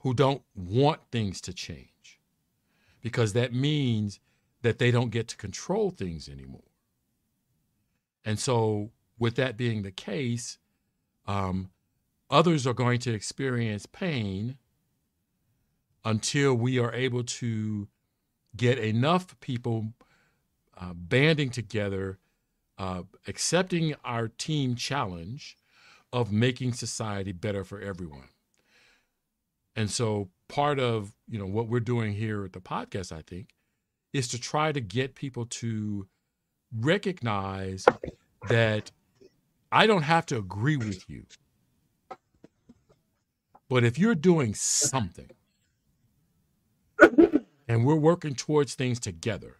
who 0.00 0.12
don't 0.12 0.42
want 0.54 1.00
things 1.10 1.40
to 1.40 1.52
change 1.54 2.20
because 3.00 3.32
that 3.32 3.54
means 3.54 4.20
that 4.60 4.78
they 4.78 4.90
don't 4.90 5.10
get 5.10 5.28
to 5.28 5.36
control 5.36 5.90
things 5.90 6.28
anymore. 6.28 6.60
And 8.24 8.38
so, 8.38 8.90
with 9.18 9.36
that 9.36 9.56
being 9.56 9.82
the 9.82 9.90
case, 9.90 10.58
um, 11.26 11.70
others 12.30 12.66
are 12.66 12.74
going 12.74 12.98
to 13.00 13.12
experience 13.12 13.86
pain 13.86 14.56
until 16.04 16.54
we 16.54 16.78
are 16.78 16.92
able 16.92 17.24
to 17.24 17.88
get 18.56 18.78
enough 18.78 19.38
people 19.40 19.92
uh, 20.76 20.92
banding 20.94 21.50
together 21.50 22.18
uh, 22.78 23.02
accepting 23.26 23.94
our 24.04 24.28
team 24.28 24.74
challenge 24.74 25.56
of 26.12 26.32
making 26.32 26.72
society 26.72 27.32
better 27.32 27.64
for 27.64 27.80
everyone. 27.80 28.28
And 29.76 29.90
so 29.90 30.28
part 30.48 30.78
of, 30.78 31.12
you 31.28 31.38
know, 31.38 31.46
what 31.46 31.68
we're 31.68 31.80
doing 31.80 32.14
here 32.14 32.44
at 32.44 32.52
the 32.52 32.60
podcast, 32.60 33.12
I 33.12 33.22
think, 33.22 33.50
is 34.12 34.28
to 34.28 34.40
try 34.40 34.70
to 34.72 34.80
get 34.80 35.14
people 35.14 35.46
to 35.46 36.06
recognize 36.76 37.86
that 38.48 38.90
I 39.72 39.86
don't 39.86 40.02
have 40.02 40.26
to 40.26 40.36
agree 40.36 40.76
with 40.76 41.08
you. 41.08 41.26
But 43.68 43.82
if 43.82 43.98
you're 43.98 44.14
doing 44.14 44.54
something 44.54 45.30
and 47.68 47.84
we're 47.84 47.96
working 47.96 48.34
towards 48.34 48.74
things 48.74 49.00
together, 49.00 49.56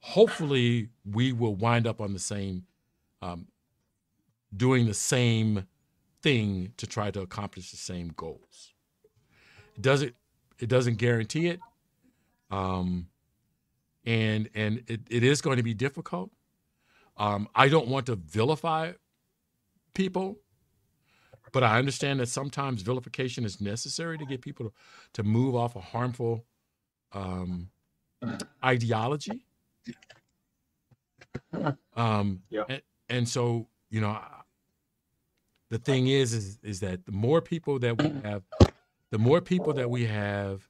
hopefully 0.00 0.90
we 1.04 1.32
will 1.32 1.54
wind 1.54 1.86
up 1.86 2.00
on 2.00 2.12
the 2.12 2.18
same 2.18 2.64
um, 3.22 3.46
doing 4.56 4.86
the 4.86 4.94
same 4.94 5.66
thing 6.22 6.72
to 6.76 6.86
try 6.86 7.10
to 7.10 7.20
accomplish 7.20 7.70
the 7.70 7.76
same 7.76 8.12
goals. 8.16 8.72
It 9.76 9.82
doesn't 9.82 10.14
it 10.58 10.68
doesn't 10.68 10.96
guarantee 10.98 11.48
it 11.48 11.60
um, 12.50 13.08
and 14.04 14.48
and 14.54 14.82
it, 14.86 15.00
it 15.10 15.24
is 15.24 15.40
going 15.40 15.56
to 15.58 15.62
be 15.62 15.74
difficult. 15.74 16.30
Um, 17.18 17.48
i 17.54 17.68
don't 17.68 17.88
want 17.88 18.06
to 18.06 18.16
vilify 18.16 18.92
people 19.94 20.38
but 21.52 21.62
i 21.62 21.78
understand 21.78 22.20
that 22.20 22.28
sometimes 22.28 22.82
vilification 22.82 23.44
is 23.44 23.60
necessary 23.60 24.16
to 24.18 24.24
get 24.24 24.40
people 24.40 24.66
to, 24.66 24.72
to 25.12 25.22
move 25.22 25.54
off 25.54 25.76
a 25.76 25.80
harmful 25.80 26.46
um, 27.12 27.70
ideology 28.64 29.44
um, 31.96 32.42
Yeah. 32.50 32.64
and, 32.68 32.82
and 33.08 33.28
so 33.28 33.68
you 33.90 34.00
know, 34.00 34.18
the 35.68 35.78
thing 35.78 36.06
is, 36.06 36.32
is 36.32 36.58
is 36.62 36.80
that 36.80 37.04
the 37.04 37.12
more 37.12 37.42
people 37.42 37.78
that 37.80 37.98
we 37.98 38.08
have, 38.22 38.42
the 39.10 39.18
more 39.18 39.40
people 39.42 39.74
that 39.74 39.90
we 39.90 40.06
have 40.06 40.68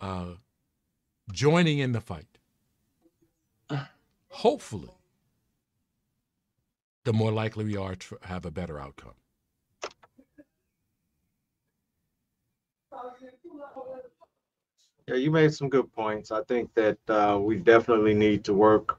uh, 0.00 0.34
joining 1.32 1.78
in 1.78 1.92
the 1.92 2.00
fight, 2.00 2.38
hopefully, 4.28 4.90
the 7.04 7.12
more 7.12 7.32
likely 7.32 7.64
we 7.64 7.76
are 7.76 7.94
to 7.94 8.18
have 8.22 8.44
a 8.44 8.50
better 8.50 8.78
outcome. 8.78 9.14
Yeah, 15.08 15.16
you 15.16 15.30
made 15.30 15.52
some 15.52 15.68
good 15.68 15.92
points. 15.92 16.30
I 16.30 16.42
think 16.44 16.72
that 16.74 16.98
uh, 17.08 17.38
we 17.40 17.56
definitely 17.56 18.14
need 18.14 18.44
to 18.44 18.54
work 18.54 18.98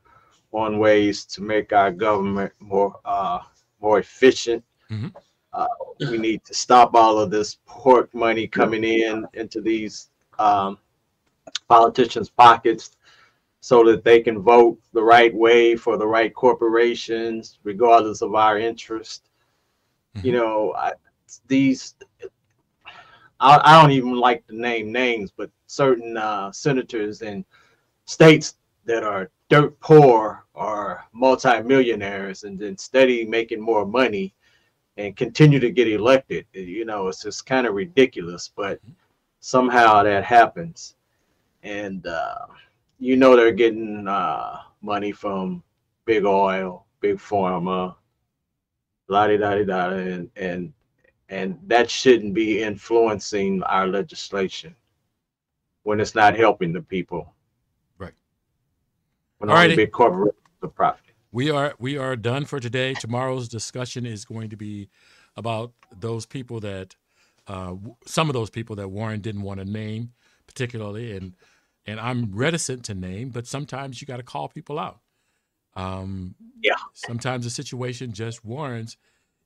on 0.51 0.77
ways 0.79 1.25
to 1.25 1.41
make 1.41 1.73
our 1.73 1.91
government 1.91 2.51
more 2.59 2.99
uh, 3.05 3.39
more 3.81 3.99
efficient. 3.99 4.63
Mhm. 4.89 5.13
Uh, 5.53 5.67
we 6.09 6.17
need 6.17 6.43
to 6.45 6.53
stop 6.53 6.95
all 6.95 7.19
of 7.19 7.29
this 7.31 7.57
pork 7.65 8.13
money 8.13 8.47
coming 8.47 8.83
in 8.83 9.25
into 9.33 9.61
these 9.61 10.09
um, 10.39 10.77
politicians' 11.67 12.29
pockets, 12.29 12.97
so 13.61 13.83
that 13.85 14.03
they 14.03 14.19
can 14.21 14.39
vote 14.39 14.77
the 14.93 15.03
right 15.03 15.33
way 15.33 15.75
for 15.75 15.97
the 15.97 16.07
right 16.07 16.33
corporations, 16.33 17.59
regardless 17.63 18.21
of 18.21 18.35
our 18.35 18.57
interest. 18.57 19.29
You 20.21 20.33
Mhm. 20.33 20.35
know, 20.35 20.73
I, 20.77 20.93
these 21.47 21.95
I, 23.39 23.59
I 23.63 23.81
don't 23.81 23.91
even 23.91 24.15
like 24.15 24.45
to 24.47 24.55
name 24.55 24.91
names, 24.91 25.31
but 25.35 25.49
certain 25.73 26.17
uh, 26.17 26.51
senators 26.51 27.21
in 27.21 27.43
states 28.05 28.57
that 28.85 29.03
are 29.03 29.29
dirt 29.49 29.79
poor 29.79 30.45
are 30.55 31.05
multimillionaires 31.13 32.43
and 32.43 32.59
then 32.59 32.77
steady 32.77 33.25
making 33.25 33.59
more 33.59 33.85
money 33.85 34.33
and 34.97 35.15
continue 35.15 35.59
to 35.59 35.71
get 35.71 35.87
elected. 35.87 36.45
You 36.53 36.85
know, 36.85 37.07
it's 37.07 37.23
just 37.23 37.45
kind 37.45 37.65
of 37.65 37.73
ridiculous, 37.73 38.51
but 38.55 38.79
somehow 39.39 40.03
that 40.03 40.23
happens. 40.23 40.95
And, 41.63 42.05
uh, 42.05 42.45
you 42.99 43.15
know, 43.15 43.35
they're 43.35 43.51
getting 43.51 44.07
uh, 44.07 44.57
money 44.81 45.11
from 45.11 45.63
big 46.05 46.25
oil, 46.25 46.85
big 46.99 47.17
pharma, 47.17 47.95
la 49.07 49.27
di 49.27 49.37
da 49.37 49.55
di 49.55 49.65
da, 49.65 49.89
and, 49.89 50.29
and 50.35 50.73
and 51.29 51.57
that 51.65 51.89
shouldn't 51.89 52.33
be 52.33 52.61
influencing 52.61 53.63
our 53.63 53.87
legislation 53.87 54.75
when 55.83 55.99
it's 55.99 56.15
not 56.15 56.35
helping 56.35 56.73
the 56.73 56.81
people. 56.81 57.33
Right. 57.97 58.13
When 59.37 59.49
all 59.49 59.67
the 59.67 59.75
big 59.75 59.91
corporations 59.91 60.41
are 60.61 60.69
profiting. 60.69 61.15
We 61.31 61.49
are 61.49 61.73
we 61.79 61.97
are 61.97 62.15
done 62.15 62.45
for 62.45 62.59
today. 62.59 62.93
Tomorrow's 62.93 63.47
discussion 63.47 64.05
is 64.05 64.25
going 64.25 64.49
to 64.49 64.55
be 64.55 64.89
about 65.35 65.73
those 65.95 66.25
people 66.25 66.59
that 66.61 66.95
uh, 67.47 67.75
some 68.05 68.29
of 68.29 68.33
those 68.33 68.49
people 68.49 68.75
that 68.77 68.89
Warren 68.89 69.19
didn't 69.19 69.41
want 69.41 69.59
to 69.59 69.65
name, 69.65 70.13
particularly, 70.47 71.15
and 71.15 71.35
and 71.85 71.99
I'm 71.99 72.31
reticent 72.33 72.85
to 72.85 72.93
name, 72.93 73.29
but 73.29 73.47
sometimes 73.47 74.01
you 74.01 74.07
got 74.07 74.17
to 74.17 74.23
call 74.23 74.47
people 74.47 74.79
out. 74.79 74.99
Um, 75.75 76.35
Yeah. 76.61 76.75
Sometimes 76.93 77.43
the 77.43 77.49
situation 77.49 78.13
just 78.13 78.45
warrants 78.45 78.95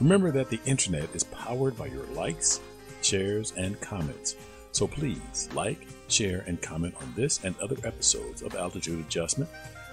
Remember 0.00 0.30
that 0.30 0.50
the 0.50 0.60
internet 0.66 1.12
is 1.16 1.24
powered 1.24 1.76
by 1.76 1.86
your 1.86 2.06
likes, 2.06 2.60
shares, 3.06 3.52
and 3.56 3.80
comments. 3.80 4.36
So 4.72 4.86
please 4.86 5.48
like, 5.54 5.86
share, 6.08 6.44
and 6.46 6.60
comment 6.60 6.94
on 7.00 7.12
this 7.16 7.42
and 7.44 7.54
other 7.60 7.76
episodes 7.84 8.42
of 8.42 8.54
Altitude 8.54 9.00
Adjustment 9.00 9.50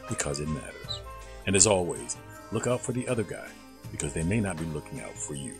because 0.09 0.39
it 0.39 0.47
matters. 0.49 0.99
And 1.45 1.55
as 1.55 1.67
always, 1.67 2.17
look 2.51 2.67
out 2.67 2.81
for 2.81 2.91
the 2.91 3.07
other 3.07 3.23
guy 3.23 3.47
because 3.91 4.13
they 4.13 4.23
may 4.23 4.39
not 4.39 4.57
be 4.57 4.65
looking 4.65 5.01
out 5.01 5.17
for 5.17 5.35
you. 5.35 5.53